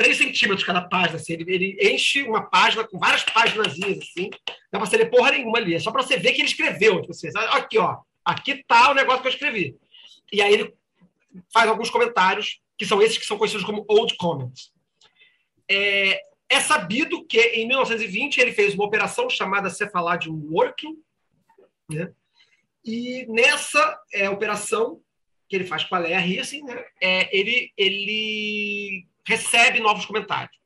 [0.00, 1.16] 3 centímetros cada página.
[1.16, 4.30] Assim, ele, ele, enche uma página com várias páginas assim.
[4.48, 5.74] Não dá para você ler porra nenhuma ali.
[5.74, 7.02] É só para você ver que ele escreveu.
[7.02, 7.98] Tipo assim, aqui, ó.
[8.24, 9.76] Aqui tá o negócio que eu escrevi.
[10.32, 10.74] E aí ele
[11.52, 14.72] faz alguns comentários, que são esses que são conhecidos como old comments.
[15.70, 20.96] É, é sabido que em 1920 ele fez uma operação chamada Cephaladium Working,
[21.90, 22.10] né?
[22.82, 25.02] e nessa é, operação
[25.46, 26.84] que ele faz com a Leia Hissing, né?
[27.02, 30.56] é, ele, ele recebe novos comentários.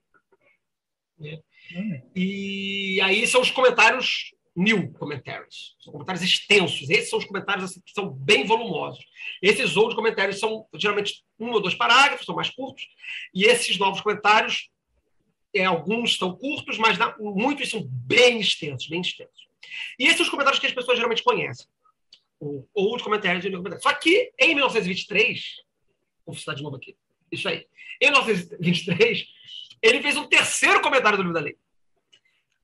[1.18, 2.02] Hum.
[2.14, 6.88] E aí são os comentários new commentaries, são comentários extensos.
[6.88, 9.04] Esses são os comentários assim, que são bem volumosos.
[9.42, 12.86] Esses outros comentários são geralmente um ou dois parágrafos, são mais curtos,
[13.34, 14.70] e esses novos comentários,
[15.54, 19.48] é, alguns estão curtos, mas muitos são bem extensos, bem extensos.
[19.98, 21.66] E esses são os comentários que as pessoas geralmente conhecem,
[22.38, 23.80] ou, ou os comentários de.
[23.80, 25.42] Só que em 1923,
[26.24, 26.96] vou citar de novo aqui,
[27.34, 27.66] isso aí.
[28.00, 29.26] Em 1923,
[29.82, 31.56] ele fez um terceiro comentário do livro da lei,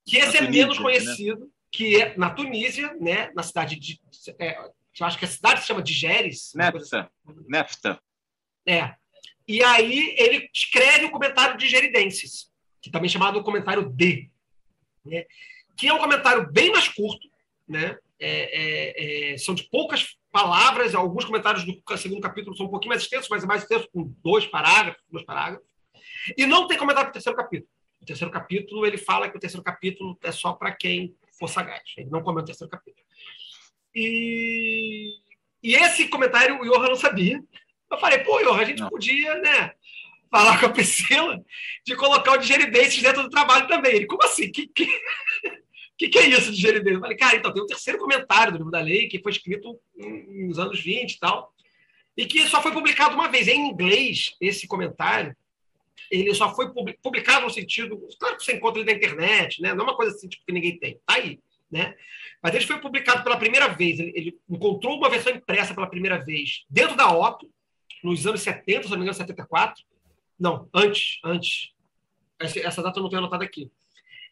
[0.05, 0.83] que esse é menos né?
[0.83, 1.47] conhecido, né?
[1.71, 4.01] que é na Tunísia, né, na cidade de.
[4.39, 4.59] É,
[4.99, 6.53] eu acho que a cidade se chama de Geres.
[6.55, 7.11] Nefta.
[7.27, 7.45] Assim.
[7.49, 8.03] Nefta.
[8.67, 8.95] É.
[9.47, 12.51] E aí ele escreve o comentário de Geridenses,
[12.81, 14.31] que também é chamado comentário D,
[15.05, 15.25] né?
[15.77, 17.27] que é um comentário bem mais curto,
[17.67, 17.97] né?
[18.19, 22.91] É, é, é, são de poucas palavras, alguns comentários do segundo capítulo são um pouquinho
[22.91, 25.67] mais extensos, mas é mais extenso, com dois parágrafos, dois parágrafos.
[26.37, 27.71] E não tem comentário para o terceiro capítulo.
[28.01, 31.83] O terceiro capítulo, ele fala que o terceiro capítulo é só para quem for sagaz.
[31.97, 33.05] Ele não comenta o terceiro capítulo.
[33.95, 35.17] E,
[35.63, 37.43] e esse comentário o Johan não sabia.
[37.91, 38.89] Eu falei, pô, Johan, a gente não.
[38.89, 39.75] podia, né?
[40.31, 41.43] Falar com a Priscila
[41.85, 43.97] de colocar o digeridentes dentro do trabalho também.
[43.97, 44.51] Ele, como assim?
[44.51, 44.87] Que, que,
[46.01, 46.95] que, que é isso de digeridentes?
[46.95, 49.79] Eu falei, cara, então tem um terceiro comentário do livro da lei, que foi escrito
[50.29, 51.53] nos anos 20 e tal,
[52.17, 53.49] e que só foi publicado uma vez.
[53.49, 55.37] Em inglês, esse comentário,
[56.11, 56.73] ele só foi
[57.03, 58.01] publicado no sentido.
[58.19, 59.75] Claro que você encontra ele na internet, né?
[59.75, 60.99] não é uma coisa assim tipo, que ninguém tem.
[61.05, 61.39] Tá aí.
[61.71, 61.95] Né?
[62.43, 66.19] Mas ele foi publicado pela primeira vez, ele, ele, encontrou uma versão impressa pela primeira
[66.19, 67.49] vez dentro da Otto,
[68.03, 69.85] nos anos 70, se não me engano, 74.
[70.39, 71.73] Não, antes, antes.
[72.41, 73.71] Essa, essa data eu não tenho anotada aqui.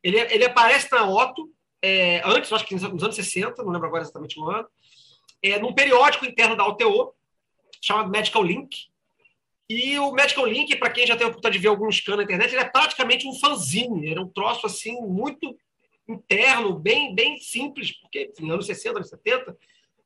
[0.03, 1.53] Ele, ele aparece na Otto,
[1.83, 4.69] é, antes, acho que nos anos 60, não lembro agora exatamente o ano,
[5.43, 7.15] é, num periódico interno da OTO,
[7.81, 8.89] chamado Medical Link,
[9.69, 12.25] e o Medical Link, para quem já tem a oportunidade de ver alguns canos na
[12.25, 14.11] internet, ele é praticamente um fanzine.
[14.11, 15.55] Era um troço assim muito
[16.09, 19.55] interno, bem, bem simples, porque em anos 60, anos 70,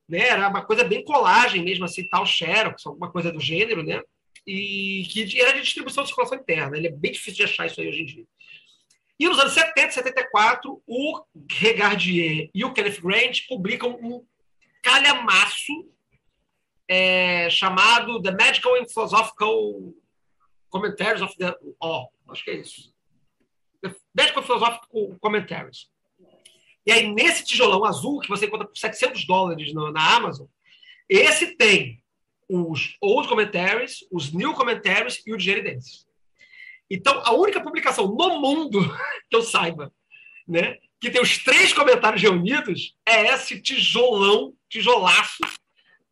[0.09, 4.03] né, era uma coisa bem colagem mesmo, assim, tal Xerox, alguma coisa do gênero, né?
[4.45, 6.77] E que era de distribuição de circulação interna.
[6.77, 8.25] Ele é bem difícil de achar isso aí hoje em dia.
[9.23, 14.27] E nos anos 70, 74, o Regardier e o Kenneth Grant publicam um
[14.83, 15.89] calhamaço
[16.89, 19.95] é, chamado The Medical and Philosophical
[20.69, 22.93] Commentaries of the Oh, acho que é isso.
[23.81, 25.89] The Medical Philosophical Commentaries.
[26.85, 30.49] E aí, nesse tijolão azul, que você encontra por 700 dólares na, na Amazon,
[31.09, 32.03] esse tem
[32.49, 36.09] os Old Commentaries, os New Commentaries e o Digeridenses.
[36.93, 38.79] Então, a única publicação no mundo
[39.31, 39.91] que eu saiba,
[40.47, 45.43] né, que tem os três comentários reunidos, é esse tijolão, tijolaço,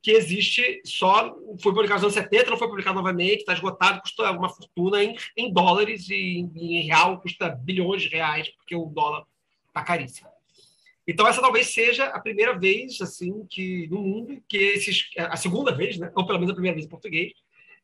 [0.02, 1.36] que existe só.
[1.62, 5.14] Foi publicado nos anos 70, não foi publicado novamente, está esgotado, custa uma fortuna em,
[5.36, 9.24] em dólares e em, em, real custa bilhões de reais, porque o dólar
[9.68, 10.30] está caríssimo.
[11.06, 15.10] Então, essa talvez seja a primeira vez assim que no mundo que esses.
[15.18, 16.10] A segunda vez, né?
[16.14, 17.32] ou pelo menos a primeira vez em português,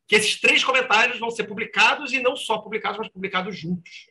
[0.07, 4.07] que esses três comentários vão ser publicados e não só publicados, mas publicados juntos.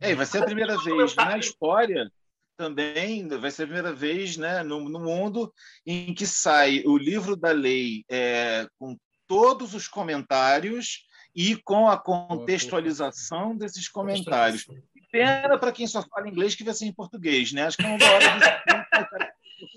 [0.00, 2.10] É, vai ser a primeira vez na história
[2.56, 5.52] também vai ser a primeira vez né, no, no mundo
[5.84, 8.96] em que sai o livro da lei é, com
[9.26, 14.66] todos os comentários e com a contextualização desses comentários.
[15.10, 17.66] Pena para quem só fala inglês que vai ser em português, né?
[17.66, 19.26] Acho que é uma hora de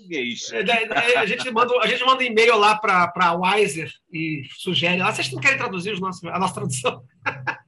[0.06, 0.50] português.
[0.52, 4.98] É, a gente manda, a gente manda um e-mail lá para a Wiser e sugere
[4.98, 5.12] lá.
[5.12, 7.02] Vocês não querem traduzir os nossos, a nossa tradução?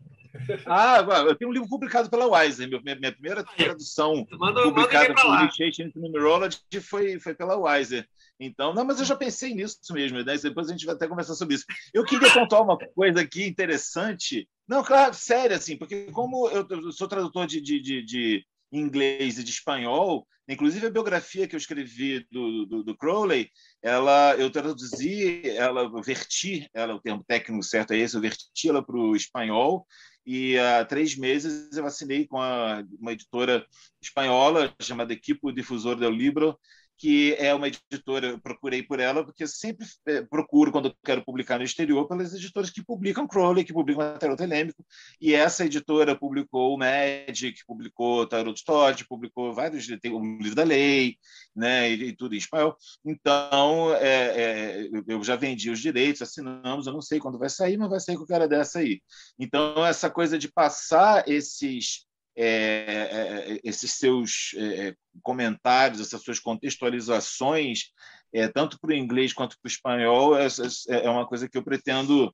[0.67, 2.69] Ah, eu tenho um livro publicado pela Wiser.
[2.69, 8.09] Minha, minha primeira tradução manda, publicada manda por Initiation Numerology foi, foi pela Wiser.
[8.41, 10.23] Então, não, mas eu já pensei nisso mesmo.
[10.23, 10.37] Né?
[10.39, 11.67] Depois a gente vai até conversar sobre isso.
[11.93, 14.49] Eu queria pontuar uma coisa aqui interessante.
[14.67, 19.39] Não, claro, sério, assim, porque como eu, eu sou tradutor de, de, de, de inglês
[19.39, 23.51] e de espanhol, inclusive a biografia que eu escrevi do, do, do, Crowley,
[23.83, 28.69] ela eu traduzi, ela eu verti, ela o termo técnico certo é esse, eu verti
[28.69, 29.87] ela para o espanhol.
[30.27, 33.67] E há três meses eu assinei com a, uma editora
[34.01, 36.59] espanhola chamada Equipo Difusor del Libro,
[36.99, 41.57] que é uma editora, eu procurei por ela, porque sempre é, procuro, quando quero publicar
[41.57, 44.85] no exterior, pelas editoras que publicam Crowley, que publicam material telêmico,
[45.21, 50.65] e essa editora publicou o Magic, publicou Tarot Todd, publicou vários, tem o livro da
[50.65, 51.17] lei,
[51.55, 52.77] né, e, e tudo em espanhol.
[53.05, 57.77] Então, é, é, eu já vendi os direitos, assinamos, eu não sei quando vai sair,
[57.77, 59.01] mas vai sair com cara dessa aí.
[59.39, 62.08] Então, essa coisa de passar esses
[62.41, 67.91] é, é, é, esses seus é, comentários, essas suas contextualizações,
[68.55, 70.47] tanto para o inglês quanto para o espanhol, é,
[70.91, 72.33] é, uma coisa que eu pretendo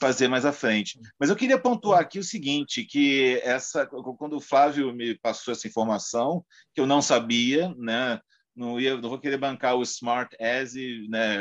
[0.00, 0.98] fazer mais à frente.
[1.20, 5.68] Mas eu queria pontuar aqui o seguinte, que essa, quando o Flávio me passou essa
[5.68, 6.44] informação,
[6.74, 8.18] que eu não sabia, né,
[8.56, 10.74] não, ia, não vou querer bancar o Smart As,
[11.08, 11.38] né,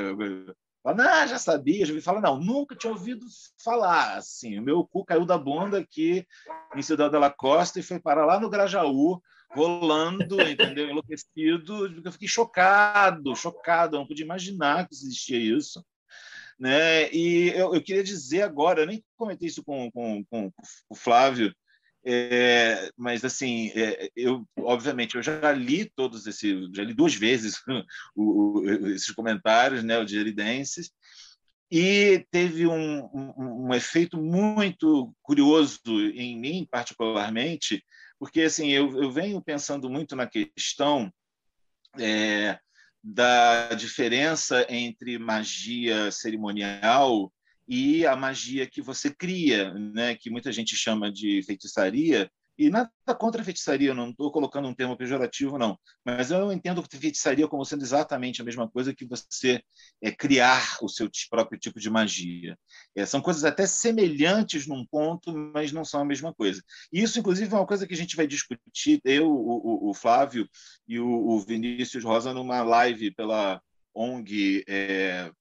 [0.84, 2.20] Fala, não, já sabia, já ouvi falar.
[2.20, 3.26] Não, nunca tinha ouvido
[3.64, 4.18] falar.
[4.18, 6.28] Assim, o meu cu caiu da bunda aqui
[6.76, 9.22] em Cidade da Costa e foi para lá no Grajaú,
[9.52, 10.90] rolando, entendeu?
[10.90, 12.02] Enlouquecido.
[12.04, 13.96] Eu fiquei chocado, chocado.
[13.96, 15.84] Eu não podia imaginar que existia isso.
[16.60, 17.10] Né?
[17.14, 20.52] E eu, eu queria dizer agora, eu nem comentei isso com, com, com
[20.90, 21.56] o Flávio,
[22.06, 27.62] É, mas assim, é, eu obviamente eu já li todos esses, já li duas vezes
[28.14, 30.91] o, o, esses comentários, né, o de Eridenses,
[31.72, 35.80] e teve um, um, um, efeito muito curioso
[36.14, 37.84] em mim particularmente,
[38.20, 41.12] porque assim eu, eu venho pensando muito na questão
[41.97, 42.60] é,
[43.01, 47.32] da diferença entre magia cerimonial
[47.68, 52.91] e a magia que você cria, né, que muita gente chama de feitiçaria, e nada
[53.18, 55.78] contra a feitiçaria, não estou colocando um termo pejorativo, não.
[56.05, 59.61] Mas eu entendo feitiçaria como sendo exatamente a mesma coisa que você
[60.01, 62.57] é, criar o seu próprio tipo de magia.
[62.95, 66.61] É, são coisas até semelhantes num ponto, mas não são a mesma coisa.
[66.91, 70.47] E isso, inclusive, é uma coisa que a gente vai discutir, eu, o, o Flávio
[70.88, 73.59] e o, o Vinícius Rosa, numa live pela
[73.95, 75.32] ONG é,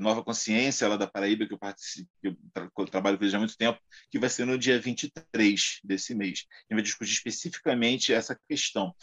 [0.00, 3.38] Nova Consciência, lá da Paraíba, que eu participo, que eu, tra trabalho com eles há
[3.38, 3.80] muito tempo,
[4.10, 6.46] que vai ser no dia 23 desse mês.
[6.48, 8.94] A gente vai discutir especificamente essa questão.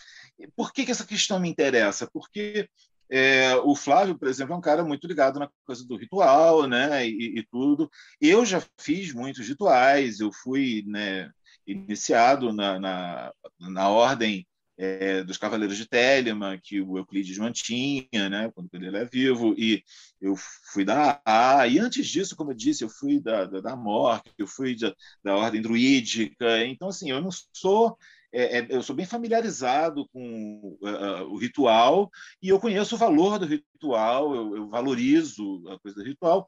[0.56, 2.10] Por que, que essa questão me interessa?
[2.12, 2.70] Porque
[3.10, 7.08] é, o Flávio, por exemplo, é um cara muito ligado na coisa do ritual, né,
[7.08, 7.90] e, e tudo.
[8.22, 11.32] Eu já fiz muitos rituais, eu fui né,
[11.66, 14.48] iniciado na, na, na ordem
[14.80, 19.84] é, dos Cavaleiros de Telemann, que o Euclides mantinha, né, quando ele é vivo, e
[20.22, 20.36] eu
[20.72, 24.32] fui da AA, e antes disso, como eu disse, eu fui da, da, da MORC,
[24.38, 27.98] eu fui da, da Ordem Druídica, então, assim, eu não sou
[28.32, 32.10] é, é, eu sou bem familiarizado com uh, o ritual
[32.42, 36.48] e eu conheço o valor do ritual, eu, eu, valorizo a coisa do ritual,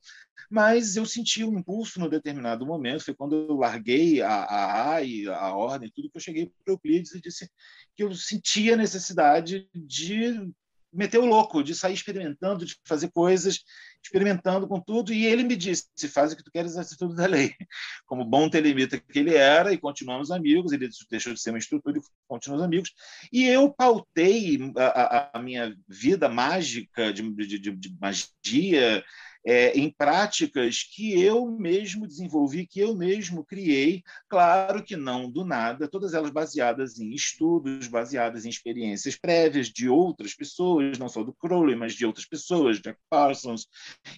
[0.49, 5.03] mas eu senti um impulso no determinado momento, foi quando eu larguei a, a, a
[5.03, 7.49] e a ordem, tudo que eu cheguei para Euclides e disse
[7.95, 10.51] que eu sentia a necessidade de
[10.91, 13.63] meter o louco, de sair experimentando, de fazer coisas,
[14.03, 15.13] experimentando com tudo.
[15.13, 17.53] E ele me disse: faz o que tu queres, é tudo da lei.
[18.05, 20.71] Como bom telemita que ele era, e continuamos amigos.
[20.71, 22.91] Ele deixou de ser um instrutor e continuamos amigos.
[23.31, 29.03] E eu pautei a, a, a minha vida mágica, de, de, de, de magia,
[29.45, 35.43] é, em práticas que eu mesmo desenvolvi, que eu mesmo criei, claro que não do
[35.43, 41.23] nada, todas elas baseadas em estudos, baseadas em experiências prévias de outras pessoas, não só
[41.23, 43.67] do Crowley, mas de outras pessoas, Jack Parsons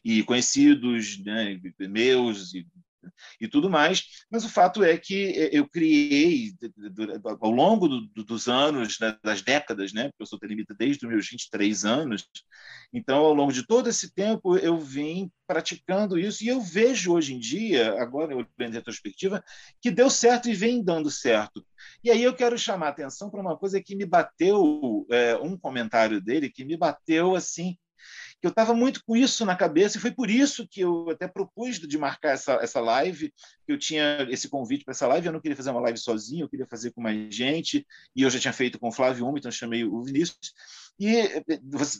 [0.03, 2.65] e conhecidos né, meus e
[3.39, 4.03] e tudo mais.
[4.31, 6.53] Mas o fato é que é, eu criei,
[7.41, 11.11] ao longo do, dos anos, né, das décadas, né, porque eu sou telemita desde os
[11.11, 12.27] meus 23 anos,
[12.93, 17.33] então, ao longo de todo esse tempo, eu vim praticando isso e eu vejo hoje
[17.33, 19.43] em dia, agora eu em retrospectiva,
[19.81, 21.65] que deu certo e vem dando certo.
[22.03, 25.57] E aí eu quero chamar a atenção para uma coisa que me bateu, é, um
[25.57, 27.75] comentário dele que me bateu assim
[28.43, 31.29] que eu estava muito com isso na cabeça, e foi por isso que eu até
[31.29, 33.33] propus de marcar essa, essa live,
[33.65, 36.43] que eu tinha esse convite para essa live, eu não queria fazer uma live sozinho,
[36.43, 39.39] eu queria fazer com mais gente, e eu já tinha feito com o Flávio Uma,
[39.39, 40.53] então chamei o Vinícius,
[40.99, 41.41] e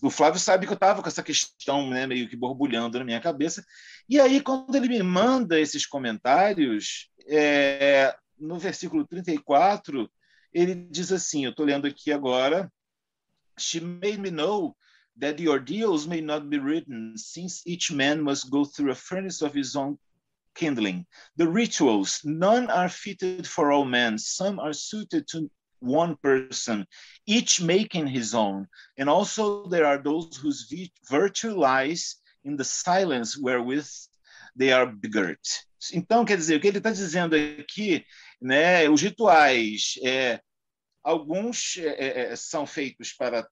[0.01, 3.21] o Flávio sabe que eu estava com essa questão né, meio que borbulhando na minha
[3.21, 3.63] cabeça,
[4.09, 10.11] e aí quando ele me manda esses comentários, é, no versículo 34,
[10.51, 12.69] ele diz assim, eu estou lendo aqui agora,
[13.57, 14.75] She made me know
[15.17, 19.41] that the ordeals may not be written, since each man must go through a furnace
[19.41, 19.97] of his own
[20.55, 21.05] kindling.
[21.37, 25.49] The rituals, none are fitted for all men, some are suited to
[25.79, 26.87] one person,
[27.25, 28.67] each making his own.
[28.97, 30.73] And also there are those whose
[31.09, 33.89] virtue lies in the silence wherewith
[34.55, 35.39] they are begirt.
[35.93, 38.05] Então, quer dizer, o que ele está dizendo aqui,
[38.41, 40.39] né, os rituais, é,
[41.03, 43.45] alguns é, são feitos para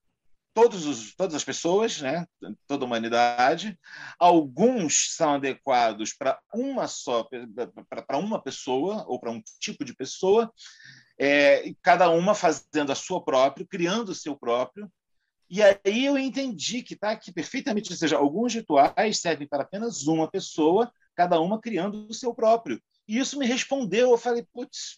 [0.54, 2.26] todos os, todas as pessoas, né?
[2.66, 3.78] toda a humanidade.
[4.18, 7.28] Alguns são adequados para uma só,
[8.06, 10.52] para uma pessoa ou para um tipo de pessoa,
[11.18, 14.90] é, cada uma fazendo a sua própria, criando o seu próprio.
[15.48, 20.06] E aí eu entendi que está aqui perfeitamente, ou seja, alguns rituais servem para apenas
[20.06, 22.82] uma pessoa, cada uma criando o seu próprio.
[23.06, 24.96] E isso me respondeu, eu falei, putz,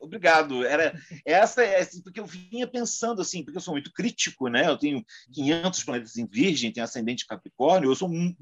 [0.00, 0.64] Obrigado.
[0.64, 4.66] Era essa é porque eu vinha pensando assim, porque eu sou muito crítico, né?
[4.66, 8.34] Eu tenho 500 planetas em Virgem, tenho ascendente Capricórnio, eu sou um,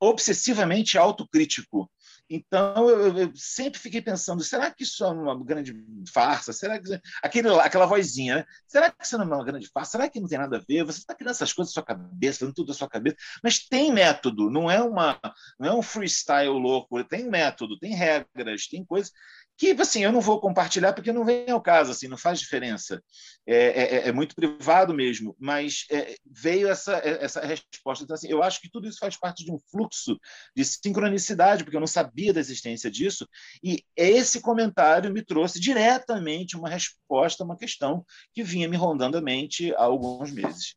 [0.00, 1.90] obsessivamente autocrítico.
[2.30, 5.74] Então eu, eu, sempre fiquei pensando, será que isso é uma grande
[6.12, 6.52] farsa?
[6.52, 8.44] Será que aquele aquela vozinha, né?
[8.66, 9.92] Será que isso não é uma grande farsa?
[9.92, 10.84] Será que não tem nada a ver?
[10.84, 13.92] Você está criando essas coisas na sua cabeça, fazendo tudo na sua cabeça, mas tem
[13.92, 15.18] método, não é uma
[15.58, 19.12] não é um freestyle louco, tem método, tem regras, tem coisas
[19.58, 23.02] que assim eu não vou compartilhar porque não vem ao caso, assim, não faz diferença.
[23.44, 28.04] É, é, é, é muito privado mesmo, mas é, veio essa, essa resposta.
[28.04, 30.16] Então, assim, eu acho que tudo isso faz parte de um fluxo
[30.54, 33.28] de sincronicidade, porque eu não sabia da existência disso,
[33.60, 39.18] e esse comentário me trouxe diretamente uma resposta a uma questão que vinha me rondando
[39.18, 40.76] a mente há alguns meses.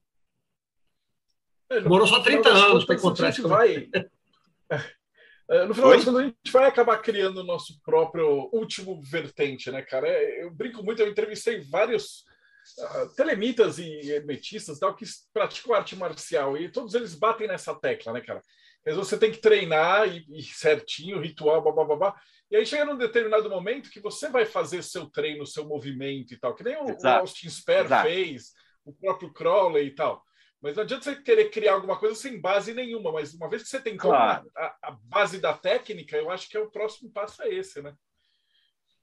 [1.69, 3.47] Demorou só 30 anos para encontrar isso.
[3.47, 3.87] Vai...
[5.51, 9.69] É, no final das contas, a gente vai acabar criando o nosso próprio último vertente,
[9.69, 10.07] né, cara?
[10.07, 12.23] É, eu brinco muito, eu entrevistei vários
[12.79, 15.03] uh, telemitas e hermetistas tal, que
[15.33, 18.41] praticam arte marcial, e todos eles batem nessa tecla, né, cara?
[18.85, 22.15] Mas você tem que treinar e, e certinho, ritual, babá,
[22.49, 26.39] E aí chega num determinado momento que você vai fazer seu treino, seu movimento e
[26.39, 28.53] tal, que nem o, o Austin Sper fez,
[28.85, 30.23] o próprio Crowley e tal.
[30.61, 33.69] Mas não adianta você querer criar alguma coisa sem base nenhuma, mas uma vez que
[33.69, 34.49] você tem claro.
[34.55, 37.95] a, a, base da técnica, eu acho que é o próximo passo é esse, né?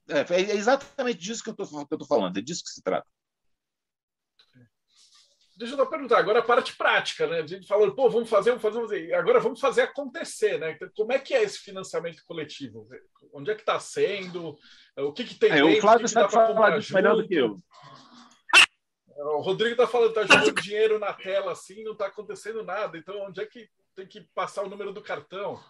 [0.07, 3.07] É, é exatamente disso que eu estou falando, é disso que se trata.
[5.59, 7.39] Deixa eu perguntar, agora a parte prática, né?
[7.39, 9.13] A gente falou, pô, vamos fazer, vamos fazer, vamos fazer.
[9.13, 10.79] Agora vamos fazer acontecer, né?
[10.95, 12.87] Como é que é esse financiamento coletivo?
[13.33, 14.57] Onde é que está sendo?
[14.95, 15.79] O que, que tem é, dentro?
[15.79, 17.57] O Flávio sabe falar disso melhor do que eu.
[19.19, 22.97] O Rodrigo está falando, está jogando dinheiro na tela assim, não está acontecendo nada.
[22.97, 25.61] Então, onde é que tem que passar o número do cartão?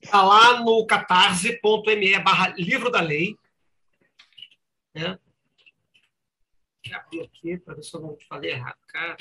[0.00, 3.36] Está lá no catarse.me barra livro da lei.
[4.94, 5.18] Né?
[6.82, 8.78] Deixa eu abrir aqui para ver se eu não falei errado.
[8.88, 9.16] Cara.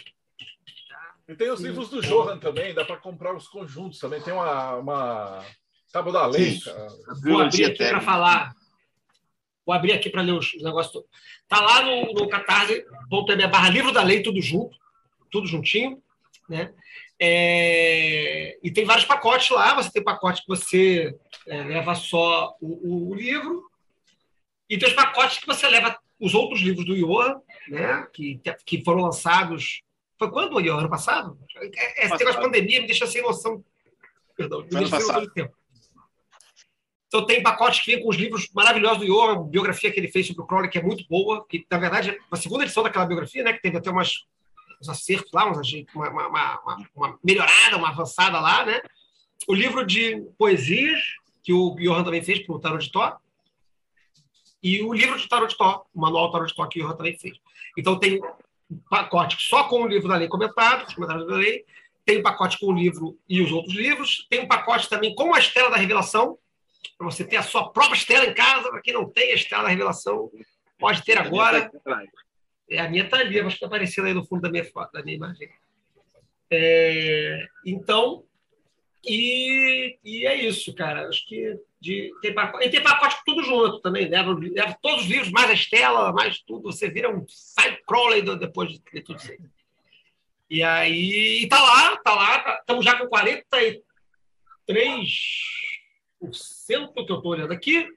[1.28, 4.22] E tem os livros do Johan também, dá para comprar os conjuntos também.
[4.22, 5.45] Tem uma, uma
[5.91, 6.60] tábua da lei.
[7.24, 8.53] Vou abrir aqui para falar.
[9.65, 11.03] Vou abrir aqui para ler os negócios.
[11.41, 14.77] Está lá no, no catarse.me barra livro da lei, tudo junto,
[15.31, 16.02] tudo juntinho.
[16.49, 16.73] Né?
[17.19, 19.73] É, e tem vários pacotes lá.
[19.76, 21.15] Você tem pacote que você
[21.48, 23.64] é, leva só o, o, livro,
[24.69, 28.07] e tem os pacotes que você leva os outros livros do Johan, né?
[28.14, 29.81] que, que foram lançados.
[30.19, 30.80] Foi quando, Johan?
[30.80, 31.38] Ano passado?
[31.98, 33.64] Essa é, pandemia me deixa sem noção.
[34.35, 35.56] Perdão, me deixa sem noção de tempo.
[37.14, 40.07] Então, tem pacotes que vem com os livros maravilhosos do Johan, a biografia que ele
[40.07, 42.81] fez sobre o Crowley, que é muito boa, que, na verdade, é a segunda edição
[42.81, 44.26] daquela biografia, né, que teve até umas,
[44.81, 48.81] uns acertos lá, uns, uma, uma, uma, uma, melhorada, uma avançada lá, né?
[49.48, 50.99] O livro de poesias,
[51.44, 53.15] que o Johan também fez para o Tarot de Tó,
[54.64, 56.95] e o livro de Tarot de Tó, o manual Tarot de Tó, que o Johan
[56.95, 57.38] também fez.
[57.77, 58.19] Então, tem
[58.72, 61.64] um pacote só com o livro da lei comentado, os comentários da lei,
[62.03, 65.35] tem um pacote com o livro e os outros livros, tem um pacote também com
[65.35, 66.40] a Estela da Revelação,
[66.97, 69.64] para você ter a sua própria estela em casa, para quem não tem a estela
[69.64, 70.30] da revelação,
[70.77, 71.72] pode ter agora.
[72.69, 75.03] É, a minha está ali, acho que está aparecendo aí no fundo da minha, da
[75.03, 75.49] minha imagem.
[76.51, 78.23] É, então,
[79.05, 81.07] e, e é isso, cara.
[81.07, 84.07] Acho que de, tem pacote, e tem pacote tudo junto também.
[84.07, 86.72] Leva, leva todos os livros, mais a Estela, mais tudo.
[86.72, 89.39] Você vira um side crawler depois de ler tudo isso aí.
[90.49, 92.60] E aí, tá lá, tá lá.
[92.60, 93.81] Estamos já com 43
[96.30, 97.88] que eu estou olhando aqui.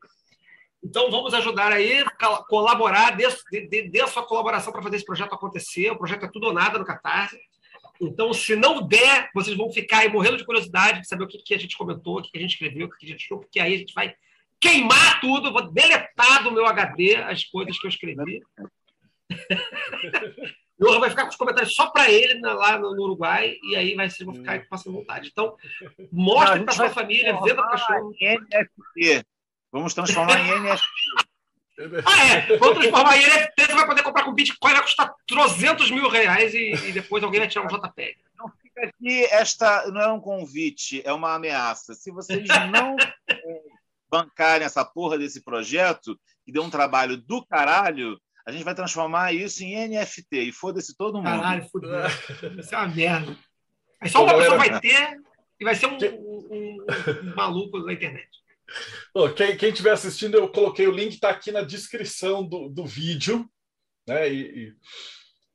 [0.82, 2.04] Então, vamos ajudar aí,
[2.48, 3.26] colaborar, dê,
[4.00, 5.90] a sua colaboração para fazer esse projeto acontecer.
[5.90, 7.38] O projeto é tudo ou nada no Catarse.
[8.00, 11.38] Então, se não der, vocês vão ficar aí morrendo de curiosidade de saber o que,
[11.38, 13.24] que a gente comentou, o que, que a gente escreveu, o que, que a gente
[13.24, 14.14] achou, porque aí a gente vai
[14.60, 18.42] queimar tudo, vou deletar do meu HD as coisas que eu escrevi.
[20.78, 23.94] O vai ficar com os comentários só para ele lá no, no, Uruguai, e aí
[23.94, 25.30] vai, vão ficar passando vontade.
[25.32, 25.56] Então,
[26.12, 28.12] mostre para sua família, venda para cachorro.
[28.20, 29.24] NFT.
[29.72, 30.86] Vamos transformar em NFT.
[32.04, 32.56] Ah, é.
[32.58, 36.52] Vamos transformar em NFT, você vai poder comprar com Bitcoin, vai custar 300 mil reais
[36.54, 38.16] e, e depois alguém vai tirar um JPEG.
[38.36, 41.94] Não fica aqui, esta não é um convite, é uma ameaça.
[41.94, 42.96] Se vocês não
[44.10, 49.32] bancarem essa porra desse projeto, que deu um trabalho do caralho, a gente vai transformar
[49.32, 51.24] isso em NFT e foda-se todo mundo.
[51.24, 51.90] Caralho, fudeu.
[52.58, 53.36] Isso é uma merda.
[54.00, 55.20] Aí só uma pessoa vai ter
[55.58, 56.86] e vai ser um, um, um,
[57.24, 58.28] um maluco na internet.
[59.36, 63.50] quem, quem estiver assistindo, eu coloquei o link, está aqui na descrição do, do vídeo.
[64.06, 64.32] Né?
[64.32, 64.74] E, e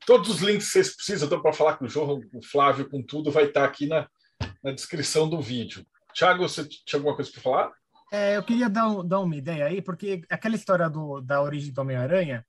[0.05, 2.89] todos os links que vocês precisam então, para falar com o João, com o Flávio,
[2.89, 4.05] com tudo, vai estar tá aqui na,
[4.61, 5.85] na descrição do vídeo.
[6.13, 7.71] Tiago, você tinha alguma coisa para falar?
[8.11, 11.79] É, eu queria dar, dar uma ideia aí, porque aquela história do, da origem do
[11.79, 12.45] Homem-Aranha,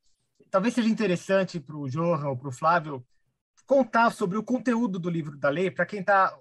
[0.53, 3.05] talvez seja interessante para o Johan ou para o Flávio
[3.67, 6.39] contar sobre o conteúdo do livro da lei, para quem está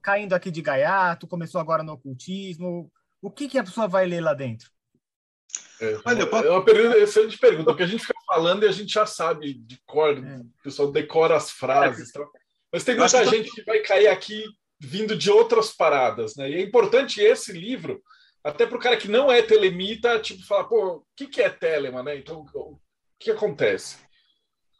[0.00, 2.90] caindo aqui de gaiato, começou agora no ocultismo,
[3.20, 4.70] o que, que a pessoa vai ler lá dentro?
[5.80, 8.92] É, Olha, é uma pergunta, excelente pergunta, porque a gente fica falando e a gente
[8.92, 10.38] já sabe de cor, é.
[10.38, 12.14] o pessoal decora as frases.
[12.16, 12.20] É.
[12.72, 14.44] Mas tem muita gente que vai cair aqui
[14.78, 16.48] vindo de outras paradas, né?
[16.48, 18.02] E é importante esse livro
[18.42, 21.50] Até para o cara que não é telemita, tipo, falar, pô, o que, que é
[21.50, 22.16] telema, né?
[22.16, 22.46] Então,
[23.20, 23.98] que acontece?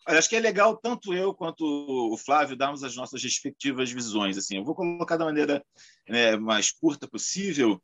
[0.07, 4.37] acho que é legal tanto eu quanto o Flávio darmos as nossas respectivas visões.
[4.37, 5.65] Assim, eu vou colocar da maneira
[6.09, 7.81] né, mais curta possível.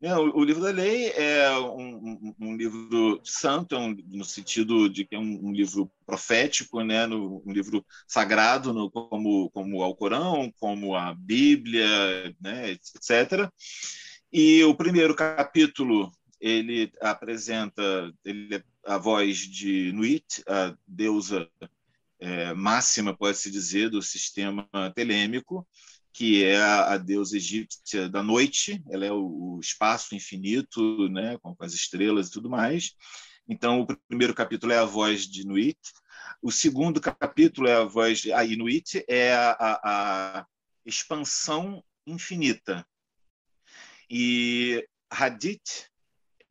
[0.00, 4.24] É, o, o, livro da lei é um, um, um livro santo, é um, no
[4.24, 9.76] sentido de que é um, livro profético, né, no, um livro sagrado, no, como, como
[9.76, 11.86] o Alcorão, como a Bíblia,
[12.40, 13.50] né, etc.
[14.32, 16.10] E o primeiro capítulo
[16.40, 17.82] ele apresenta
[18.24, 21.48] ele, a voz de Nuit, a deusa
[22.18, 25.66] é, máxima, pode-se dizer, do sistema telêmico,
[26.12, 31.36] que é a, a, deusa egípcia da noite, ela é o, o espaço infinito, né,
[31.42, 32.94] com, as estrelas e tudo mais.
[33.46, 35.78] Então, o primeiro capítulo é a voz de Nuit,
[36.40, 40.46] o segundo capítulo é a voz de a Inuit, é a, a, a
[40.84, 42.86] expansão infinita.
[44.08, 45.88] E Hadith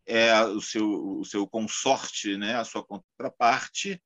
[0.05, 2.55] é o seu, o seu consorte, né?
[2.55, 4.01] a sua contraparte,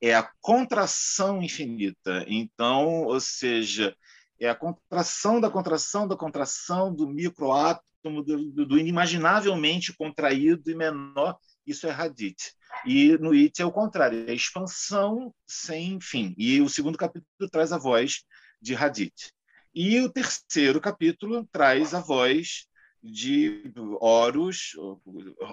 [0.00, 2.24] é a contração infinita.
[2.26, 3.94] Então, ou seja,
[4.38, 11.38] é a contração da contração da contração do microátomo, do, do inimaginavelmente contraído e menor.
[11.66, 12.52] Isso é Hadith.
[12.84, 16.34] E no It é o contrário, é a expansão sem fim.
[16.36, 18.24] E o segundo capítulo traz a voz
[18.60, 19.30] de Hadith.
[19.74, 22.66] E o terceiro capítulo traz a voz
[23.04, 23.70] de
[24.00, 24.72] Horus,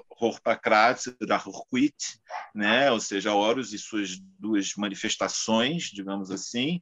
[0.09, 1.13] Horpacrates,
[1.45, 2.17] Horquit,
[2.55, 2.89] né?
[2.89, 6.81] ou seja, Horus e suas duas manifestações, digamos assim,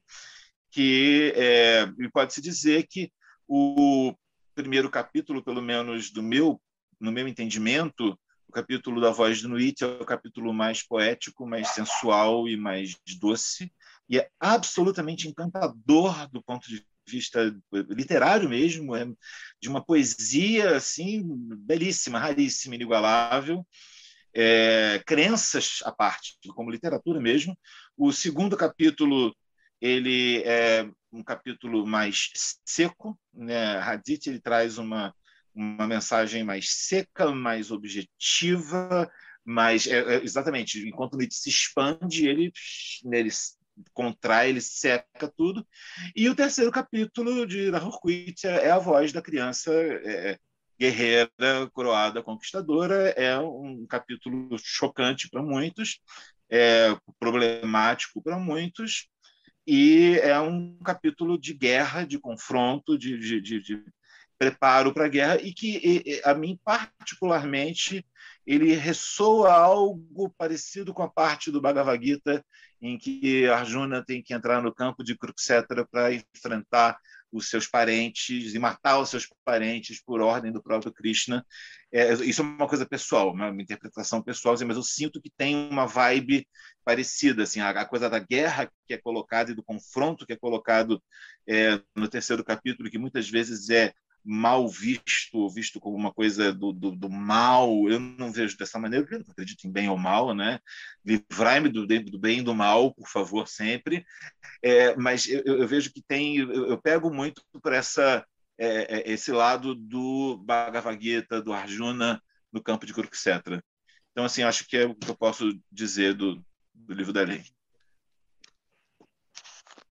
[0.69, 3.11] que é, pode-se dizer que
[3.47, 4.13] o
[4.53, 6.61] primeiro capítulo, pelo menos do meu,
[6.99, 8.17] no meu entendimento,
[8.47, 12.95] o capítulo da voz de Nuit é o capítulo mais poético, mais sensual e mais
[13.19, 13.71] doce,
[14.07, 17.53] e é absolutamente encantador do ponto de vista
[17.89, 19.05] literário mesmo, é
[19.61, 21.23] de uma poesia assim
[21.57, 23.65] belíssima, raríssima, inigualável.
[24.33, 27.57] É, crenças à parte, como literatura mesmo.
[27.97, 29.35] O segundo capítulo
[29.81, 32.29] ele é um capítulo mais
[32.63, 33.79] seco, né?
[33.79, 35.13] Hadith ele traz uma
[35.53, 39.09] uma mensagem mais seca, mais objetiva,
[39.43, 42.51] mais é, é, exatamente enquanto Nietzsche se expande, ele
[43.11, 43.29] ele
[43.93, 45.65] contrai, ele seca tudo.
[46.15, 50.37] E o terceiro capítulo de Rahurquit é, é a voz da criança é,
[50.79, 51.29] guerreira,
[51.73, 53.09] coroada, conquistadora.
[53.09, 55.99] É um capítulo chocante para muitos,
[56.49, 59.07] é problemático para muitos,
[59.67, 63.83] e é um capítulo de guerra, de confronto, de, de, de, de
[64.37, 68.03] preparo para a guerra, e que e, a mim, particularmente,
[68.49, 72.43] ele ressoa algo parecido com a parte do Bhagavad Gita
[72.81, 76.97] em que Arjuna tem que entrar no campo de Kurukshetra para enfrentar
[77.31, 81.45] os seus parentes e matar os seus parentes por ordem do próprio Krishna.
[81.91, 85.29] É, isso é uma coisa pessoal, uma, uma interpretação pessoal, assim, mas eu sinto que
[85.29, 86.47] tem uma vibe
[86.83, 90.35] parecida, assim, a, a coisa da guerra que é colocada e do confronto que é
[90.35, 90.99] colocado
[91.47, 93.93] é, no terceiro capítulo, que muitas vezes é
[94.23, 97.89] mal visto, visto como uma coisa do, do, do, mal.
[97.89, 100.59] Eu não vejo dessa maneira, eu não acredito em bem ou mal, né?
[101.05, 104.05] Livrai-me do, do, bem e do mal, por favor, sempre.
[104.63, 108.25] É, mas eu, eu, vejo que tem, eu, eu pego muito por essa
[108.57, 112.21] é, é, esse lado do Bhagavad Gita, do Arjuna,
[112.51, 113.63] no campo de Kurukshetra.
[114.11, 116.43] Então, assim, acho que é o que eu posso dizer do,
[116.73, 117.43] do livro da lei.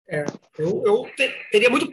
[0.09, 0.25] É,
[0.59, 1.11] eu, eu
[1.51, 1.91] teria muito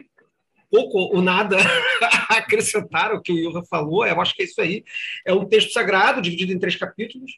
[0.70, 1.56] pouco ou nada
[2.30, 4.06] a acrescentar o que o Ilha falou.
[4.06, 4.84] Eu acho que é isso aí.
[5.26, 7.32] É um texto sagrado, dividido em três capítulos.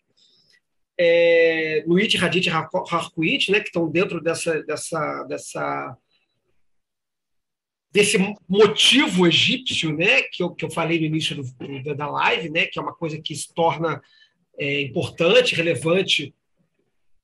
[0.99, 5.97] É, Nuit, Hadith e Harkuit, né, que estão dentro dessa, dessa, dessa,
[7.91, 12.67] desse motivo egípcio, né, que eu, que eu falei no início do, da live, né,
[12.67, 14.03] que é uma coisa que se torna
[14.59, 16.35] é, importante, relevante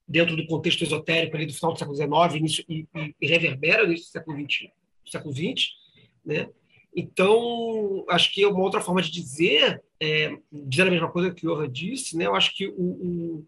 [0.07, 2.87] dentro do contexto esotérico ali do final do século XIX início, e,
[3.21, 4.71] e reverbera no início do século XX.
[5.05, 5.78] Século XX
[6.29, 6.49] né?
[6.95, 11.47] Então, acho que é uma outra forma de dizer, é, dizer a mesma coisa que
[11.47, 12.25] o Johan disse, né?
[12.25, 13.45] eu acho que o, o,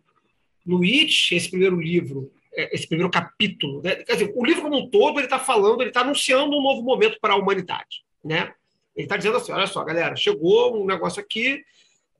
[0.65, 3.95] no It, esse primeiro livro, é, esse primeiro capítulo, né?
[3.95, 6.81] quer dizer, o livro como um todo, ele está falando, ele está anunciando um novo
[6.83, 8.03] momento para a humanidade.
[8.23, 8.53] Né?
[8.95, 11.63] Ele está dizendo assim, olha só, galera, chegou um negócio aqui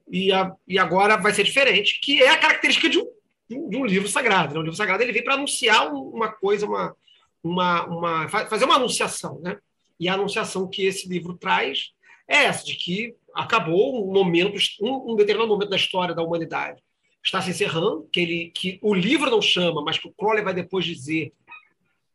[0.09, 3.85] e, a, e agora vai ser diferente, que é a característica de um, de um
[3.85, 4.55] livro sagrado.
[4.55, 4.61] Né?
[4.61, 6.95] Livro sagrado ele vem para anunciar uma coisa, uma,
[7.43, 9.57] uma, uma, fazer uma anunciação, né?
[10.02, 11.91] E a anunciação que esse livro traz
[12.28, 16.82] é essa, de que acabou um momento, um, um determinado momento da história da humanidade
[17.23, 20.56] está se encerrando, que, ele, que o livro não chama, mas que o Crowley vai
[20.56, 21.32] depois dizer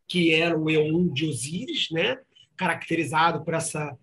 [0.08, 2.18] que era o Eon de Osíris, né?
[2.56, 3.96] caracterizado por essa,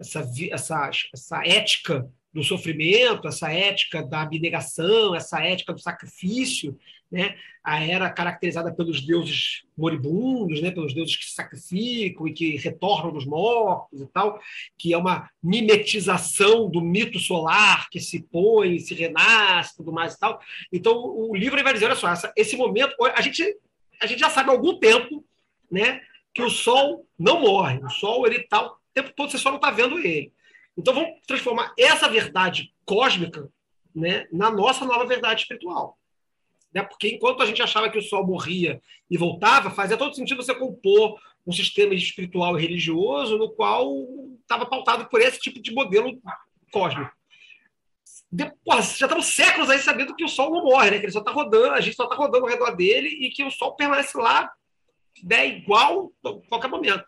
[0.00, 6.78] essa, essa, essa ética do sofrimento, essa ética da abnegação, essa ética do sacrifício,
[7.10, 7.36] né?
[7.62, 10.70] A era caracterizada pelos deuses moribundos, né?
[10.70, 14.40] Pelos deuses que se sacrificam e que retornam dos mortos e tal,
[14.78, 20.18] que é uma mimetização do mito solar que se põe, se renasce, tudo mais e
[20.18, 20.40] tal.
[20.72, 23.56] Então o livro vai dizer, olha só, esse momento, a gente
[24.00, 25.24] a gente já sabe há algum tempo,
[25.70, 26.00] né?
[26.34, 29.56] Que o Sol não morre, o Sol ele está o tempo todo você só não
[29.56, 30.32] está vendo ele.
[30.76, 33.48] Então vamos transformar essa verdade cósmica
[33.94, 35.98] né, na nossa nova verdade espiritual.
[36.72, 36.82] Né?
[36.82, 38.80] Porque enquanto a gente achava que o Sol morria
[39.10, 43.88] e voltava, fazia todo sentido você compor um sistema espiritual e religioso no qual
[44.42, 46.20] estava pautado por esse tipo de modelo
[46.72, 47.10] cósmico.
[48.32, 50.98] Já estamos séculos aí sabendo que o Sol não morre, né?
[50.98, 53.44] que ele só está rodando, a gente só está rodando ao redor dele e que
[53.44, 54.52] o Sol permanece lá
[55.22, 57.04] né, igual a qualquer momento.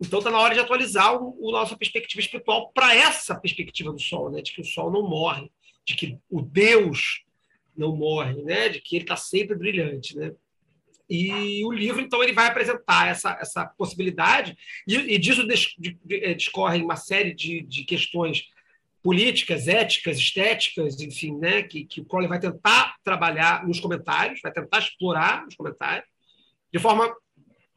[0.00, 4.00] Então está na hora de atualizar o, o nossa perspectiva espiritual para essa perspectiva do
[4.00, 4.40] Sol, né?
[4.40, 5.50] de que o Sol não morre,
[5.84, 7.25] de que o Deus
[7.76, 8.68] não morre, né?
[8.68, 10.16] de que ele está sempre brilhante.
[10.16, 10.32] Né?
[11.08, 15.46] E o livro, então, ele vai apresentar essa, essa possibilidade, e, e disso
[16.10, 18.44] é, discorrem uma série de, de questões
[19.02, 24.50] políticas, éticas, estéticas, enfim, né, que, que o Crowley vai tentar trabalhar nos comentários, vai
[24.50, 26.04] tentar explorar nos comentários,
[26.72, 27.14] de forma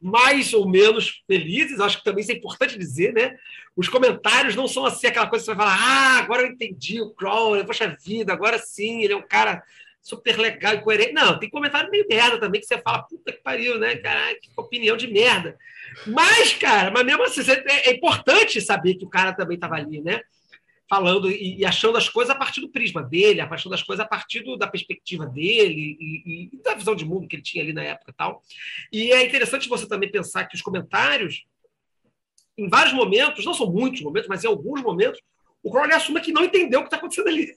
[0.00, 3.36] mais ou menos felizes, acho que também isso é importante dizer, né?
[3.76, 7.02] Os comentários não são assim aquela coisa que você vai falar, ah, agora eu entendi
[7.02, 9.62] o Crowley, poxa vida, agora sim, ele é um cara
[10.02, 11.12] super legal e coerente.
[11.12, 13.96] Não, tem comentário meio merda também que você fala, puta que pariu, né?
[13.96, 15.58] Caraca, que opinião de merda.
[16.06, 20.20] Mas, cara, mas mesmo assim, é importante saber que o cara também estava ali, né?
[20.90, 24.08] falando e, e, achando as coisas a partir do prisma dele, achando as coisas a
[24.08, 27.72] partir do, da perspectiva dele e, e, da visão de mundo que ele tinha ali
[27.72, 28.42] na época e tal.
[28.92, 31.44] E é interessante você também pensar que os comentários,
[32.58, 35.20] em vários momentos, não são muitos momentos, mas em alguns momentos,
[35.62, 37.54] o Crowley assume que não entendeu o que está acontecendo ali.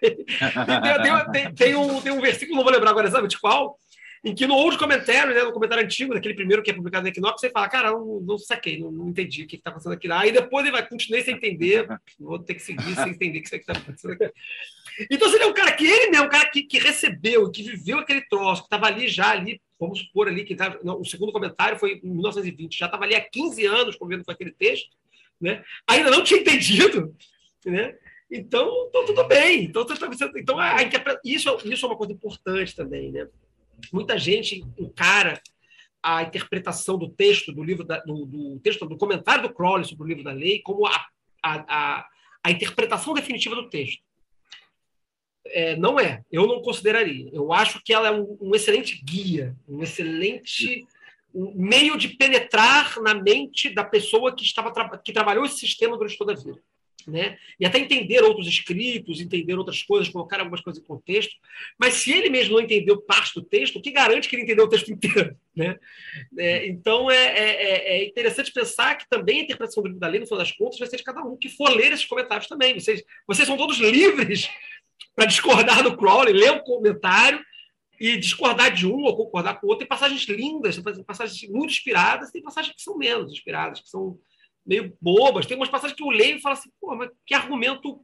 [0.00, 3.78] tem, tem, tem, um, tem um versículo, não vou lembrar agora exatamente qual,
[4.22, 7.08] em que no outro comentário, né, no comentário antigo, daquele primeiro que é publicado na
[7.08, 10.10] Equinox, você fala, cara, não, não saquei, não, não entendi o que está acontecendo aqui.
[10.12, 11.86] Aí depois ele vai continuar sem entender,
[12.18, 14.30] vou ter que seguir sem entender o que está acontecendo aqui.
[15.10, 17.98] Então, ele é um cara que ele mesmo, um cara que, que recebeu, que viveu
[17.98, 21.32] aquele troço, que estava ali já ali, vamos supor ali que tava, não, o segundo
[21.32, 24.90] comentário foi em 1920, já estava ali há 15 anos convivendo com aquele texto,
[25.40, 25.64] né?
[25.86, 27.14] ainda não tinha entendido,
[27.64, 27.96] né?
[28.30, 29.64] Então, então tudo bem.
[29.64, 29.84] Então,
[30.36, 30.82] então a, a
[31.24, 33.26] isso, isso é uma coisa importante também, né?
[33.92, 35.40] muita gente encara
[36.02, 40.04] a interpretação do texto do livro da, do, do, texto do comentário do Crowley sobre
[40.04, 41.06] o livro da lei como a,
[41.42, 42.08] a, a,
[42.44, 44.02] a interpretação definitiva do texto.
[45.46, 47.28] É, não é, eu não consideraria.
[47.32, 50.86] Eu acho que ela é um, um excelente guia, um excelente
[51.34, 56.32] meio de penetrar na mente da pessoa que estava que trabalhou esse sistema durante toda
[56.32, 56.60] a vida
[57.06, 57.38] né?
[57.58, 61.34] E até entender outros escritos, entender outras coisas, colocar algumas coisas em contexto.
[61.78, 64.64] Mas se ele mesmo não entendeu parte do texto, o que garante que ele entendeu
[64.64, 65.78] o texto inteiro, né?
[66.38, 70.08] É, então é, é, é, é, interessante pensar que também a interpretação do livro da
[70.08, 72.48] lei, no final das contas, vai ser de cada um que for ler esses comentários
[72.48, 72.78] também.
[72.78, 74.48] Vocês, vocês são todos livres
[75.14, 77.40] para discordar do Crowley, ler o comentário
[78.00, 79.80] e discordar de um ou concordar com o outro.
[79.80, 84.18] Tem passagens lindas, tem passagens muito inspiradas, tem passagens que são menos inspiradas, que são
[84.64, 85.44] meio bobas.
[85.44, 88.02] Tem umas passagens que eu leio e falo assim, pô, mas que argumento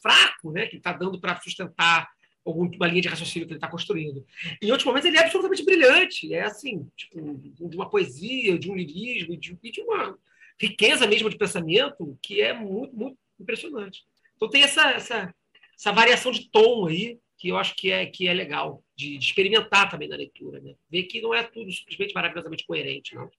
[0.00, 0.66] fraco, né?
[0.66, 2.08] Que está dando para sustentar
[2.46, 4.24] alguma linha de raciocínio que ele está construindo.
[4.62, 7.20] Em outros momentos ele é absolutamente brilhante, é assim, tipo,
[7.68, 10.16] de uma poesia, de um lirismo, de, de uma
[10.58, 14.04] riqueza mesmo de pensamento que é muito, muito impressionante.
[14.36, 15.34] Então tem essa, essa,
[15.76, 19.24] essa variação de tom aí que eu acho que é, que é legal de, de
[19.24, 20.74] experimentar também na leitura, né?
[20.90, 23.30] Ver que não é tudo simplesmente maravilhosamente coerente, não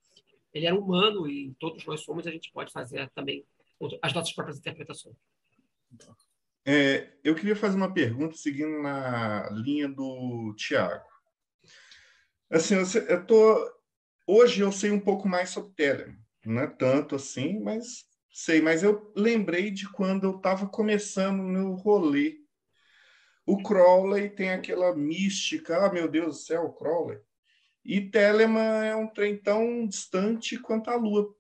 [0.54, 3.46] ele era humano e todos nós somos, a gente pode fazer também
[4.02, 5.16] as nossas próprias interpretações.
[6.66, 11.06] É, eu queria fazer uma pergunta seguindo na linha do Tiago.
[12.50, 12.76] Assim,
[13.08, 13.74] eu tô,
[14.28, 18.62] hoje eu sei um pouco mais sobre Telemann, não é tanto assim, mas sei.
[18.62, 22.41] Mas eu lembrei de quando eu estava começando no rolê.
[23.52, 27.20] O Crowley tem aquela mística, ah, meu Deus do céu, Crowley.
[27.84, 31.36] E Telemann é um trem tão distante quanto a Lua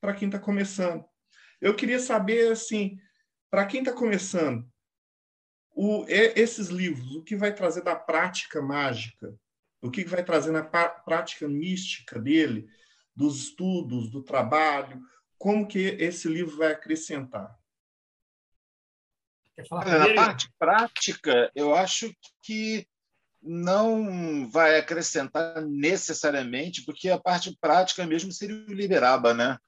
[0.00, 1.04] para quem está começando.
[1.60, 2.96] Eu queria saber, assim,
[3.50, 4.64] para quem está começando,
[5.72, 9.36] o, esses livros, o que vai trazer da prática mágica,
[9.82, 12.68] o que vai trazer na prática mística dele,
[13.16, 15.02] dos estudos, do trabalho,
[15.36, 17.57] como que esse livro vai acrescentar?
[19.70, 22.12] Na parte prática, eu acho
[22.42, 22.86] que
[23.42, 29.58] não vai acrescentar necessariamente, porque a parte prática mesmo seria o Liberaba, né?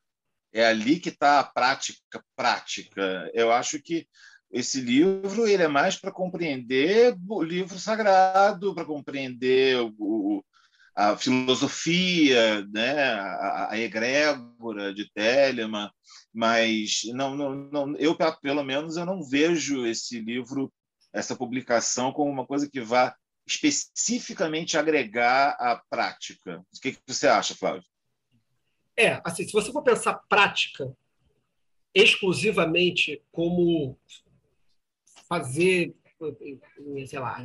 [0.53, 3.31] É ali que está a prática prática.
[3.33, 4.07] Eu acho que
[4.51, 10.45] esse livro ele é mais para compreender o livro sagrado, para compreender o,
[11.01, 15.91] a filosofia, né, a, a egrégora de Telemann,
[16.31, 20.71] mas não, não, não, eu pelo menos eu não vejo esse livro,
[21.11, 23.17] essa publicação como uma coisa que vá
[23.47, 26.59] especificamente agregar à prática.
[26.59, 27.83] O que, que você acha, Flávio?
[28.95, 30.95] É, assim, se você for pensar prática
[31.95, 33.99] exclusivamente como
[35.27, 35.97] fazer,
[37.09, 37.41] sei lá,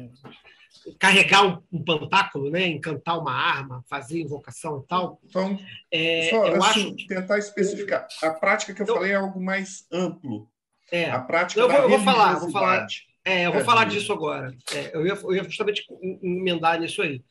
[0.99, 2.67] carregar um, um, pantáculo, né?
[2.67, 5.19] encantar uma arma, fazer invocação e tal.
[5.23, 5.59] Então,
[5.91, 8.07] é, só, eu assim, acho tentar especificar.
[8.21, 10.49] A prática que eu então, falei é algo mais amplo.
[10.91, 12.87] É, a prática eu vou, eu vou falar, vou falar.
[13.23, 14.55] É, eu vou é, falar disso agora.
[14.71, 15.85] É, eu, ia, eu ia justamente
[16.21, 17.23] emendar nisso aí.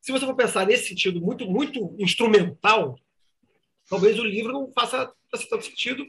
[0.00, 2.98] Se você for pensar nesse sentido muito, muito instrumental,
[3.88, 6.06] talvez o livro não faça, faça tanto sentido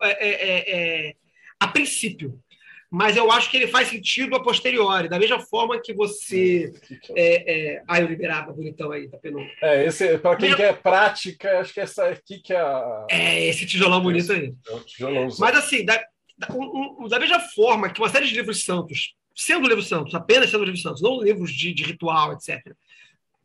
[0.00, 1.16] é, é, é,
[1.60, 2.42] a princípio
[2.90, 6.72] mas eu acho que ele faz sentido a posteriori, da mesma forma que você.
[7.14, 7.82] É, é...
[7.86, 9.40] Ah, eu liberava bonitão aí, tá pelo.
[9.62, 10.56] É, esse, para quem Meu...
[10.56, 13.06] quer prática, acho que essa aqui que é a.
[13.10, 14.54] É, esse tijolão bonito aí.
[14.66, 15.28] É um tijolão.
[15.38, 16.02] Mas assim, da,
[16.38, 20.50] da, um, da mesma forma que uma série de livros santos, sendo livros santos, apenas
[20.50, 22.74] sendo livros santos, não livros de, de ritual, etc.,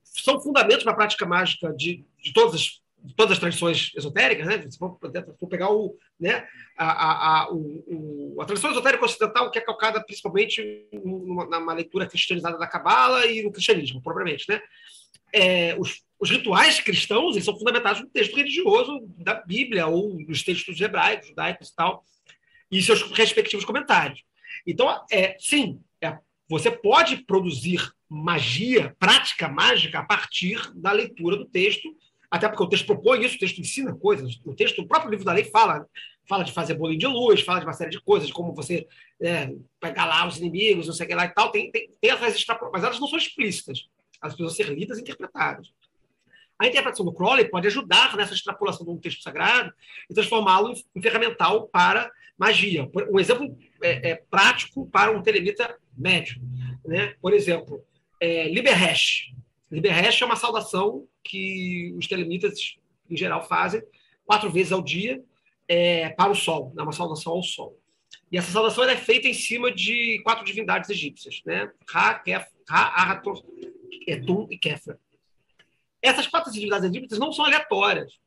[0.03, 2.82] são fundamentos para a prática mágica de, de todas as
[3.15, 4.65] todas as tradições esotéricas, né?
[4.69, 4.97] Se for
[5.49, 6.47] pegar o, né,
[6.77, 12.07] a, a, a, o, a tradição esotérica ocidental, que é calcada principalmente numa, numa leitura
[12.07, 14.61] cristianizada da Cabala e no cristianismo, propriamente, né?
[15.35, 20.43] É, os, os, rituais cristãos eles são fundamentados no texto religioso da Bíblia ou nos
[20.43, 22.05] textos hebraicos, judaicos e tal,
[22.71, 24.21] e seus respectivos comentários.
[24.65, 31.45] Então, é, sim, é, você pode produzir magia, prática mágica, a partir da leitura do
[31.45, 31.89] texto
[32.33, 34.41] até porque o texto propõe isso, o texto ensina coisas.
[34.43, 35.87] O texto, o próprio livro da lei fala,
[36.27, 38.87] fala de fazer bolinho de luz, fala de uma série de coisas, de como você
[39.21, 41.51] é, pegar lá os inimigos, não sei o que lá e tal.
[41.51, 43.87] Tem, tem, tem essas extrapolações, mas elas não são explícitas.
[44.19, 45.71] Elas precisam ser lidas e interpretadas.
[46.57, 49.71] A interpretação do Crowley pode ajudar nessa extrapolação de um texto sagrado
[50.09, 52.89] e transformá-lo em ferramental para magia.
[53.11, 56.41] Um exemplo é, é, prático para um telemita médio.
[56.83, 57.13] Né?
[57.21, 57.85] Por exemplo,
[58.19, 59.31] é, Liber Hash.
[59.73, 62.75] Liber é uma saudação que os telemitas,
[63.09, 63.81] em geral, fazem
[64.23, 65.23] quatro vezes ao dia
[65.67, 66.83] é, para o Sol, né?
[66.83, 67.75] uma saudação ao Sol.
[68.31, 71.71] E essa saudação é feita em cima de quatro divindades egípcias, né?
[71.89, 73.43] Ra, Kef, Ra, Arator,
[74.07, 74.99] Etum e Kefra.
[75.99, 78.19] Essas quatro divindades egípcias não são aleatórias.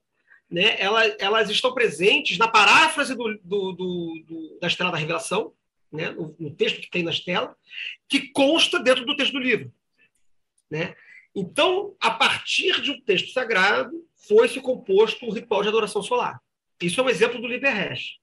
[0.51, 0.81] Né?
[0.81, 5.53] Elas, elas estão presentes na paráfrase do, do, do, do da Estela da Revelação,
[5.93, 6.11] né?
[6.11, 7.57] no, no texto que tem na Estela,
[8.09, 9.73] que consta dentro do texto do livro.
[10.69, 10.95] Né?
[11.37, 16.41] Então, a partir de um texto sagrado, foi-se composto o ritual de adoração solar.
[16.81, 18.17] Isso é um exemplo do Liber Hash.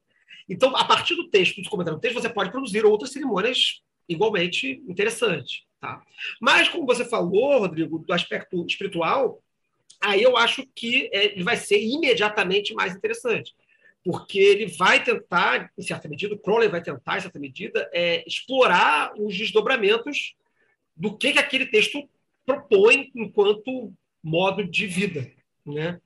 [0.49, 4.83] Então, a partir do texto, dos comentários do texto, você pode produzir outras cerimônias igualmente
[4.87, 5.61] interessantes.
[5.79, 6.01] Tá?
[6.41, 9.41] Mas, como você falou, Rodrigo, do aspecto espiritual,
[10.01, 13.53] aí eu acho que é, ele vai ser imediatamente mais interessante.
[14.03, 18.23] Porque ele vai tentar, em certa medida, o Crowley vai tentar, em certa medida, é,
[18.27, 20.35] explorar os desdobramentos
[20.95, 22.09] do que, que aquele texto
[22.45, 23.93] propõe enquanto
[24.23, 25.31] modo de vida,
[25.65, 25.99] né?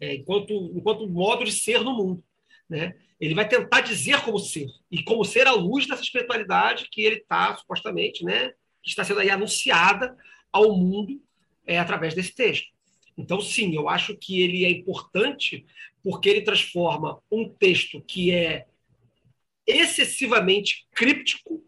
[0.00, 2.24] É, enquanto, enquanto modo de ser no mundo.
[2.68, 2.94] Né?
[3.20, 7.16] Ele vai tentar dizer como ser, e como ser à luz dessa espiritualidade que ele
[7.16, 8.52] está, supostamente, né?
[8.82, 10.16] que está sendo aí anunciada
[10.52, 11.20] ao mundo
[11.66, 12.68] é, através desse texto.
[13.16, 15.66] Então, sim, eu acho que ele é importante
[16.02, 18.66] porque ele transforma um texto que é
[19.66, 21.62] excessivamente críptico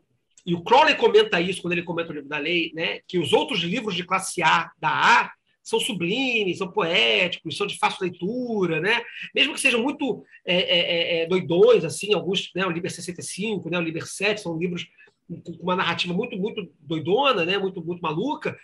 [0.46, 3.32] e o Crowley comenta isso quando ele comenta o livro da lei, né, que os
[3.32, 8.80] outros livros de classe A, da A, são sublimes, são poéticos, são de fácil leitura,
[8.80, 9.02] né?
[9.34, 13.70] Mesmo que sejam muito é, é, é, é doidões, assim, alguns, né, o Liber 65,
[13.70, 14.88] né, o Liber 7, são livros
[15.28, 18.58] com uma narrativa muito, muito doidona, né, muito, muito maluca,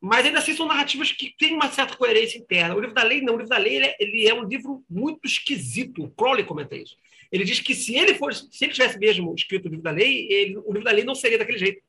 [0.00, 2.74] mas ainda assim são narrativas que têm uma certa coerência interna.
[2.74, 4.82] O livro da lei não, o livro da lei ele é, ele é um livro
[4.88, 6.04] muito esquisito.
[6.04, 6.96] O Crowley comenta isso.
[7.30, 10.26] Ele diz que se ele fosse, se ele tivesse mesmo escrito o livro da lei,
[10.30, 11.82] ele, o livro da lei não seria daquele jeito.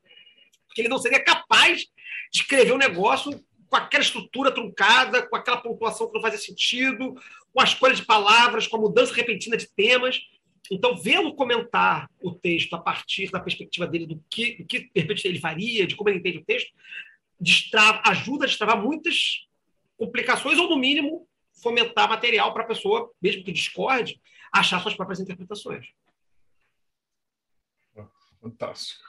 [0.66, 1.88] Porque ele não seria capaz de
[2.40, 7.14] escrever um negócio com aquela estrutura truncada, com aquela pontuação que não fazia sentido,
[7.52, 10.20] com a escolha de palavras, com a mudança repentina de temas.
[10.70, 15.00] Então, vê-lo comentar o texto a partir da perspectiva dele, do que, do que de
[15.00, 16.70] repente ele faria, de como ele entende o texto,
[17.42, 19.46] destrava, ajuda a destravar muitas
[19.96, 21.28] complicações, ou, no mínimo,
[21.62, 24.20] fomentar material para a pessoa, mesmo que discorde,
[24.52, 25.86] achar suas próprias interpretações.
[28.40, 29.04] Fantástico.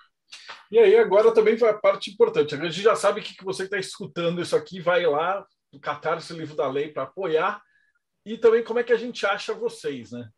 [0.71, 2.53] E aí, agora também vai a parte importante.
[2.53, 6.55] A gente já sabe que você está escutando isso aqui, vai lá no Catarse Livro
[6.55, 7.61] da Lei para apoiar.
[8.25, 10.29] E também como é que a gente acha vocês, né?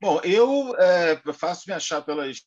[0.00, 2.40] Bom, eu é, faço me achar pelas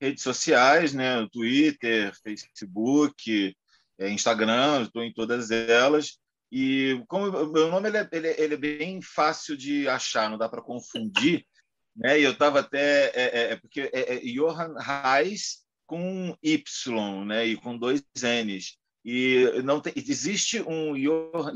[0.00, 1.26] redes sociais, né?
[1.32, 3.54] Twitter, Facebook,
[3.98, 6.18] é, Instagram, estou em todas elas.
[6.50, 10.38] E como meu nome ele é, ele, é, ele é bem fácil de achar, não
[10.38, 11.44] dá para confundir.
[12.00, 12.20] Né?
[12.20, 13.06] E eu estava até.
[13.06, 17.44] É, é, é, porque é, é Johann Reis com Y, né?
[17.44, 18.78] E com dois N's.
[19.04, 20.94] E não tem, existe um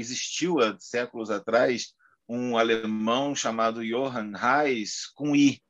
[0.01, 1.95] existiu há séculos atrás
[2.29, 5.63] um alemão chamado Johann Reis com I.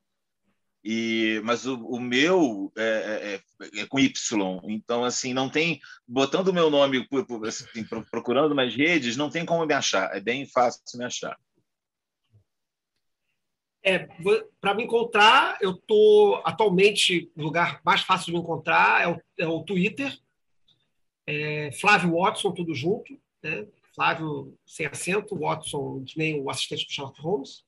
[0.83, 4.61] E, mas o, o meu é, é, é, com Y.
[4.65, 5.79] Então, assim, não tem.
[6.05, 7.07] Botando o meu nome,
[7.47, 10.15] assim, procurando nas redes, não tem como me achar.
[10.15, 11.37] É bem fácil me achar.
[13.85, 14.07] É,
[14.61, 19.21] para me encontrar, eu tô atualmente o lugar mais fácil de me encontrar é o,
[19.37, 20.17] é o Twitter,
[21.27, 23.67] é Flávio Watson, tudo junto, né?
[23.93, 27.63] Flávio sem acento, Watson, que nem o assistente do Sherlock Holmes.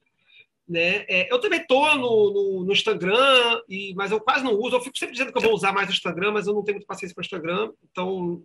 [0.68, 1.06] Né?
[1.08, 4.76] É, eu também estou no, no, no, Instagram, e, mas eu quase não uso.
[4.76, 6.78] Eu fico sempre dizendo que eu vou usar mais o Instagram, mas eu não tenho
[6.78, 8.44] muita paciência para o Instagram, então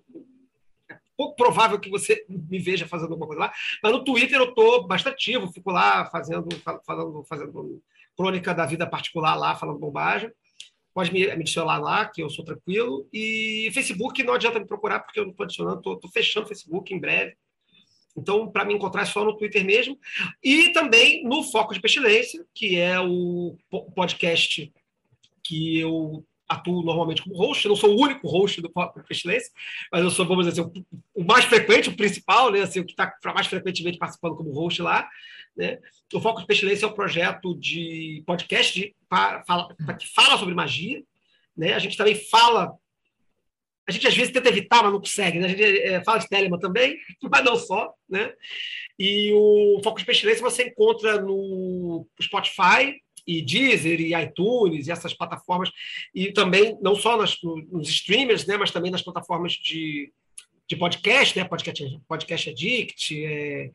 [0.91, 3.53] é pouco provável que você me veja fazendo alguma coisa lá.
[3.83, 6.47] Mas no Twitter eu estou bastante ativo, fico lá fazendo,
[6.85, 7.83] falando, fazendo
[8.15, 10.31] crônica da vida particular lá, falando bobagem.
[10.93, 13.09] Pode me, me adicionar lá, que eu sou tranquilo.
[13.11, 16.93] E Facebook não adianta me procurar, porque eu não estou adicionando, estou fechando o Facebook
[16.93, 17.35] em breve.
[18.21, 19.99] Então, para me encontrar é só no Twitter mesmo.
[20.43, 23.57] E também no Foco de Pestilência, que é o
[23.95, 24.73] podcast
[25.43, 27.65] que eu atuo normalmente como host.
[27.65, 29.51] Eu não sou o único host do Foco de Pestilência,
[29.91, 30.85] mas eu sou, vamos dizer assim,
[31.15, 32.63] o mais frequente, o principal, né?
[32.63, 35.09] Assim, o que está mais frequentemente participando como host lá.
[35.57, 35.79] Né?
[36.13, 40.55] O Foco de Pestilência é um projeto de podcast de, para, para, que fala sobre
[40.55, 41.03] magia.
[41.57, 41.75] Né?
[41.75, 42.75] A gente também fala
[43.91, 45.39] a gente às vezes tenta evitar, mas não consegue.
[45.39, 45.47] Né?
[45.47, 46.97] A gente é, fala de Telemann também,
[47.31, 47.93] mas não só.
[48.09, 48.33] Né?
[48.99, 55.15] E o Foco de Pestilência você encontra no Spotify, e Deezer, e iTunes, e essas
[55.15, 55.71] plataformas,
[56.15, 60.11] e também não só nas, nos streamers, né, mas também nas plataformas de,
[60.67, 63.71] de podcast, né, podcast, podcast Addict, é,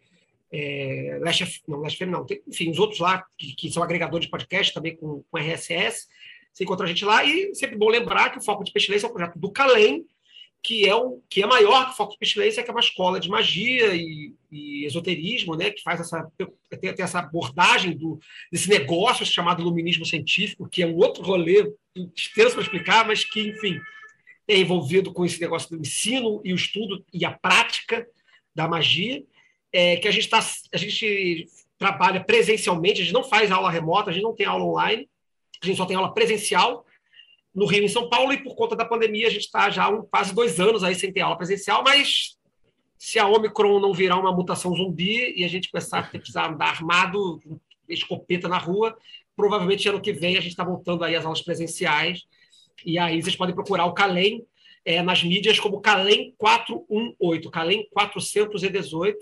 [0.51, 4.31] é, Last, não, Last não, tem, enfim, os outros lá que, que, são agregadores de
[4.31, 6.07] podcast também com, com RSS,
[6.55, 9.09] você encontra a gente lá e sempre bom lembrar que o Foco de Pestilência é
[9.09, 10.05] um projeto do Calem,
[10.63, 13.19] que é, um, que é maior que o Foco de Pestilência, que é uma escola
[13.19, 16.25] de magia e, e esoterismo, né, que faz essa,
[16.69, 18.17] tem, tem, essa abordagem do,
[18.49, 21.73] desse negócio chamado iluminismo científico, que é um outro rolê
[22.15, 23.77] extenso para explicar, mas que, enfim,
[24.47, 28.07] é envolvido com esse negócio do ensino e o estudo e a prática
[28.55, 29.21] da magia,
[29.73, 30.39] é, que a gente, tá,
[30.73, 34.63] a gente trabalha presencialmente, a gente não faz aula remota, a gente não tem aula
[34.63, 35.09] online,
[35.61, 36.85] a gente só tem aula presencial
[37.53, 39.87] no Rio e em São Paulo, e por conta da pandemia a gente está já
[39.87, 42.37] há quase dois anos aí sem ter aula presencial, mas
[42.97, 46.67] se a Omicron não virar uma mutação zumbi e a gente começar a precisar andar
[46.67, 47.41] armado,
[47.87, 48.97] escopeta na rua,
[49.35, 52.25] provavelmente ano que vem a gente está voltando aí às aulas presenciais,
[52.85, 54.45] e aí vocês podem procurar o Calem
[54.83, 59.17] é, nas mídias como Calem 418, Calem 418,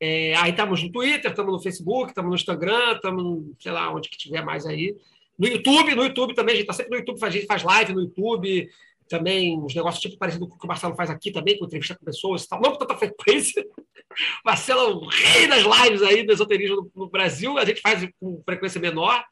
[0.00, 4.08] é, aí estamos no Twitter, estamos no Facebook, estamos no Instagram, estamos, sei lá, onde
[4.08, 4.94] que tiver mais aí.
[5.38, 7.92] No YouTube, no YouTube também, a gente está sempre no YouTube, a gente faz live
[7.92, 8.68] no YouTube,
[9.08, 11.96] também uns negócios tipo parecido com o que o Marcelo faz aqui também, com entrevista
[11.96, 13.64] com pessoas e tal, não com tanta frequência.
[14.44, 18.08] Marcelo é o rei das lives aí do esoterismo no, no, Brasil, a gente faz
[18.20, 19.24] com frequência menor,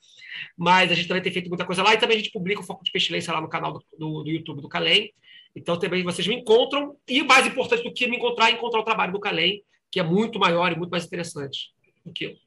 [0.57, 2.65] mas a gente também tem feito muita coisa lá e também a gente publica o
[2.65, 5.12] Foco de Pestilência lá no canal do, do, do YouTube do Calem.
[5.55, 8.85] Então também vocês me encontram, e mais importante do que me encontrar é encontrar o
[8.85, 11.70] trabalho do Calem, que é muito maior e muito mais interessante
[12.05, 12.45] do que eu.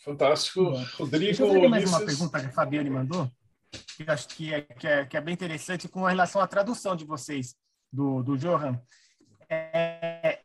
[0.00, 0.62] Fantástico.
[0.98, 1.24] Rodrigo.
[1.26, 3.30] Deixa eu fazer mais uma pergunta que a Fabiane mandou,
[3.96, 7.04] que acho que é, que é, que é bem interessante com relação à tradução de
[7.04, 7.54] vocês,
[7.92, 8.80] do, do Johan.
[9.48, 10.40] É,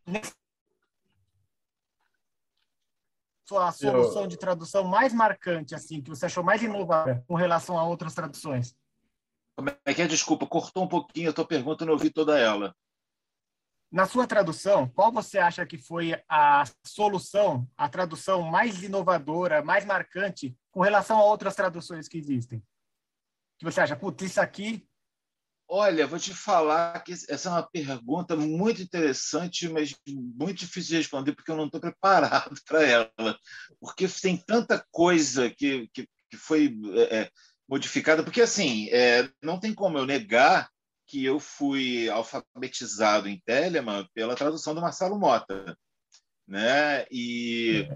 [3.47, 4.27] sua solução eu...
[4.27, 8.75] de tradução mais marcante, assim, que você achou mais inovadora com relação a outras traduções?
[9.55, 10.07] Como é que é?
[10.07, 12.75] Desculpa, cortou um pouquinho a tua pergunta, eu não ouvi toda ela.
[13.95, 19.85] Na sua tradução, qual você acha que foi a solução, a tradução mais inovadora, mais
[19.85, 22.61] marcante com relação a outras traduções que existem?
[23.57, 24.85] Que você acha, putz, isso aqui.
[25.65, 30.97] Olha, vou te falar que essa é uma pergunta muito interessante, mas muito difícil de
[30.97, 33.39] responder, porque eu não estou preparado para ela.
[33.79, 36.77] Porque tem tanta coisa que, que, que foi
[37.09, 37.31] é,
[37.65, 38.23] modificada.
[38.23, 40.69] Porque, assim, é, não tem como eu negar
[41.05, 45.77] que eu fui alfabetizado em Telemann pela tradução do Marcelo Mota.
[46.47, 47.05] Né?
[47.11, 47.87] E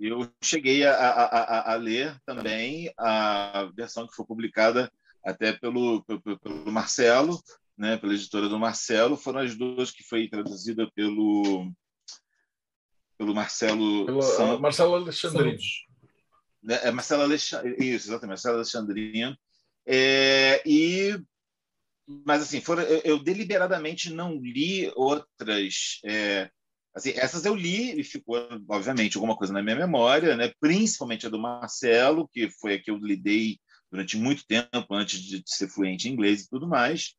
[0.00, 4.90] eu cheguei a, a, a, ler também a versão que foi publicada
[5.24, 7.38] até pelo, pelo, pelo Marcelo,
[7.76, 7.96] né?
[7.96, 9.16] pela editora do Marcelo.
[9.16, 11.70] Foram as duas que foi traduzida pelo,
[13.18, 15.58] pelo Marcelo pelo, Marcelo Alexandre
[16.62, 16.80] né?
[16.82, 19.36] É Marcelo Alexandrino, isso, exatamente, Marcelo Alexandrino.
[19.86, 21.18] É, e
[22.08, 26.00] mas assim, foram, eu, eu, deliberadamente não li outras.
[26.04, 26.50] É,
[26.94, 30.50] assim, essas eu li e ficou, obviamente, alguma coisa na minha memória, né?
[30.58, 33.58] principalmente a do Marcelo, que foi a que eu lidei
[33.90, 37.14] durante muito tempo antes de, ser fluente em inglês e tudo mais.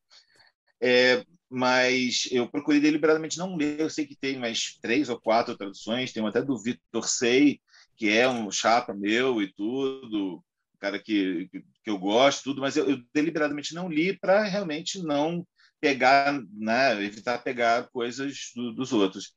[0.82, 3.80] É, mas eu procurei deliberadamente não ler.
[3.80, 7.60] Eu sei que tem mais três ou quatro traduções, tem até do Vitor Sei,
[7.96, 12.62] que é um chapa meu e tudo, um cara que, que, que, eu gosto, tudo,
[12.62, 15.46] mas eu, eu deliberadamente não li para realmente não
[15.80, 19.34] pegar, né, evitar pegar coisas do, dos outros.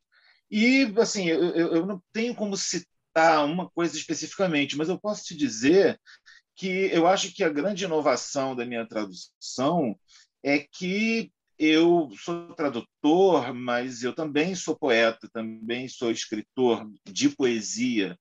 [0.51, 5.37] E, assim, eu, eu não tenho como citar uma coisa especificamente, mas eu posso te
[5.37, 5.99] dizer
[6.55, 9.99] que eu acho que a grande inovação da minha tradução
[10.43, 18.19] é que eu sou tradutor, mas eu também sou poeta, também sou escritor de poesia,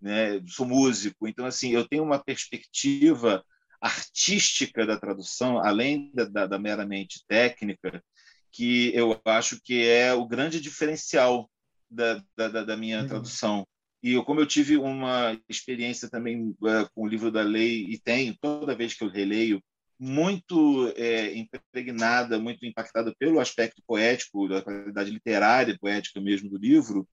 [0.00, 0.40] né?
[0.46, 1.26] sou músico.
[1.26, 3.44] Então, assim, eu tenho uma perspectiva
[3.80, 8.02] artística da tradução, além da, da, da meramente técnica,
[8.50, 11.50] que eu acho que é o grande diferencial
[11.90, 13.08] da, da, da minha uhum.
[13.08, 13.66] tradução.
[14.02, 17.98] E eu, como eu tive uma experiência também uh, com o livro da lei, e
[17.98, 19.62] tenho, toda vez que eu releio,
[19.98, 26.56] muito é, impregnada, muito impactada pelo aspecto poético, da qualidade literária e poética mesmo do
[26.56, 27.08] livro,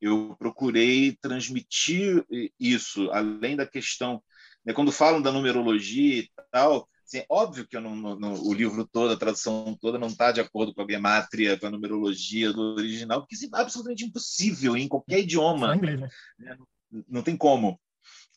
[0.00, 2.24] eu procurei transmitir
[2.58, 4.22] isso, além da questão.
[4.64, 9.12] Né, quando falam da numerologia e tal, assim, óbvio que não, não, o livro todo,
[9.12, 13.20] a tradução toda, não está de acordo com a gemátria, com a numerologia do original,
[13.20, 15.74] porque isso é absolutamente impossível em qualquer idioma.
[15.74, 16.08] Inglês, né?
[16.38, 16.56] Né,
[16.90, 17.80] não, não tem como.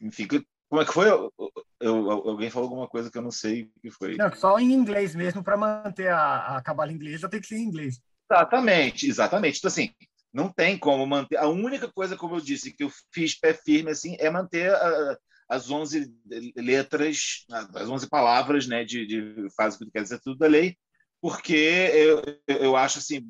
[0.02, 0.28] Enfim,
[0.70, 1.08] como é que foi?
[1.08, 1.32] Eu,
[1.80, 4.18] eu, alguém falou alguma coisa que eu não sei o que foi.
[4.18, 7.64] Não, só em inglês mesmo, para manter a, a cabala inglesa, tem que ser em
[7.64, 8.02] inglês.
[8.30, 9.60] Exatamente, exatamente.
[9.60, 9.92] Então, assim,
[10.34, 11.38] não tem como manter.
[11.38, 15.18] A única coisa, como eu disse, que eu fiz pé firme assim, é manter a,
[15.54, 16.14] as 11
[16.56, 20.78] letras, as 11 palavras né, de, de faz o que quer dizer tudo da lei,
[21.22, 23.26] porque eu, eu acho assim,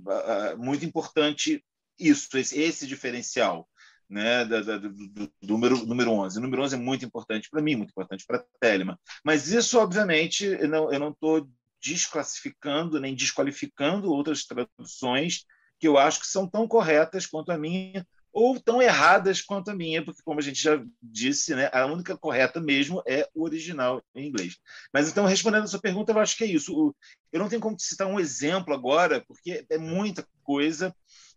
[0.57, 1.63] muito importante
[1.99, 3.69] isso, esse, esse diferencial
[4.09, 6.37] né, da, da, do, do, número, número 11.
[6.37, 8.97] O número 11 é muito importante para mim, muito importante para a.
[9.23, 10.67] Mas isso, obviamente, eu
[10.99, 11.47] não estou
[11.81, 15.45] desclassificando nem desqualificando outras traduções
[15.79, 19.76] que eu acho que são tão corretas quanto a minha ou tão erradas quanto a
[19.76, 24.03] minha, porque, como a gente já disse, né, a única correta mesmo é o original
[24.15, 24.57] em inglês.
[24.91, 26.95] Mas, então, respondendo a sua pergunta, eu acho que é isso.
[27.31, 30.93] Eu não tenho como citar um exemplo agora, porque é muita coisa,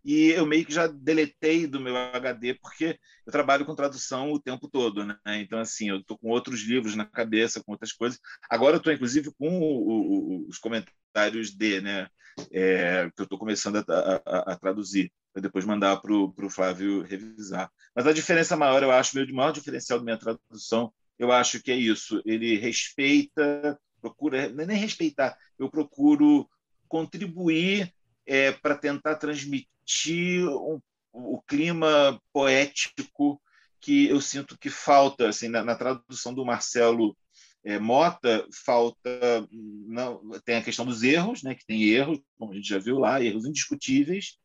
[0.07, 2.97] e eu meio que já deletei do meu HD porque
[3.27, 5.19] eu trabalho com tradução o tempo todo, né?
[5.27, 8.21] Então assim, eu estou com outros livros na cabeça, com outras coisas.
[8.49, 12.09] Agora eu estou inclusive com o, o, os comentários de, né?
[12.53, 17.03] É, que eu estou começando a, a, a traduzir para depois mandar para o Flávio
[17.03, 17.71] revisar.
[17.95, 21.71] Mas a diferença maior, eu acho, de maior diferencial da minha tradução, eu acho que
[21.71, 22.23] é isso.
[22.25, 26.49] Ele respeita, procura, é nem respeitar, eu procuro
[26.89, 27.93] contribuir
[28.25, 30.81] é, para tentar transmitir um,
[31.13, 33.39] o clima poético
[33.79, 37.15] que eu sinto que falta assim na, na tradução do Marcelo
[37.63, 39.11] é, Mota falta
[39.51, 42.99] não tem a questão dos erros né que tem erros como a gente já viu
[42.99, 44.39] lá erros indiscutíveis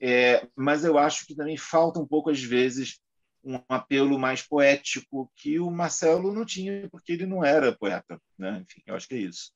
[0.00, 3.00] é, mas eu acho que também falta um pouco às vezes
[3.44, 8.64] um apelo mais poético que o Marcelo não tinha porque ele não era poeta né
[8.64, 9.52] enfim eu acho que é isso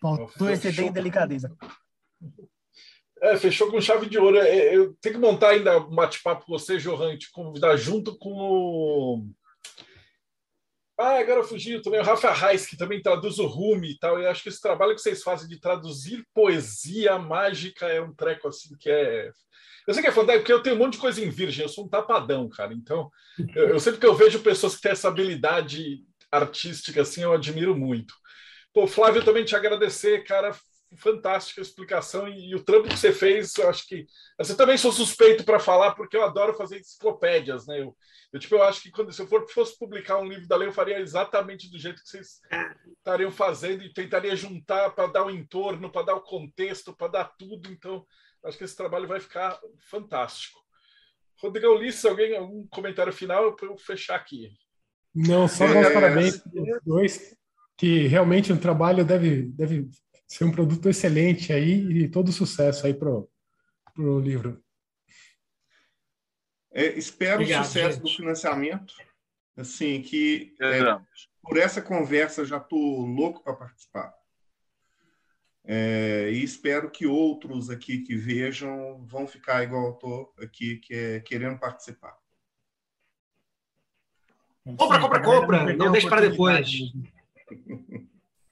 [0.00, 1.56] Faltou exceder em delicadeza.
[3.20, 4.38] É, fechou com chave de ouro.
[4.38, 8.30] É, eu tenho que montar ainda um bate-papo com você, Johan, te convidar junto com
[8.30, 9.26] o.
[10.98, 14.20] Ah, agora fugiu também o Rafa Reis, que também traduz o Rumi e tal.
[14.20, 18.48] E acho que esse trabalho que vocês fazem de traduzir poesia mágica é um treco
[18.48, 19.30] assim que é.
[19.86, 21.68] Eu sei que é fantástico, porque eu tenho um monte de coisa em virgem, eu
[21.68, 22.74] sou um tapadão, cara.
[22.74, 23.08] Então,
[23.54, 26.00] eu, eu sempre que eu vejo pessoas que têm essa habilidade
[26.32, 28.12] artística assim, eu admiro muito.
[28.74, 30.52] Pô, Flávio, também te agradecer, cara
[30.96, 34.06] fantástica explicação e, e, o trampo que você fez, eu acho que
[34.38, 37.82] você também sou suspeito para falar porque eu adoro fazer enciclopédias, né?
[37.82, 37.94] Eu,
[38.32, 40.68] eu, tipo, eu acho que quando se eu for fosse publicar um livro da lei,
[40.68, 42.40] eu faria exatamente do jeito que vocês
[42.96, 47.24] estariam fazendo e tentaria juntar para dar o entorno, para dar o contexto, para dar
[47.38, 47.70] tudo.
[47.70, 48.04] Então,
[48.44, 49.58] acho que esse trabalho vai ficar
[49.90, 50.58] fantástico.
[51.40, 54.50] Rodrigo Ulisses, alguém algum comentário final para eu fechar aqui?
[55.14, 55.90] Não, só dar é...
[55.90, 56.42] parabéns
[56.84, 57.36] dois,
[57.76, 59.88] que realmente o trabalho deve, deve
[60.28, 63.28] ser um produto excelente aí e todo sucesso aí pro,
[63.94, 64.62] pro livro.
[66.70, 68.02] É, espero Obrigado, o sucesso gente.
[68.02, 68.94] do financiamento.
[69.56, 70.80] Assim, que é,
[71.42, 74.14] por essa conversa já estou louco para participar.
[75.64, 80.94] É, e espero que outros aqui que vejam vão ficar igual eu estou aqui, que
[80.94, 82.16] é, querendo participar.
[84.64, 85.76] Compra, compra, compra.
[85.76, 86.70] Não deixe para depois.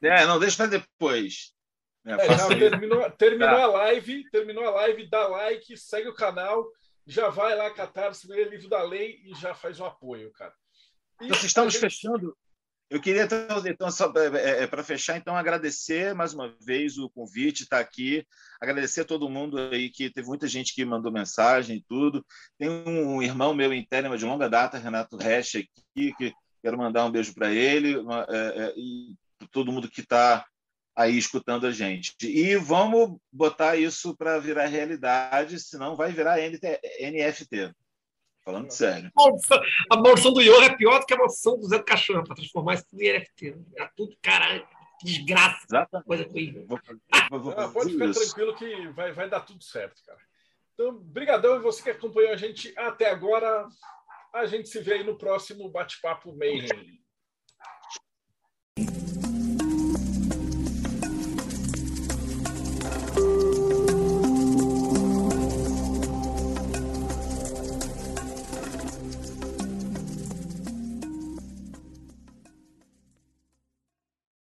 [0.02, 1.55] É, não deixe para depois.
[2.06, 3.64] É, é, já terminou, terminou tá.
[3.64, 6.64] a live, terminou a live, dá like, segue o canal,
[7.04, 10.54] já vai lá catar o primeiro livro da lei e já faz o apoio, cara.
[11.20, 11.80] E Nós estamos gente...
[11.80, 12.36] fechando.
[12.88, 17.10] Eu queria, então, então só para é, é, fechar, então, agradecer mais uma vez o
[17.10, 18.24] convite, estar tá aqui,
[18.60, 22.24] agradecer a todo mundo aí, que teve muita gente que mandou mensagem e tudo.
[22.56, 27.10] Tem um irmão meu interno de longa data, Renato Resch, aqui, que quero mandar um
[27.10, 29.16] beijo para ele uma, é, é, e
[29.50, 30.46] todo mundo que está
[30.96, 32.14] aí escutando a gente.
[32.22, 37.72] E vamos botar isso para virar realidade, senão vai virar NFT.
[38.42, 39.10] Falando sério.
[39.90, 42.36] A maldição do Ior é pior do que a maldição do Zé do Caixão, para
[42.36, 43.56] transformar isso tudo em NFT.
[43.76, 44.66] É tudo caralho.
[45.02, 45.66] Desgraça.
[45.68, 46.06] Exatamente.
[46.06, 46.66] Coisa horrível.
[46.66, 46.80] Vou,
[47.30, 48.20] vou, vou ah, pode ficar isso.
[48.20, 50.18] tranquilo que vai, vai dar tudo certo, cara.
[50.72, 53.68] Então, brigadão você que acompanhou a gente até agora.
[54.32, 56.68] A gente se vê aí no próximo Bate-Papo Mayhem.